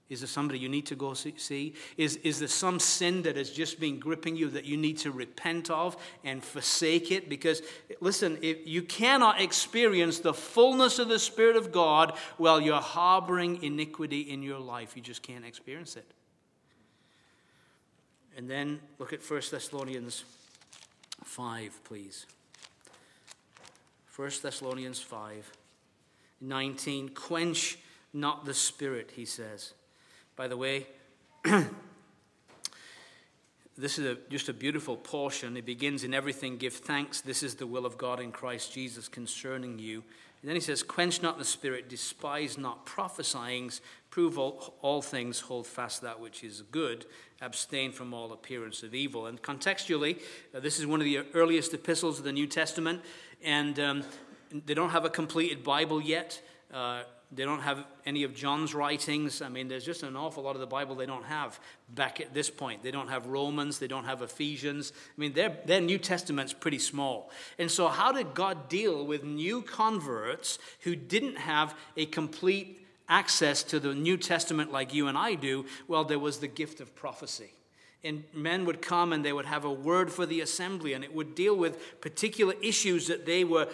Is 0.08 0.20
there 0.20 0.28
somebody 0.28 0.58
you 0.58 0.70
need 0.70 0.86
to 0.86 0.94
go 0.94 1.12
see? 1.12 1.74
Is, 1.98 2.16
is 2.16 2.38
there 2.38 2.48
some 2.48 2.80
sin 2.80 3.22
that 3.22 3.36
has 3.36 3.50
just 3.50 3.78
been 3.78 3.98
gripping 3.98 4.36
you 4.36 4.48
that 4.50 4.64
you 4.64 4.78
need 4.78 4.96
to 4.98 5.10
repent 5.10 5.70
of 5.70 5.98
and 6.24 6.42
forsake 6.42 7.12
it? 7.12 7.28
Because, 7.28 7.60
listen, 8.00 8.38
if 8.40 8.66
you 8.66 8.82
cannot 8.82 9.38
experience 9.40 10.20
the 10.20 10.32
fullness 10.32 10.98
of 10.98 11.08
the 11.08 11.18
Spirit 11.18 11.56
of 11.56 11.72
God 11.72 12.14
while 12.38 12.58
you're 12.58 12.80
harboring 12.80 13.62
iniquity 13.62 14.20
in 14.20 14.42
your 14.42 14.58
life. 14.58 14.96
You 14.96 15.02
just 15.02 15.22
can't 15.22 15.44
experience 15.44 15.94
it. 15.94 16.10
And 18.34 18.48
then 18.48 18.80
look 18.98 19.12
at 19.12 19.20
1 19.28 19.42
Thessalonians 19.50 20.24
5, 21.24 21.80
please. 21.84 22.24
1 24.16 24.30
Thessalonians 24.42 25.00
5, 25.00 25.52
19. 26.40 27.10
Quench 27.10 27.78
not 28.14 28.46
the 28.46 28.54
Spirit, 28.54 29.12
he 29.14 29.26
says. 29.26 29.74
By 30.38 30.46
the 30.46 30.56
way, 30.56 30.86
this 33.76 33.98
is 33.98 34.06
a, 34.06 34.16
just 34.30 34.48
a 34.48 34.52
beautiful 34.52 34.96
portion. 34.96 35.56
It 35.56 35.66
begins 35.66 36.04
in 36.04 36.14
everything, 36.14 36.58
give 36.58 36.74
thanks. 36.74 37.20
This 37.20 37.42
is 37.42 37.56
the 37.56 37.66
will 37.66 37.84
of 37.84 37.98
God 37.98 38.20
in 38.20 38.30
Christ 38.30 38.72
Jesus 38.72 39.08
concerning 39.08 39.80
you. 39.80 40.04
And 40.40 40.48
then 40.48 40.54
he 40.54 40.60
says, 40.60 40.84
Quench 40.84 41.22
not 41.22 41.38
the 41.38 41.44
spirit, 41.44 41.88
despise 41.88 42.56
not 42.56 42.86
prophesying, 42.86 43.72
prove 44.10 44.38
all, 44.38 44.74
all 44.80 45.02
things, 45.02 45.40
hold 45.40 45.66
fast 45.66 46.02
that 46.02 46.20
which 46.20 46.44
is 46.44 46.62
good, 46.70 47.06
abstain 47.40 47.90
from 47.90 48.14
all 48.14 48.32
appearance 48.32 48.84
of 48.84 48.94
evil. 48.94 49.26
And 49.26 49.42
contextually, 49.42 50.20
uh, 50.54 50.60
this 50.60 50.78
is 50.78 50.86
one 50.86 51.00
of 51.00 51.04
the 51.04 51.18
earliest 51.34 51.74
epistles 51.74 52.20
of 52.20 52.24
the 52.24 52.32
New 52.32 52.46
Testament, 52.46 53.02
and 53.42 53.80
um, 53.80 54.04
they 54.52 54.74
don't 54.74 54.90
have 54.90 55.04
a 55.04 55.10
completed 55.10 55.64
Bible 55.64 56.00
yet. 56.00 56.40
Uh, 56.72 57.02
they 57.30 57.44
don't 57.44 57.60
have 57.60 57.84
any 58.06 58.22
of 58.22 58.34
John's 58.34 58.74
writings. 58.74 59.42
I 59.42 59.48
mean, 59.48 59.68
there's 59.68 59.84
just 59.84 60.02
an 60.02 60.16
awful 60.16 60.42
lot 60.42 60.54
of 60.54 60.60
the 60.60 60.66
Bible 60.66 60.94
they 60.94 61.06
don't 61.06 61.24
have 61.24 61.60
back 61.90 62.20
at 62.20 62.32
this 62.32 62.48
point. 62.48 62.82
They 62.82 62.90
don't 62.90 63.08
have 63.08 63.26
Romans, 63.26 63.78
they 63.78 63.86
don't 63.86 64.04
have 64.04 64.22
Ephesians. 64.22 64.92
I 64.96 65.20
mean, 65.20 65.34
their, 65.34 65.58
their 65.66 65.80
New 65.80 65.98
Testament's 65.98 66.54
pretty 66.54 66.78
small. 66.78 67.30
And 67.58 67.70
so, 67.70 67.88
how 67.88 68.12
did 68.12 68.32
God 68.32 68.68
deal 68.68 69.04
with 69.04 69.24
new 69.24 69.60
converts 69.60 70.58
who 70.80 70.96
didn't 70.96 71.36
have 71.36 71.76
a 71.96 72.06
complete 72.06 72.86
access 73.10 73.62
to 73.64 73.78
the 73.78 73.94
New 73.94 74.16
Testament 74.16 74.72
like 74.72 74.94
you 74.94 75.08
and 75.08 75.18
I 75.18 75.34
do? 75.34 75.66
Well, 75.86 76.04
there 76.04 76.18
was 76.18 76.38
the 76.38 76.48
gift 76.48 76.80
of 76.80 76.94
prophecy 76.94 77.52
and 78.04 78.22
men 78.32 78.64
would 78.64 78.80
come 78.80 79.12
and 79.12 79.24
they 79.24 79.32
would 79.32 79.46
have 79.46 79.64
a 79.64 79.72
word 79.72 80.12
for 80.12 80.24
the 80.24 80.40
assembly 80.40 80.92
and 80.92 81.02
it 81.02 81.12
would 81.12 81.34
deal 81.34 81.56
with 81.56 82.00
particular 82.00 82.54
issues 82.62 83.08
that 83.08 83.26
they 83.26 83.42
were, 83.42 83.68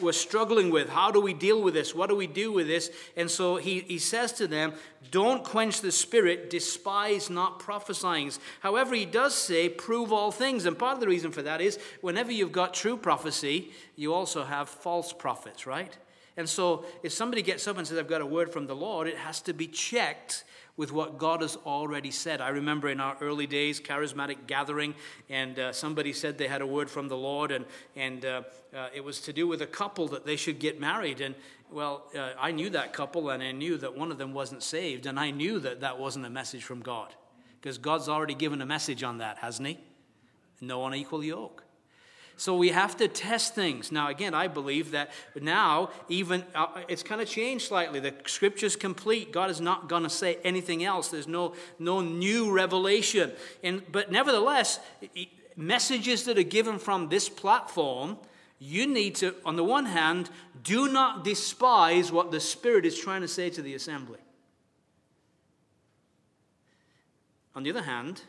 were 0.00 0.12
struggling 0.12 0.70
with. 0.70 0.88
How 0.88 1.10
do 1.10 1.20
we 1.20 1.34
deal 1.34 1.60
with 1.60 1.74
this? 1.74 1.92
What 1.94 2.08
do 2.08 2.14
we 2.14 2.28
do 2.28 2.52
with 2.52 2.68
this? 2.68 2.90
And 3.16 3.28
so 3.28 3.56
he, 3.56 3.80
he 3.80 3.98
says 3.98 4.32
to 4.34 4.46
them 4.46 4.74
don't 5.10 5.44
quench 5.44 5.80
the 5.80 5.92
spirit 5.92 6.50
despise 6.50 7.28
not 7.28 7.58
prophesying. 7.58 8.30
However 8.60 8.94
he 8.94 9.04
does 9.04 9.34
say 9.34 9.68
prove 9.68 10.12
all 10.12 10.30
things. 10.30 10.66
And 10.66 10.78
part 10.78 10.94
of 10.94 11.00
the 11.00 11.08
reason 11.08 11.32
for 11.32 11.42
that 11.42 11.60
is 11.60 11.78
whenever 12.00 12.30
you've 12.30 12.52
got 12.52 12.74
true 12.74 12.96
prophecy 12.96 13.72
you 13.96 14.14
also 14.14 14.44
have 14.44 14.68
false 14.68 15.12
prophets 15.12 15.66
right? 15.66 15.96
And 16.36 16.48
so, 16.48 16.84
if 17.04 17.12
somebody 17.12 17.42
gets 17.42 17.68
up 17.68 17.78
and 17.78 17.86
says, 17.86 17.96
I've 17.96 18.08
got 18.08 18.20
a 18.20 18.26
word 18.26 18.52
from 18.52 18.66
the 18.66 18.74
Lord, 18.74 19.06
it 19.06 19.16
has 19.16 19.40
to 19.42 19.52
be 19.52 19.68
checked 19.68 20.42
with 20.76 20.92
what 20.92 21.18
God 21.18 21.42
has 21.42 21.56
already 21.64 22.10
said. 22.10 22.40
I 22.40 22.48
remember 22.48 22.88
in 22.88 23.00
our 23.00 23.16
early 23.20 23.46
days, 23.46 23.80
charismatic 23.80 24.46
gathering, 24.46 24.94
and 25.28 25.58
uh, 25.58 25.72
somebody 25.72 26.12
said 26.12 26.36
they 26.36 26.48
had 26.48 26.62
a 26.62 26.66
word 26.66 26.90
from 26.90 27.08
the 27.08 27.16
Lord, 27.16 27.52
and, 27.52 27.64
and 27.94 28.24
uh, 28.24 28.42
uh, 28.74 28.88
it 28.94 29.04
was 29.04 29.20
to 29.22 29.32
do 29.32 29.46
with 29.46 29.62
a 29.62 29.66
couple 29.66 30.08
that 30.08 30.26
they 30.26 30.36
should 30.36 30.58
get 30.58 30.80
married. 30.80 31.20
And, 31.20 31.34
well, 31.70 32.10
uh, 32.16 32.30
I 32.38 32.50
knew 32.50 32.70
that 32.70 32.92
couple, 32.92 33.30
and 33.30 33.42
I 33.42 33.52
knew 33.52 33.76
that 33.78 33.96
one 33.96 34.10
of 34.10 34.18
them 34.18 34.34
wasn't 34.34 34.62
saved, 34.62 35.06
and 35.06 35.18
I 35.18 35.30
knew 35.30 35.60
that 35.60 35.80
that 35.80 35.98
wasn't 35.98 36.26
a 36.26 36.30
message 36.30 36.64
from 36.64 36.80
God. 36.80 37.14
Because 37.60 37.78
God's 37.78 38.08
already 38.08 38.34
given 38.34 38.60
a 38.60 38.66
message 38.66 39.02
on 39.02 39.18
that, 39.18 39.38
hasn't 39.38 39.68
He? 39.68 39.78
No 40.60 40.84
unequal 40.86 41.24
yoke. 41.24 41.63
So 42.36 42.56
we 42.56 42.70
have 42.70 42.96
to 42.96 43.06
test 43.06 43.54
things. 43.54 43.92
Now, 43.92 44.08
again, 44.08 44.34
I 44.34 44.48
believe 44.48 44.90
that 44.90 45.12
now, 45.40 45.90
even 46.08 46.44
uh, 46.54 46.66
it's 46.88 47.02
kind 47.02 47.20
of 47.20 47.28
changed 47.28 47.68
slightly. 47.68 48.00
The 48.00 48.14
scripture's 48.26 48.74
complete. 48.74 49.32
God 49.32 49.50
is 49.50 49.60
not 49.60 49.88
going 49.88 50.02
to 50.02 50.10
say 50.10 50.38
anything 50.42 50.82
else. 50.82 51.08
There's 51.08 51.28
no, 51.28 51.54
no 51.78 52.00
new 52.00 52.50
revelation. 52.50 53.32
And, 53.62 53.82
but 53.90 54.10
nevertheless, 54.10 54.80
messages 55.56 56.24
that 56.24 56.36
are 56.36 56.42
given 56.42 56.78
from 56.78 57.08
this 57.08 57.28
platform, 57.28 58.18
you 58.58 58.86
need 58.86 59.14
to, 59.16 59.34
on 59.44 59.54
the 59.56 59.64
one 59.64 59.86
hand, 59.86 60.28
do 60.62 60.90
not 60.90 61.22
despise 61.22 62.10
what 62.10 62.32
the 62.32 62.40
Spirit 62.40 62.84
is 62.84 62.98
trying 62.98 63.20
to 63.20 63.28
say 63.28 63.48
to 63.50 63.62
the 63.62 63.74
assembly. 63.74 64.18
On 67.54 67.62
the 67.62 67.70
other 67.70 67.82
hand, 67.82 68.22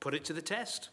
put 0.00 0.12
it 0.14 0.24
to 0.24 0.32
the 0.32 0.42
test. 0.42 0.88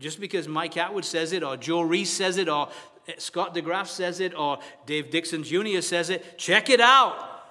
Just 0.00 0.20
because 0.20 0.46
Mike 0.46 0.76
Atwood 0.76 1.04
says 1.04 1.32
it, 1.32 1.42
or 1.42 1.56
Joe 1.56 1.80
Reese 1.80 2.12
says 2.12 2.36
it, 2.36 2.48
or 2.48 2.68
eh, 3.08 3.14
Scott 3.18 3.54
DeGraff 3.54 3.88
says 3.88 4.20
it, 4.20 4.34
or 4.34 4.58
Dave 4.86 5.10
Dixon 5.10 5.42
Jr. 5.42 5.80
says 5.80 6.10
it, 6.10 6.38
check 6.38 6.70
it 6.70 6.80
out. 6.80 7.42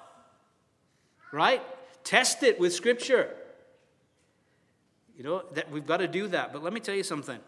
Right? 1.32 1.62
Test 2.04 2.44
it 2.44 2.60
with 2.60 2.74
Scripture. 2.74 3.36
You 5.18 5.24
know, 5.24 5.44
that 5.54 5.70
we've 5.72 5.86
got 5.86 5.98
to 5.98 6.08
do 6.08 6.28
that. 6.30 6.54
But 6.54 6.64
let 6.64 6.72
me 6.72 6.80
tell 6.80 6.96
you 6.96 7.04
something. 7.04 7.40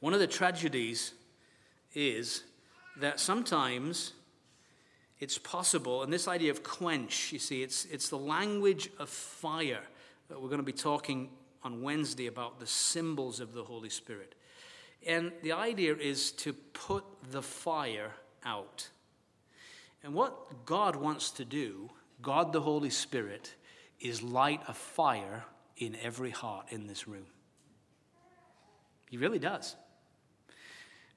One 0.00 0.14
of 0.14 0.20
the 0.20 0.26
tragedies 0.26 1.12
is 1.94 2.44
that 3.00 3.20
sometimes 3.20 4.12
it's 5.20 5.36
possible, 5.36 6.04
and 6.04 6.12
this 6.12 6.28
idea 6.28 6.52
of 6.52 6.62
quench, 6.62 7.32
you 7.32 7.38
see, 7.40 7.62
it's, 7.62 7.84
it's 7.86 8.08
the 8.08 8.18
language 8.18 8.88
of 8.98 9.08
fire 9.08 9.82
that 10.28 10.40
we're 10.40 10.48
going 10.48 10.60
to 10.60 10.64
be 10.64 10.72
talking 10.72 11.28
on 11.68 11.82
Wednesday 11.82 12.26
about 12.26 12.58
the 12.58 12.66
symbols 12.66 13.40
of 13.40 13.52
the 13.52 13.62
Holy 13.62 13.90
Spirit. 13.90 14.34
And 15.06 15.32
the 15.42 15.52
idea 15.52 15.94
is 15.94 16.32
to 16.32 16.54
put 16.54 17.04
the 17.30 17.42
fire 17.42 18.12
out. 18.42 18.88
And 20.02 20.14
what 20.14 20.64
God 20.64 20.96
wants 20.96 21.30
to 21.32 21.44
do, 21.44 21.90
God 22.22 22.54
the 22.54 22.62
Holy 22.62 22.88
Spirit, 22.88 23.54
is 24.00 24.22
light 24.22 24.62
a 24.66 24.72
fire 24.72 25.44
in 25.76 25.94
every 26.02 26.30
heart 26.30 26.68
in 26.70 26.86
this 26.86 27.06
room. 27.06 27.26
He 29.10 29.18
really 29.18 29.38
does. 29.38 29.76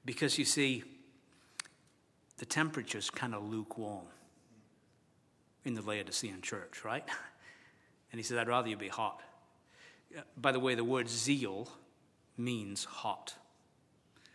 Because 0.04 0.36
you 0.36 0.44
see, 0.44 0.84
the 2.36 2.44
temperature's 2.44 3.08
kind 3.08 3.34
of 3.34 3.42
lukewarm 3.42 4.04
in 5.64 5.72
the 5.72 5.82
Laodicean 5.82 6.42
church, 6.42 6.84
right? 6.84 7.08
And 8.10 8.18
he 8.18 8.22
said, 8.22 8.36
I'd 8.36 8.46
rather 8.46 8.68
you 8.68 8.76
be 8.76 8.88
hot. 8.88 9.22
By 10.36 10.52
the 10.52 10.60
way, 10.60 10.74
the 10.74 10.84
word 10.84 11.08
zeal 11.08 11.68
means 12.36 12.84
hot. 12.84 13.34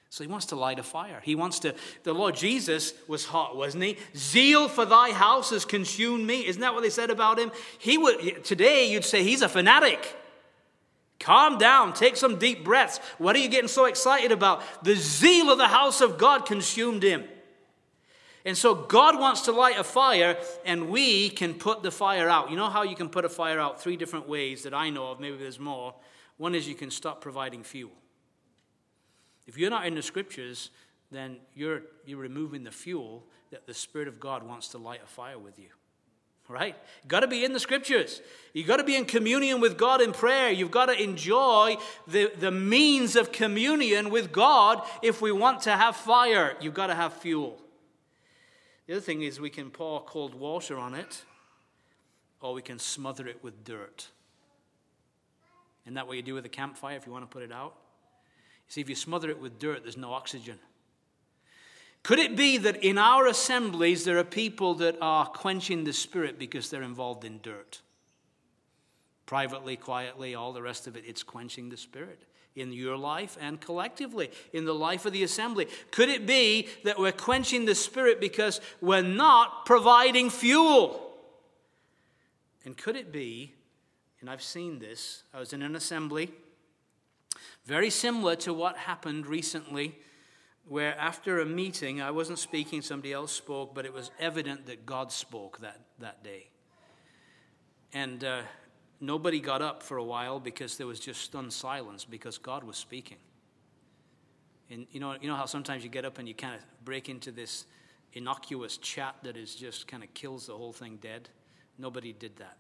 So 0.09 0.23
he 0.23 0.30
wants 0.30 0.47
to 0.47 0.55
light 0.55 0.80
a 0.80 0.84
fire. 0.84 1.21
He 1.23 1.36
wants 1.36 1.59
to, 1.59 1.75
the 2.03 2.13
Lord 2.13 2.36
Jesus 2.36 2.93
was 3.07 3.25
hot, 3.25 3.55
wasn't 3.55 3.84
he? 3.84 3.97
Zeal 4.15 4.67
for 4.67 4.86
thy 4.86 5.11
house 5.11 5.51
has 5.51 5.65
consumed 5.65 6.25
me. 6.25 6.45
Isn't 6.47 6.61
that 6.61 6.73
what 6.73 6.82
they 6.82 6.89
said 6.89 7.09
about 7.09 7.38
him? 7.38 7.51
He 7.78 7.97
would, 7.97 8.43
today 8.43 8.89
you'd 8.89 9.05
say 9.05 9.23
he's 9.23 9.41
a 9.41 9.49
fanatic. 9.49 10.15
Calm 11.19 11.57
down, 11.57 11.93
take 11.93 12.15
some 12.15 12.38
deep 12.38 12.63
breaths. 12.63 12.99
What 13.17 13.36
are 13.36 13.39
you 13.39 13.49
getting 13.49 13.67
so 13.67 13.86
excited 13.86 14.32
about? 14.32 14.63
The 14.84 14.95
zeal 14.95 15.49
of 15.49 15.57
the 15.57 15.67
house 15.67 15.99
of 15.99 16.17
God 16.17 16.45
consumed 16.45 17.03
him. 17.03 17.25
And 18.48 18.58
so 18.58 18.74
God 18.74 19.20
wants 19.20 19.41
to 19.41 19.52
light 19.52 19.78
a 19.78 19.84
fire, 19.84 20.38
and 20.66 20.88
we 20.88 21.28
can 21.28 21.54
put 21.54 21.84
the 21.84 21.91
fire 21.91 22.30
out. 22.30 22.50
You 22.50 22.56
know 22.56 22.70
how 22.70 22.84
you 22.84 22.95
can 22.95 23.10
put 23.10 23.26
a 23.26 23.30
fire 23.30 23.60
out? 23.60 23.82
Three 23.82 23.98
different 23.98 24.30
ways 24.30 24.64
that 24.64 24.74
I 24.74 24.89
know 24.89 25.12
of, 25.12 25.20
maybe 25.20 25.36
there's 25.36 25.60
more. 25.60 25.93
One 26.38 26.56
is 26.56 26.66
you 26.66 26.74
can 26.74 26.89
stop 26.89 27.20
providing 27.20 27.62
fuel. 27.62 27.91
If 29.48 29.58
you're 29.58 29.70
not 29.70 29.86
in 29.86 29.95
the 29.95 30.02
scriptures, 30.02 30.70
then 31.12 31.39
you're, 31.56 31.82
you're 32.06 32.20
removing 32.20 32.64
the 32.64 32.72
fuel 32.72 33.26
that 33.52 33.68
the 33.68 33.74
Spirit 33.74 34.08
of 34.08 34.18
God 34.18 34.43
wants 34.43 34.70
to 34.70 34.78
light 34.78 35.02
a 35.04 35.08
fire 35.08 35.38
with 35.38 35.60
you. 35.60 35.68
Right? 36.48 36.78
You've 37.04 37.10
got 37.10 37.20
to 37.20 37.28
be 37.28 37.43
in 37.43 37.52
the 37.52 37.60
scriptures. 37.60 38.22
You've 38.54 38.68
got 38.68 38.78
to 38.78 38.86
be 38.86 38.95
in 38.95 39.04
communion 39.04 39.60
with 39.60 39.78
God 39.78 40.00
in 40.00 40.14
prayer. 40.14 40.52
You've 40.52 40.72
got 40.72 40.86
to 40.86 40.98
enjoy 40.98 41.76
the, 42.08 42.32
the 42.39 42.52
means 42.52 43.18
of 43.18 43.34
communion 43.34 44.10
with 44.10 44.32
God 44.32 44.88
if 45.02 45.22
we 45.22 45.34
want 45.34 45.64
to 45.64 45.72
have 45.72 45.98
fire. 45.98 46.56
You've 46.62 46.74
got 46.74 46.88
to 46.88 46.95
have 46.95 47.12
fuel. 47.12 47.62
The 48.88 48.94
other 48.94 49.02
thing 49.02 49.22
is 49.22 49.40
we 49.40 49.50
can 49.50 49.70
pour 49.70 50.02
cold 50.02 50.34
water 50.34 50.78
on 50.78 50.96
it, 50.96 51.24
or 52.42 52.54
we 52.54 52.62
can 52.62 52.80
smother 52.80 53.28
it 53.28 53.44
with 53.44 53.66
dirt. 53.66 54.08
Isn't 55.86 55.96
that 55.96 56.08
what 56.08 56.16
you 56.16 56.24
do 56.24 56.34
with 56.34 56.46
a 56.46 56.50
campfire 56.50 56.96
if 56.96 57.06
you 57.06 57.12
want 57.12 57.30
to 57.30 57.34
put 57.34 57.44
it 57.44 57.52
out? 57.52 57.76
You 58.68 58.72
see, 58.72 58.82
if 58.82 58.90
you 58.90 58.96
smother 58.96 59.30
it 59.30 59.40
with 59.40 59.60
dirt, 59.60 59.84
there's 59.84 59.98
no 59.98 60.14
oxygen. 60.14 60.60
Could 62.04 62.20
it 62.20 62.38
be 62.38 62.58
that 62.60 62.84
in 62.84 62.98
our 62.98 63.28
assemblies 63.28 64.06
there 64.06 64.18
are 64.18 64.24
people 64.24 64.76
that 64.76 64.98
are 65.02 65.26
quenching 65.26 65.84
the 65.84 65.94
spirit 65.94 66.40
because 66.40 66.70
they're 66.70 66.82
involved 66.82 67.26
in 67.26 67.40
dirt? 67.42 67.82
Privately, 69.26 69.76
quietly, 69.76 70.34
all 70.34 70.54
the 70.54 70.62
rest 70.62 70.88
of 70.88 70.96
it, 70.96 71.04
it's 71.06 71.24
quenching 71.24 71.68
the 71.68 71.76
spirit 71.76 72.22
in 72.58 72.74
your 72.74 72.97
life 72.97 73.38
and 73.39 73.62
collectively 73.62 74.32
in 74.53 74.66
the 74.66 74.74
life 74.74 75.05
of 75.05 75.14
the 75.14 75.24
assembly? 75.24 75.68
Could 75.91 76.10
it 76.10 76.26
be 76.26 76.68
that 76.84 76.99
we're 76.99 77.12
quenching 77.12 77.66
the 77.66 77.76
spirit 77.76 78.20
because 78.20 78.60
we're 78.82 79.01
not 79.01 79.66
providing 79.66 80.30
fuel? 80.30 81.14
And 82.66 82.76
could 82.76 82.95
it 82.95 83.12
be, 83.12 83.53
and 84.20 84.30
I've 84.30 84.41
seen 84.41 84.80
this, 84.80 85.24
I 85.34 85.39
was 85.39 85.53
in 85.53 85.62
an 85.62 85.76
assembly 85.76 86.32
very 87.68 87.89
similar 87.89 88.38
to 88.38 88.53
what 88.53 88.78
happened 88.78 89.28
recently, 89.28 89.99
where 90.70 90.97
after 90.97 91.41
a 91.41 91.45
meeting, 91.45 92.01
I 92.01 92.12
wasn't 92.12 92.39
speaking, 92.39 92.82
somebody 92.82 93.12
else 93.12 93.34
spoke, 93.34 93.76
but 93.76 93.86
it 93.86 93.93
was 93.93 94.10
evident 94.20 94.68
that 94.68 94.86
God 94.86 95.12
spoke 95.12 95.60
that, 95.60 95.82
that 95.99 96.24
day. 96.24 96.47
And 97.93 98.24
uh, 98.24 98.41
Nobody 99.00 99.39
got 99.39 99.62
up 99.62 99.84
for 99.84 99.98
a 99.98 100.04
while 100.04 100.39
because 100.39 100.78
there 100.78 100.88
was 100.88 101.00
just 101.00 101.22
stunned 101.22 101.54
silence 101.54 102.04
because 102.04 102.38
God 102.38 102.64
was 102.64 102.78
speaking. 102.78 103.18
And 104.70 104.88
you 104.91 105.00
know, 105.00 105.16
you 105.22 105.28
know 105.28 105.36
how 105.36 105.45
sometimes 105.45 105.84
you 105.84 105.89
get 105.89 106.04
up 106.04 106.18
and 106.18 106.28
you 106.28 106.34
kind 106.34 106.56
of 106.56 106.62
break 106.84 107.08
into 107.10 107.32
this 107.32 107.66
innocuous 108.14 108.78
chat 108.78 109.16
that 109.24 109.38
is 109.38 109.56
just 109.56 109.88
kind 109.88 110.04
of 110.04 110.14
kills 110.14 110.48
the 110.48 110.54
whole 110.54 110.74
thing 110.74 110.98
dead? 111.02 111.30
Nobody 111.78 112.12
did 112.12 112.36
that. 112.38 112.58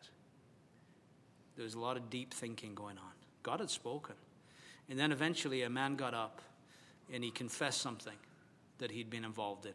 There 1.55 1.63
was 1.63 1.73
a 1.73 1.79
lot 1.79 1.97
of 1.97 2.09
deep 2.09 2.33
thinking 2.33 2.75
going 2.75 2.97
on. 2.97 3.11
God 3.41 3.59
had 3.59 3.71
spoken. 3.71 4.15
And 4.89 4.99
then 4.99 5.11
eventually 5.11 5.63
a 5.63 5.69
man 5.69 5.95
got 5.95 6.13
up 6.13 6.41
and 7.11 7.23
he 7.23 7.31
confessed 7.31 7.81
something 7.81 8.15
that 8.77 8.91
he'd 8.91 9.09
been 9.09 9.25
involved 9.25 9.65
in. 9.65 9.73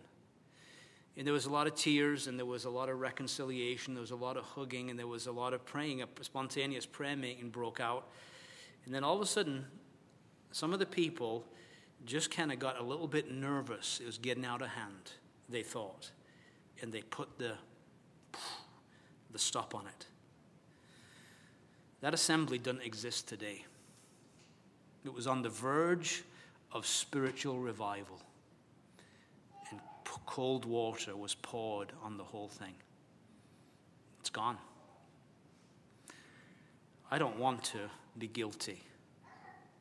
And 1.17 1.27
there 1.27 1.35
was 1.35 1.45
a 1.45 1.51
lot 1.51 1.67
of 1.67 1.75
tears, 1.75 2.27
and 2.27 2.39
there 2.39 2.47
was 2.47 2.65
a 2.65 2.71
lot 2.71 2.89
of 2.89 2.99
reconciliation, 2.99 3.95
there 3.95 4.01
was 4.01 4.13
a 4.13 4.17
lot 4.17 4.37
of 4.37 4.45
hugging, 4.45 4.89
and 4.89 4.99
there 4.99 5.07
was 5.07 5.27
a 5.27 5.33
lot 5.33 5.53
of 5.53 5.65
praying. 5.65 6.03
A 6.03 6.07
spontaneous 6.23 6.87
prayer 6.87 7.17
meeting 7.17 7.51
broke 7.51 7.81
out. 7.81 8.09
And 8.87 8.95
then 8.95 9.05
all 9.05 9.15
of 9.15 9.21
a 9.21 9.27
sudden, 9.27 9.67
some 10.53 10.73
of 10.73 10.79
the 10.79 10.87
people 10.87 11.45
just 12.07 12.31
kind 12.31 12.51
of 12.51 12.59
got 12.59 12.81
a 12.81 12.83
little 12.83 13.07
bit 13.07 13.31
nervous. 13.31 14.01
It 14.01 14.07
was 14.07 14.19
getting 14.19 14.45
out 14.45 14.63
of 14.63 14.69
hand, 14.69 15.13
they 15.49 15.63
thought. 15.63 16.11
And 16.81 16.93
they 16.93 17.03
put 17.03 17.39
the, 17.39 17.53
the 19.31 19.39
stop 19.39 19.75
on 19.75 19.87
it. 19.87 20.07
That 22.01 22.15
assembly 22.15 22.59
doesn't 22.59 22.83
exist 22.83 23.29
today. 23.29 23.65
It 25.05 25.13
was 25.13 25.27
on 25.27 25.43
the 25.43 25.49
verge 25.49 26.25
of 26.73 26.87
spiritual 26.87 27.59
revival 27.59 28.21
cold 30.27 30.65
water 30.65 31.17
was 31.17 31.35
poured 31.35 31.93
on 32.03 32.17
the 32.17 32.25
whole 32.25 32.49
thing. 32.49 32.75
It's 34.21 34.31
gone. 34.31 34.59
I 37.11 37.19
don't 37.19 37.39
want 37.39 37.65
to 37.65 37.79
be 38.19 38.27
guilty 38.27 38.83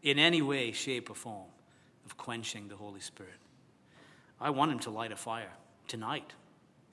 in 0.03 0.19
any 0.19 0.41
way, 0.41 0.71
shape, 0.71 1.09
or 1.09 1.15
form 1.15 1.47
of 2.05 2.17
quenching 2.17 2.67
the 2.67 2.75
Holy 2.75 2.99
Spirit. 2.99 3.35
I 4.39 4.49
want 4.49 4.71
Him 4.71 4.79
to 4.79 4.89
light 4.89 5.11
a 5.11 5.15
fire 5.15 5.51
tonight 5.87 6.33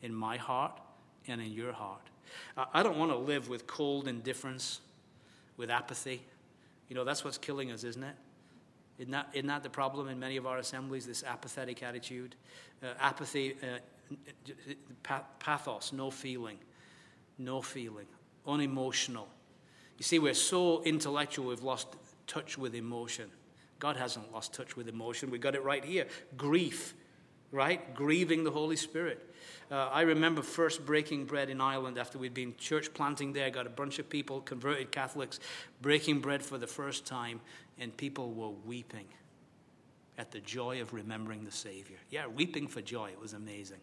in 0.02 0.14
my 0.14 0.36
heart 0.36 0.78
and 1.26 1.40
in 1.40 1.52
your 1.52 1.72
heart. 1.72 2.02
I 2.72 2.82
don't 2.82 2.98
want 2.98 3.10
to 3.10 3.16
live 3.16 3.48
with 3.48 3.66
cold 3.66 4.06
indifference, 4.06 4.80
with 5.56 5.70
apathy. 5.70 6.22
You 6.88 6.94
know, 6.94 7.04
that's 7.04 7.24
what's 7.24 7.38
killing 7.38 7.72
us, 7.72 7.84
isn't 7.84 8.02
it? 8.02 8.14
Isn't 8.98 9.12
that, 9.12 9.28
isn't 9.32 9.46
that 9.46 9.62
the 9.62 9.70
problem 9.70 10.08
in 10.08 10.18
many 10.18 10.36
of 10.36 10.46
our 10.46 10.58
assemblies, 10.58 11.06
this 11.06 11.22
apathetic 11.22 11.82
attitude? 11.82 12.34
Uh, 12.82 12.88
apathy 13.00 13.56
uh, 13.62 15.18
pathos, 15.38 15.92
no 15.92 16.10
feeling, 16.10 16.58
no 17.38 17.62
feeling, 17.62 18.06
unemotional. 18.46 19.28
You 19.98 20.04
see, 20.04 20.18
we're 20.18 20.34
so 20.34 20.82
intellectual, 20.82 21.46
we've 21.46 21.62
lost 21.62 21.88
touch 22.26 22.58
with 22.58 22.74
emotion. 22.74 23.30
God 23.78 23.96
hasn't 23.96 24.32
lost 24.32 24.52
touch 24.52 24.76
with 24.76 24.88
emotion. 24.88 25.30
We 25.30 25.38
got 25.38 25.54
it 25.54 25.62
right 25.62 25.84
here. 25.84 26.06
Grief, 26.36 26.94
right? 27.52 27.94
Grieving 27.94 28.44
the 28.44 28.50
Holy 28.50 28.76
Spirit. 28.76 29.24
Uh, 29.70 29.88
I 29.92 30.02
remember 30.02 30.42
first 30.42 30.86
breaking 30.86 31.26
bread 31.26 31.50
in 31.50 31.60
Ireland 31.60 31.98
after 31.98 32.18
we'd 32.18 32.34
been 32.34 32.56
church 32.56 32.92
planting 32.94 33.32
there, 33.32 33.50
got 33.50 33.66
a 33.66 33.70
bunch 33.70 33.98
of 33.98 34.08
people, 34.08 34.40
converted 34.40 34.90
Catholics, 34.90 35.38
breaking 35.82 36.20
bread 36.20 36.42
for 36.42 36.58
the 36.58 36.66
first 36.66 37.06
time, 37.06 37.40
and 37.80 37.96
people 37.96 38.32
were 38.32 38.50
weeping 38.66 39.06
at 40.18 40.30
the 40.32 40.40
joy 40.40 40.80
of 40.80 40.92
remembering 40.92 41.44
the 41.44 41.50
Savior. 41.50 41.98
Yeah, 42.10 42.26
weeping 42.26 42.66
for 42.66 42.80
joy. 42.82 43.10
It 43.10 43.20
was 43.20 43.34
amazing. 43.34 43.80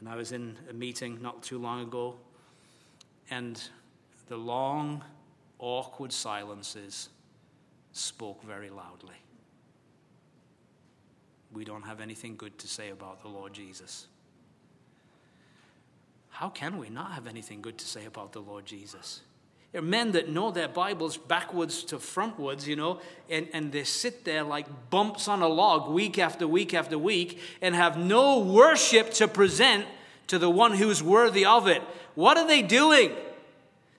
And 0.00 0.08
I 0.08 0.14
was 0.14 0.32
in 0.32 0.56
a 0.70 0.72
meeting 0.72 1.20
not 1.20 1.42
too 1.42 1.58
long 1.58 1.82
ago, 1.82 2.14
and 3.30 3.60
the 4.28 4.36
long, 4.36 5.02
awkward 5.58 6.12
silences 6.12 7.08
spoke 7.92 8.42
very 8.44 8.70
loudly. 8.70 9.16
We 11.52 11.64
don't 11.64 11.82
have 11.82 12.00
anything 12.00 12.36
good 12.36 12.58
to 12.58 12.68
say 12.68 12.90
about 12.90 13.22
the 13.22 13.28
Lord 13.28 13.54
Jesus. 13.54 14.06
How 16.28 16.50
can 16.50 16.78
we 16.78 16.90
not 16.90 17.12
have 17.12 17.26
anything 17.26 17.62
good 17.62 17.78
to 17.78 17.86
say 17.86 18.04
about 18.04 18.32
the 18.32 18.40
Lord 18.40 18.66
Jesus? 18.66 19.22
There 19.72 19.80
are 19.80 19.84
men 19.84 20.12
that 20.12 20.30
know 20.30 20.50
their 20.50 20.68
Bibles 20.68 21.18
backwards 21.18 21.84
to 21.84 21.96
frontwards, 21.96 22.66
you 22.66 22.74
know, 22.74 23.00
and, 23.28 23.48
and 23.52 23.70
they 23.70 23.84
sit 23.84 24.24
there 24.24 24.42
like 24.42 24.66
bumps 24.88 25.28
on 25.28 25.42
a 25.42 25.48
log 25.48 25.90
week 25.90 26.18
after 26.18 26.48
week 26.48 26.72
after 26.72 26.98
week 26.98 27.38
and 27.60 27.74
have 27.74 27.98
no 27.98 28.38
worship 28.38 29.12
to 29.14 29.28
present 29.28 29.86
to 30.28 30.38
the 30.38 30.48
one 30.48 30.72
who's 30.72 31.02
worthy 31.02 31.44
of 31.44 31.68
it. 31.68 31.82
What 32.14 32.38
are 32.38 32.46
they 32.46 32.62
doing? 32.62 33.12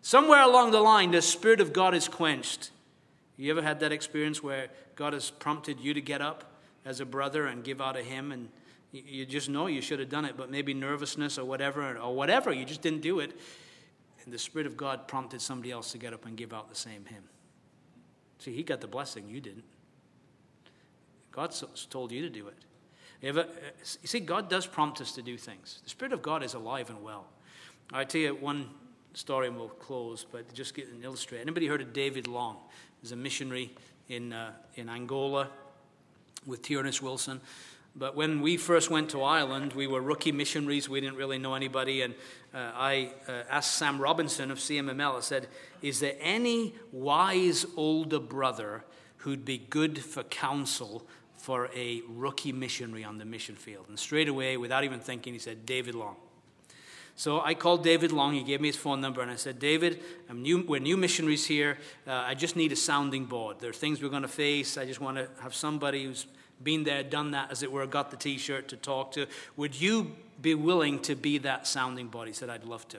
Somewhere 0.01 0.41
along 0.41 0.71
the 0.71 0.81
line, 0.81 1.11
the 1.11 1.21
Spirit 1.21 1.61
of 1.61 1.71
God 1.71 1.93
is 1.93 2.07
quenched. 2.07 2.71
You 3.37 3.51
ever 3.51 3.61
had 3.61 3.79
that 3.81 3.91
experience 3.91 4.41
where 4.41 4.69
God 4.95 5.13
has 5.13 5.29
prompted 5.29 5.79
you 5.79 5.93
to 5.93 6.01
get 6.01 6.21
up 6.21 6.45
as 6.83 6.99
a 6.99 7.05
brother 7.05 7.45
and 7.45 7.63
give 7.63 7.79
out 7.79 7.95
a 7.95 8.01
hymn 8.01 8.31
and 8.31 8.49
you 8.91 9.23
just 9.23 9.49
know 9.49 9.67
you 9.67 9.81
should 9.81 9.99
have 9.99 10.09
done 10.09 10.25
it, 10.25 10.35
but 10.35 10.49
maybe 10.49 10.73
nervousness 10.73 11.37
or 11.37 11.45
whatever, 11.45 11.95
or 11.97 12.15
whatever, 12.15 12.51
you 12.51 12.65
just 12.65 12.81
didn't 12.81 13.01
do 13.01 13.19
it. 13.19 13.39
And 14.29 14.33
the 14.35 14.37
Spirit 14.37 14.67
of 14.67 14.77
God 14.77 15.07
prompted 15.07 15.41
somebody 15.41 15.71
else 15.71 15.91
to 15.91 15.97
get 15.97 16.13
up 16.13 16.27
and 16.27 16.37
give 16.37 16.53
out 16.53 16.69
the 16.69 16.75
same 16.75 17.03
hymn. 17.03 17.23
See, 18.37 18.53
he 18.53 18.61
got 18.61 18.79
the 18.79 18.85
blessing, 18.85 19.27
you 19.27 19.41
didn't. 19.41 19.63
God 21.31 21.51
told 21.89 22.11
you 22.11 22.21
to 22.21 22.29
do 22.29 22.47
it. 22.47 22.53
You, 23.23 23.29
ever, 23.29 23.47
you 23.79 24.07
see, 24.07 24.19
God 24.19 24.47
does 24.47 24.67
prompt 24.67 25.01
us 25.01 25.13
to 25.13 25.23
do 25.23 25.35
things. 25.35 25.79
The 25.83 25.89
Spirit 25.89 26.13
of 26.13 26.21
God 26.21 26.43
is 26.43 26.53
alive 26.53 26.91
and 26.91 27.01
well. 27.01 27.25
I 27.91 28.03
tell 28.03 28.21
you 28.21 28.35
one 28.35 28.69
story 29.15 29.47
and 29.47 29.57
we'll 29.57 29.69
close, 29.69 30.27
but 30.31 30.53
just 30.53 30.75
get 30.75 30.89
an 30.89 31.03
illustrate. 31.03 31.41
Anybody 31.41 31.65
heard 31.65 31.81
of 31.81 31.91
David 31.91 32.27
Long? 32.27 32.57
He's 33.01 33.13
a 33.13 33.15
missionary 33.15 33.71
in, 34.09 34.31
uh, 34.31 34.51
in 34.75 34.89
Angola 34.89 35.49
with 36.45 36.61
Tyrannus 36.61 37.01
Wilson. 37.01 37.41
But 37.95 38.15
when 38.15 38.41
we 38.41 38.57
first 38.57 38.89
went 38.89 39.09
to 39.11 39.23
Ireland, 39.23 39.73
we 39.73 39.87
were 39.87 40.01
rookie 40.01 40.31
missionaries. 40.31 40.87
We 40.87 41.01
didn't 41.01 41.17
really 41.17 41.37
know 41.37 41.55
anybody. 41.55 42.01
And 42.01 42.13
uh, 42.53 42.71
I 42.73 43.11
uh, 43.27 43.43
asked 43.49 43.75
Sam 43.75 43.99
Robinson 43.99 44.51
of 44.51 44.59
CMML, 44.59 45.17
I 45.17 45.19
said, 45.21 45.47
Is 45.81 45.99
there 45.99 46.15
any 46.19 46.75
wise 46.91 47.65
older 47.75 48.19
brother 48.19 48.83
who'd 49.17 49.43
be 49.43 49.57
good 49.57 49.99
for 49.99 50.23
counsel 50.23 51.05
for 51.35 51.69
a 51.75 52.01
rookie 52.07 52.51
missionary 52.51 53.03
on 53.03 53.17
the 53.17 53.25
mission 53.25 53.55
field? 53.55 53.85
And 53.89 53.99
straight 53.99 54.29
away, 54.29 54.55
without 54.55 54.83
even 54.83 54.99
thinking, 54.99 55.33
he 55.33 55.39
said, 55.39 55.65
David 55.65 55.95
Long. 55.95 56.15
So 57.19 57.41
I 57.41 57.53
called 57.53 57.83
David 57.83 58.13
Long. 58.13 58.33
He 58.33 58.43
gave 58.43 58.61
me 58.61 58.69
his 58.69 58.77
phone 58.77 59.01
number, 59.01 59.21
and 59.21 59.29
I 59.29 59.35
said, 59.35 59.59
David, 59.59 60.01
new, 60.33 60.63
we're 60.65 60.79
new 60.79 60.95
missionaries 60.95 61.45
here. 61.45 61.77
Uh, 62.07 62.13
I 62.13 62.33
just 62.33 62.55
need 62.55 62.71
a 62.71 62.77
sounding 62.77 63.25
board. 63.25 63.59
There 63.59 63.69
are 63.69 63.73
things 63.73 64.01
we're 64.01 64.07
going 64.07 64.21
to 64.21 64.29
face. 64.29 64.77
I 64.77 64.85
just 64.85 65.01
want 65.01 65.17
to 65.17 65.27
have 65.41 65.53
somebody 65.53 66.05
who's 66.05 66.27
been 66.63 66.83
there, 66.83 67.03
done 67.03 67.31
that, 67.31 67.51
as 67.51 67.63
it 67.63 67.71
were, 67.71 67.85
got 67.85 68.11
the 68.11 68.17
t 68.17 68.37
shirt 68.37 68.67
to 68.69 68.77
talk 68.77 69.11
to. 69.13 69.27
Would 69.55 69.79
you 69.79 70.15
be 70.41 70.55
willing 70.55 70.99
to 71.03 71.15
be 71.15 71.37
that 71.39 71.67
sounding 71.67 72.07
board? 72.07 72.27
He 72.27 72.33
said, 72.33 72.49
I'd 72.49 72.63
love 72.63 72.87
to. 72.89 72.97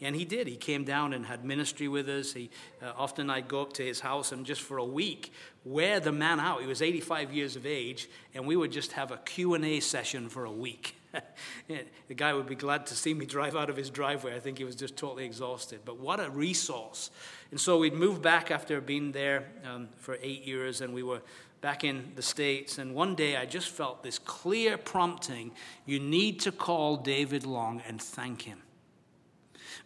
And 0.00 0.14
he 0.16 0.24
did. 0.24 0.46
He 0.46 0.56
came 0.56 0.84
down 0.84 1.12
and 1.12 1.24
had 1.24 1.44
ministry 1.44 1.88
with 1.88 2.08
us. 2.08 2.32
He, 2.32 2.50
uh, 2.82 2.92
often 2.96 3.30
I'd 3.30 3.48
go 3.48 3.62
up 3.62 3.72
to 3.74 3.84
his 3.84 4.00
house 4.00 4.32
and 4.32 4.44
just 4.44 4.60
for 4.60 4.76
a 4.76 4.84
week 4.84 5.32
wear 5.64 5.98
the 6.00 6.12
man 6.12 6.40
out. 6.40 6.60
He 6.60 6.66
was 6.66 6.82
85 6.82 7.32
years 7.32 7.56
of 7.56 7.66
age, 7.66 8.08
and 8.34 8.46
we 8.46 8.56
would 8.56 8.70
just 8.70 8.92
have 8.92 9.10
a 9.10 9.16
Q&A 9.18 9.80
session 9.80 10.28
for 10.28 10.44
a 10.44 10.52
week. 10.52 10.96
the 11.68 12.14
guy 12.14 12.34
would 12.34 12.46
be 12.46 12.54
glad 12.54 12.86
to 12.86 12.94
see 12.94 13.14
me 13.14 13.24
drive 13.24 13.56
out 13.56 13.70
of 13.70 13.76
his 13.76 13.88
driveway. 13.88 14.34
I 14.34 14.40
think 14.40 14.58
he 14.58 14.64
was 14.64 14.74
just 14.74 14.96
totally 14.96 15.24
exhausted. 15.24 15.80
But 15.84 15.98
what 15.98 16.20
a 16.20 16.28
resource. 16.28 17.10
And 17.50 17.60
so 17.60 17.78
we'd 17.78 17.94
moved 17.94 18.20
back 18.20 18.50
after 18.50 18.80
being 18.80 19.12
there 19.12 19.44
um, 19.64 19.88
for 19.96 20.18
eight 20.22 20.44
years, 20.44 20.80
and 20.80 20.92
we 20.92 21.02
were 21.02 21.22
back 21.64 21.82
in 21.82 22.12
the 22.14 22.20
States. 22.20 22.76
And 22.76 22.94
one 22.94 23.14
day 23.14 23.38
I 23.38 23.46
just 23.46 23.70
felt 23.70 24.02
this 24.02 24.18
clear 24.18 24.76
prompting 24.76 25.50
you 25.86 25.98
need 25.98 26.40
to 26.40 26.52
call 26.52 26.98
David 26.98 27.46
Long 27.46 27.80
and 27.88 27.98
thank 27.98 28.42
him. 28.42 28.58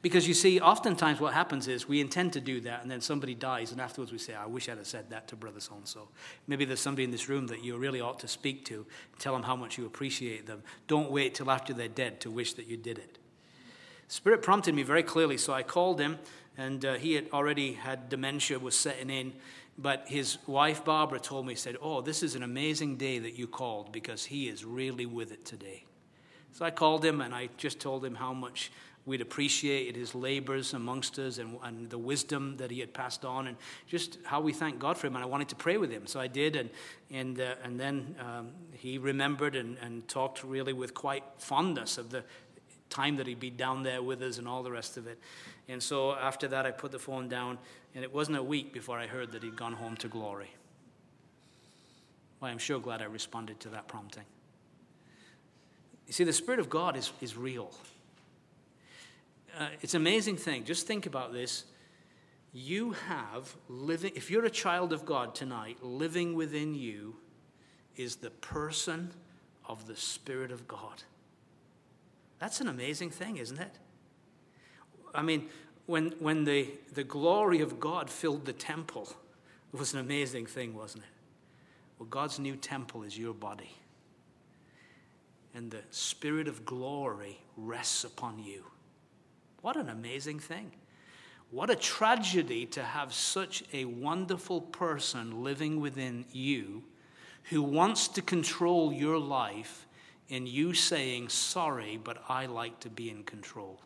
Because 0.03 0.26
you 0.26 0.35
see, 0.35 0.59
oftentimes 0.59 1.20
what 1.20 1.35
happens 1.35 1.68
is 1.68 1.89
we 1.89 2.01
intend 2.01 2.33
to 2.33 2.41
do 2.41 2.61
that, 2.62 2.83
and 2.83 2.91
then 2.91 3.01
somebody 3.01 3.33
dies, 3.33 3.70
and 3.70 3.81
afterwards 3.81 4.11
we 4.11 4.18
say, 4.18 4.35
I 4.35 4.47
wish 4.47 4.68
I'd 4.68 4.79
have 4.79 4.89
said 4.89 5.11
that 5.11 5.29
to 5.29 5.37
brother 5.37 5.61
so 5.61 5.76
and 5.76 5.87
so. 5.87 6.09
Maybe 6.49 6.64
there's 6.64 6.81
somebody 6.81 7.05
in 7.05 7.12
this 7.12 7.29
room 7.29 7.47
that 7.47 7.62
you 7.62 7.76
really 7.76 8.01
ought 8.01 8.18
to 8.20 8.29
speak 8.29 8.64
to, 8.66 8.85
tell 9.20 9.33
them 9.33 9.45
how 9.45 9.55
much 9.55 9.79
you 9.79 9.87
appreciate 9.87 10.47
them. 10.47 10.64
Don't 10.89 11.12
wait 11.12 11.37
till 11.37 11.49
after 11.49 11.72
they're 11.72 11.87
dead 11.87 12.20
to 12.22 12.31
wish 12.31 12.55
that 12.55 12.66
you 12.66 12.76
did 12.76 12.99
it. 12.99 13.18
Spirit 14.09 14.43
prompted 14.43 14.74
me 14.74 14.83
very 14.83 15.05
clearly, 15.05 15.37
so 15.37 15.53
I 15.53 15.62
called 15.62 16.01
him, 16.01 16.18
and 16.57 16.85
uh, 16.85 16.95
he 16.95 17.12
had 17.12 17.29
already 17.33 17.74
had 17.74 18.09
dementia, 18.09 18.59
was 18.59 18.76
setting 18.76 19.11
in, 19.11 19.33
but 19.79 20.09
his 20.09 20.39
wife, 20.47 20.85
Barbara, 20.85 21.20
told 21.20 21.47
me, 21.47 21.55
said, 21.55 21.76
Oh, 21.81 22.01
this 22.01 22.22
is 22.24 22.35
an 22.35 22.43
amazing 22.43 22.97
day 22.97 23.20
that 23.20 23.39
you 23.39 23.47
called 23.47 23.93
because 23.93 24.24
he 24.24 24.49
is 24.49 24.64
really 24.64 25.07
with 25.07 25.31
it 25.31 25.45
today. 25.45 25.85
So 26.53 26.64
I 26.64 26.70
called 26.70 27.05
him 27.05 27.20
and 27.20 27.33
I 27.33 27.49
just 27.57 27.79
told 27.79 28.05
him 28.05 28.16
how 28.16 28.33
much 28.33 28.72
we'd 29.07 29.20
appreciated 29.20 29.97
his 29.97 30.14
labors 30.14 30.74
amongst 30.74 31.18
us 31.18 31.39
and, 31.39 31.59
and, 31.62 31.89
the 31.89 31.97
wisdom 31.97 32.57
that 32.59 32.70
he 32.70 32.81
had 32.81 32.93
passed 32.93 33.24
on 33.24 33.47
and 33.47 33.57
just 33.87 34.18
how 34.24 34.39
we 34.39 34.53
thank 34.53 34.79
God 34.79 34.99
for 34.99 35.07
him. 35.07 35.14
And 35.14 35.24
I 35.24 35.26
wanted 35.26 35.49
to 35.49 35.57
pray 35.57 35.79
with 35.79 35.91
him. 35.91 36.07
So 36.07 36.20
I 36.20 36.26
did. 36.26 36.57
And, 36.57 36.68
and, 37.11 37.41
uh, 37.41 37.55
and 37.64 37.81
then 37.81 38.16
um, 38.20 38.51
he 38.72 38.99
remembered 38.99 39.57
and, 39.57 39.79
and 39.79 40.07
talked 40.09 40.45
really 40.45 40.74
with 40.74 40.93
quite 40.93 41.24
fondness 41.39 41.97
of 41.97 42.11
the 42.11 42.22
time 42.91 43.16
that 43.16 43.26
he'd 43.26 43.41
be 43.41 43.51
down 43.51 43.82
there 43.82 44.03
with 44.03 44.22
us 44.22 44.39
and 44.39 44.49
all 44.49 44.62
the 44.62 44.70
rest 44.70 44.97
of 44.97 45.07
it. 45.07 45.18
And 45.68 45.82
so 45.82 46.12
after 46.14 46.49
that, 46.49 46.66
I 46.66 46.70
put 46.70 46.93
the 46.93 46.99
phone 46.99 47.28
down, 47.28 47.59
and 47.95 48.03
it 48.03 48.12
wasn't 48.12 48.39
a 48.39 48.43
week 48.43 48.72
before 48.72 48.99
I 48.99 49.07
heard 49.07 49.32
that 49.32 49.43
he'd 49.43 49.57
gone 49.57 49.74
home 49.74 49.97
to 49.99 50.09
glory. 50.09 50.51
Well, 52.41 52.51
I'm 52.51 52.59
sure 52.59 52.78
glad 52.78 53.03
I 53.03 53.07
responded 53.07 53.61
to 53.61 53.68
that 53.70 53.89
prompting. 53.89 54.24
You 56.07 56.12
see, 56.12 56.24
the 56.24 56.32
Spirit 56.32 56.61
of 56.61 56.70
God 56.70 56.97
is, 56.97 57.12
is 57.20 57.36
real. 57.36 57.70
Uh, 59.59 59.68
it's 59.82 59.95
an 59.95 60.01
amazing 60.01 60.36
thing. 60.36 60.64
Just 60.64 60.86
think 60.86 61.05
about 61.05 61.32
this. 61.32 61.64
You 62.53 62.93
have 62.93 63.55
living, 63.68 64.12
if 64.14 64.30
you're 64.30 64.45
a 64.45 64.51
child 64.51 64.93
of 64.93 65.05
God 65.05 65.34
tonight, 65.34 65.78
living 65.82 66.34
within 66.34 66.74
you 66.74 67.16
is 67.97 68.16
the 68.16 68.30
person 68.30 69.11
of 69.66 69.86
the 69.86 69.97
Spirit 69.97 70.51
of 70.51 70.66
God. 70.66 71.03
That's 72.39 72.61
an 72.61 72.68
amazing 72.68 73.11
thing, 73.11 73.36
isn't 73.36 73.59
it? 73.59 73.72
I 75.14 75.22
mean, 75.22 75.49
when, 75.86 76.12
when 76.18 76.45
the, 76.45 76.68
the 76.95 77.05
glory 77.05 77.61
of 77.61 77.80
God 77.80 78.11
filled 78.11 78.45
the 78.45 78.53
temple, 78.53 79.09
it 79.72 79.78
was 79.78 79.95
an 79.95 80.01
amazing 80.01 80.47
thing, 80.47 80.74
wasn't 80.74 81.05
it? 81.05 81.11
Well, 81.99 82.09
God's 82.09 82.39
new 82.39 82.57
temple 82.57 83.03
is 83.03 83.18
your 83.18 83.34
body. 83.34 83.74
And 85.55 85.70
the 85.70 85.82
spirit 85.91 86.47
of 86.47 86.64
glory 86.64 87.41
rests 87.57 88.05
upon 88.05 88.39
you. 88.39 88.64
What 89.62 89.76
an 89.76 89.89
amazing 89.89 90.39
thing. 90.39 90.70
What 91.51 91.70
a 91.70 91.76
tragedy 91.76 92.66
to 92.66 92.82
have 92.82 93.12
such 93.12 93.64
a 93.72 93.86
wonderful 93.86 94.61
person 94.61 95.43
living 95.43 95.80
within 95.80 96.26
you 96.30 96.84
who 97.45 97.62
wants 97.62 98.07
to 98.09 98.22
control 98.22 98.93
your 98.93 99.18
life 99.18 99.88
in 100.29 100.47
you 100.47 100.74
saying, 100.74 101.29
Sorry, 101.29 101.99
but 102.03 102.22
I 102.29 102.47
like 102.47 102.81
to 102.81 102.91
be 102.91 103.11
in 103.11 103.24
control. 103.24 103.81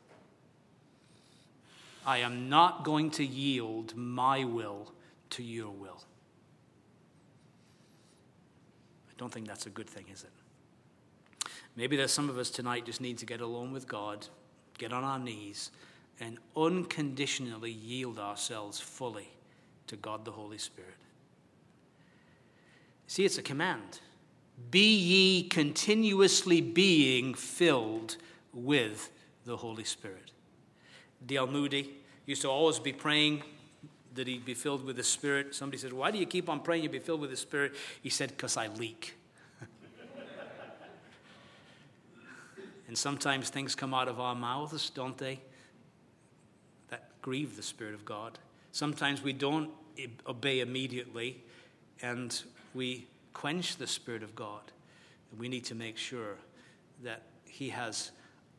I 2.04 2.18
am 2.18 2.48
not 2.48 2.84
going 2.84 3.10
to 3.12 3.24
yield 3.24 3.94
my 3.96 4.44
will 4.44 4.92
to 5.30 5.42
your 5.42 5.70
will. 5.70 6.02
I 9.08 9.12
don't 9.16 9.32
think 9.32 9.46
that's 9.46 9.66
a 9.66 9.70
good 9.70 9.88
thing, 9.88 10.06
is 10.12 10.24
it? 10.24 11.50
Maybe 11.76 11.96
there's 11.96 12.12
some 12.12 12.28
of 12.28 12.38
us 12.38 12.50
tonight 12.50 12.84
just 12.84 13.00
need 13.00 13.18
to 13.18 13.26
get 13.26 13.40
alone 13.40 13.72
with 13.72 13.86
God, 13.86 14.26
get 14.78 14.92
on 14.92 15.04
our 15.04 15.18
knees, 15.18 15.70
and 16.20 16.38
unconditionally 16.56 17.70
yield 17.70 18.18
ourselves 18.18 18.80
fully 18.80 19.28
to 19.86 19.96
God 19.96 20.24
the 20.24 20.32
Holy 20.32 20.58
Spirit. 20.58 20.94
See, 23.06 23.24
it's 23.24 23.38
a 23.38 23.42
command 23.42 24.00
Be 24.70 24.94
ye 24.94 25.42
continuously 25.48 26.60
being 26.60 27.34
filled 27.34 28.16
with 28.52 29.10
the 29.44 29.56
Holy 29.56 29.84
Spirit. 29.84 30.30
D.L. 31.26 31.46
Moody 31.46 31.90
used 32.26 32.42
to 32.42 32.48
always 32.48 32.78
be 32.78 32.92
praying 32.92 33.42
that 34.14 34.26
he'd 34.26 34.44
be 34.44 34.54
filled 34.54 34.84
with 34.84 34.96
the 34.96 35.02
Spirit. 35.02 35.54
Somebody 35.54 35.78
said, 35.78 35.92
Why 35.92 36.10
do 36.10 36.18
you 36.18 36.26
keep 36.26 36.48
on 36.48 36.60
praying 36.60 36.82
you'd 36.82 36.92
be 36.92 36.98
filled 36.98 37.20
with 37.20 37.30
the 37.30 37.36
Spirit? 37.36 37.74
He 38.02 38.10
said, 38.10 38.30
Because 38.30 38.56
I 38.56 38.68
leak. 38.68 39.14
and 42.88 42.96
sometimes 42.96 43.48
things 43.48 43.74
come 43.74 43.94
out 43.94 44.08
of 44.08 44.20
our 44.20 44.34
mouths, 44.34 44.90
don't 44.90 45.16
they? 45.16 45.40
That 46.88 47.08
grieve 47.22 47.56
the 47.56 47.62
Spirit 47.62 47.94
of 47.94 48.04
God. 48.04 48.38
Sometimes 48.72 49.22
we 49.22 49.32
don't 49.32 49.70
obey 50.26 50.60
immediately 50.60 51.42
and 52.00 52.42
we 52.74 53.06
quench 53.32 53.76
the 53.76 53.86
Spirit 53.86 54.22
of 54.22 54.34
God. 54.34 54.60
We 55.38 55.48
need 55.48 55.64
to 55.66 55.74
make 55.74 55.96
sure 55.96 56.36
that 57.02 57.22
He 57.46 57.70
has 57.70 58.10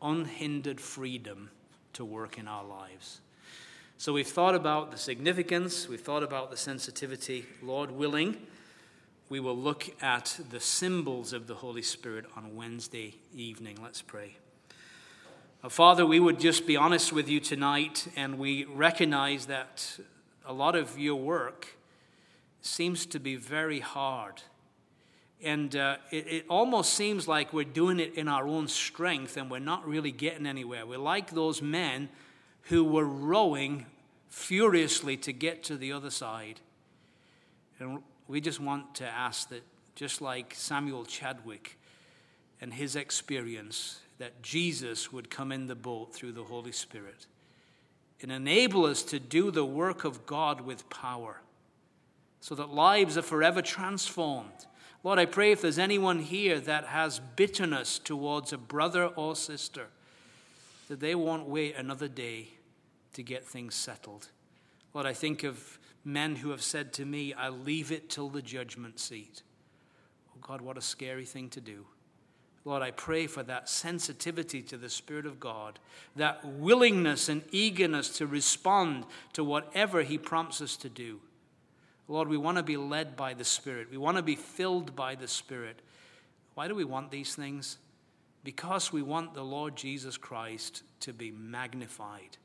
unhindered 0.01 0.81
freedom 0.81 1.49
to 1.93 2.03
work 2.03 2.37
in 2.37 2.47
our 2.47 2.63
lives. 2.63 3.21
So 3.97 4.11
we've 4.11 4.27
thought 4.27 4.55
about 4.55 4.91
the 4.91 4.97
significance, 4.97 5.87
we've 5.87 6.01
thought 6.01 6.23
about 6.23 6.51
the 6.51 6.57
sensitivity. 6.57 7.45
Lord 7.61 7.91
willing, 7.91 8.37
we 9.29 9.39
will 9.39 9.55
look 9.55 9.89
at 10.01 10.39
the 10.49 10.59
symbols 10.59 11.31
of 11.31 11.47
the 11.47 11.55
Holy 11.55 11.81
Spirit 11.81 12.25
on 12.35 12.55
Wednesday 12.55 13.15
evening. 13.33 13.77
Let's 13.81 14.01
pray. 14.01 14.35
Father, 15.69 16.05
we 16.05 16.19
would 16.19 16.41
just 16.41 16.67
be 16.67 16.75
honest 16.75 17.13
with 17.13 17.29
you 17.29 17.39
tonight, 17.39 18.07
and 18.17 18.37
we 18.37 18.65
recognize 18.65 19.45
that 19.45 19.97
a 20.45 20.51
lot 20.51 20.75
of 20.75 20.99
your 20.99 21.15
work 21.15 21.77
seems 22.61 23.05
to 23.05 23.19
be 23.19 23.37
very 23.37 23.79
hard. 23.79 24.41
And 25.43 25.75
uh, 25.75 25.97
it, 26.09 26.27
it, 26.27 26.45
almost 26.49 26.93
seems 26.93 27.27
like 27.27 27.51
we're 27.51 27.65
doing 27.65 27.99
it 27.99 28.15
in 28.15 28.29
our 28.29 28.47
own 28.47 28.69
strength 28.69 29.35
and 29.35 29.51
we're 29.51 29.59
not 29.59 29.85
really 29.85 30.11
getting 30.11 30.47
anywhere. 30.47 30.85
We're 30.85 30.97
like 30.97 31.31
those 31.31 31.61
men 31.61 32.07
who 32.63 32.85
were 32.85 33.05
rowing 33.05 33.85
furiously 34.29 35.17
to 35.17 35.33
get 35.33 35.63
to 35.63 35.75
the 35.75 35.91
other 35.91 36.09
side. 36.09 36.61
And 37.79 37.99
we 38.27 38.39
just 38.39 38.61
want 38.61 38.95
to 38.95 39.05
ask 39.05 39.49
that, 39.49 39.63
just 39.95 40.21
like 40.21 40.53
Samuel 40.55 41.03
Chadwick 41.03 41.77
and 42.61 42.73
his 42.73 42.95
experience, 42.95 43.99
that 44.19 44.41
Jesus 44.41 45.11
would 45.11 45.29
come 45.29 45.51
in 45.51 45.67
the 45.67 45.75
boat 45.75 46.13
through 46.13 46.31
the 46.31 46.43
Holy 46.43 46.71
Spirit 46.71 47.27
and 48.21 48.31
enable 48.31 48.85
us 48.85 49.03
to 49.03 49.19
do 49.19 49.51
the 49.51 49.65
work 49.65 50.05
of 50.05 50.25
God 50.25 50.61
with 50.61 50.89
power 50.89 51.41
so 52.39 52.55
that 52.55 52.69
lives 52.69 53.17
are 53.17 53.21
forever 53.21 53.61
transformed 53.61 54.67
Lord, 55.03 55.19
I 55.19 55.25
pray 55.25 55.51
if 55.51 55.61
there's 55.61 55.79
anyone 55.79 56.19
here 56.19 56.59
that 56.61 56.85
has 56.85 57.19
bitterness 57.19 57.99
towards 57.99 58.53
a 58.53 58.57
brother 58.57 59.07
or 59.07 59.35
sister, 59.35 59.87
that 60.87 61.01
they 61.01 61.13
won't 61.13 61.47
wait 61.47 61.75
another 61.75 62.07
day 62.07 62.47
to 63.13 63.21
get 63.21 63.45
things 63.45 63.75
settled. 63.75 64.29
Lord, 64.93 65.05
I 65.05 65.13
think 65.13 65.43
of 65.43 65.77
men 66.05 66.37
who 66.37 66.51
have 66.51 66.61
said 66.61 66.93
to 66.93 67.05
me, 67.05 67.33
I 67.33 67.49
leave 67.49 67.91
it 67.91 68.09
till 68.09 68.29
the 68.29 68.41
judgment 68.41 68.99
seat. 68.99 69.43
Oh 70.29 70.39
God, 70.41 70.61
what 70.61 70.77
a 70.77 70.81
scary 70.81 71.25
thing 71.25 71.49
to 71.49 71.61
do. 71.61 71.85
Lord, 72.65 72.81
I 72.81 72.91
pray 72.91 73.27
for 73.27 73.43
that 73.43 73.67
sensitivity 73.67 74.61
to 74.63 74.77
the 74.77 74.89
Spirit 74.89 75.25
of 75.25 75.39
God, 75.39 75.79
that 76.15 76.45
willingness 76.45 77.27
and 77.27 77.43
eagerness 77.51 78.09
to 78.17 78.25
respond 78.25 79.05
to 79.33 79.43
whatever 79.43 80.01
He 80.01 80.17
prompts 80.17 80.61
us 80.61 80.77
to 80.77 80.87
do. 80.87 81.19
Lord, 82.13 82.27
we 82.27 82.37
want 82.37 82.57
to 82.57 82.63
be 82.63 82.77
led 82.77 83.15
by 83.15 83.33
the 83.33 83.43
Spirit. 83.43 83.89
We 83.89 83.97
want 83.97 84.17
to 84.17 84.23
be 84.23 84.35
filled 84.35 84.95
by 84.95 85.15
the 85.15 85.27
Spirit. 85.27 85.81
Why 86.53 86.67
do 86.67 86.75
we 86.75 86.83
want 86.83 87.09
these 87.09 87.33
things? 87.33 87.79
Because 88.43 88.93
we 88.93 89.01
want 89.01 89.33
the 89.33 89.43
Lord 89.43 89.75
Jesus 89.75 90.15
Christ 90.15 90.83
to 90.99 91.11
be 91.11 91.31
magnified. 91.31 92.37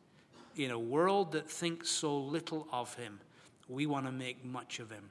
In 0.56 0.70
a 0.70 0.78
world 0.78 1.32
that 1.32 1.50
thinks 1.50 1.90
so 1.90 2.16
little 2.16 2.66
of 2.72 2.94
him, 2.94 3.20
we 3.68 3.84
want 3.84 4.06
to 4.06 4.12
make 4.12 4.42
much 4.42 4.78
of 4.78 4.90
him. 4.90 5.10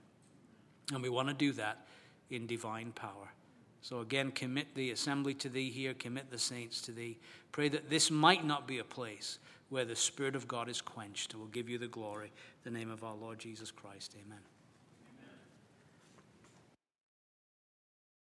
And 0.92 1.04
we 1.04 1.10
want 1.10 1.28
to 1.28 1.36
do 1.36 1.52
that 1.52 1.86
in 2.32 2.48
divine 2.48 2.94
power. 2.94 3.32
So 3.84 4.00
again, 4.00 4.32
commit 4.32 4.74
the 4.74 4.90
assembly 4.90 5.36
to 5.36 5.50
thee 5.50 5.70
here, 5.70 5.94
commit 5.94 6.32
the 6.32 6.40
saints 6.40 6.82
to 6.82 6.92
thee. 6.92 7.20
Pray 7.52 7.70
that 7.70 7.92
this 7.92 8.10
might 8.10 8.44
not 8.44 8.68
be 8.68 8.80
a 8.80 8.84
place 8.84 9.38
where 9.70 9.86
the 9.86 9.96
Spirit 9.96 10.36
of 10.36 10.48
God 10.48 10.70
is 10.70 10.82
quenched. 10.82 11.34
And 11.34 11.42
we'll 11.42 11.52
give 11.52 11.70
you 11.70 11.78
the 11.78 11.88
glory. 11.88 12.32
In 12.66 12.74
the 12.74 12.80
name 12.80 12.90
of 12.90 13.04
our 13.04 13.16
Lord 13.16 13.40
Jesus 13.40 13.72
Christ. 13.72 14.16
Amen. 14.26 14.40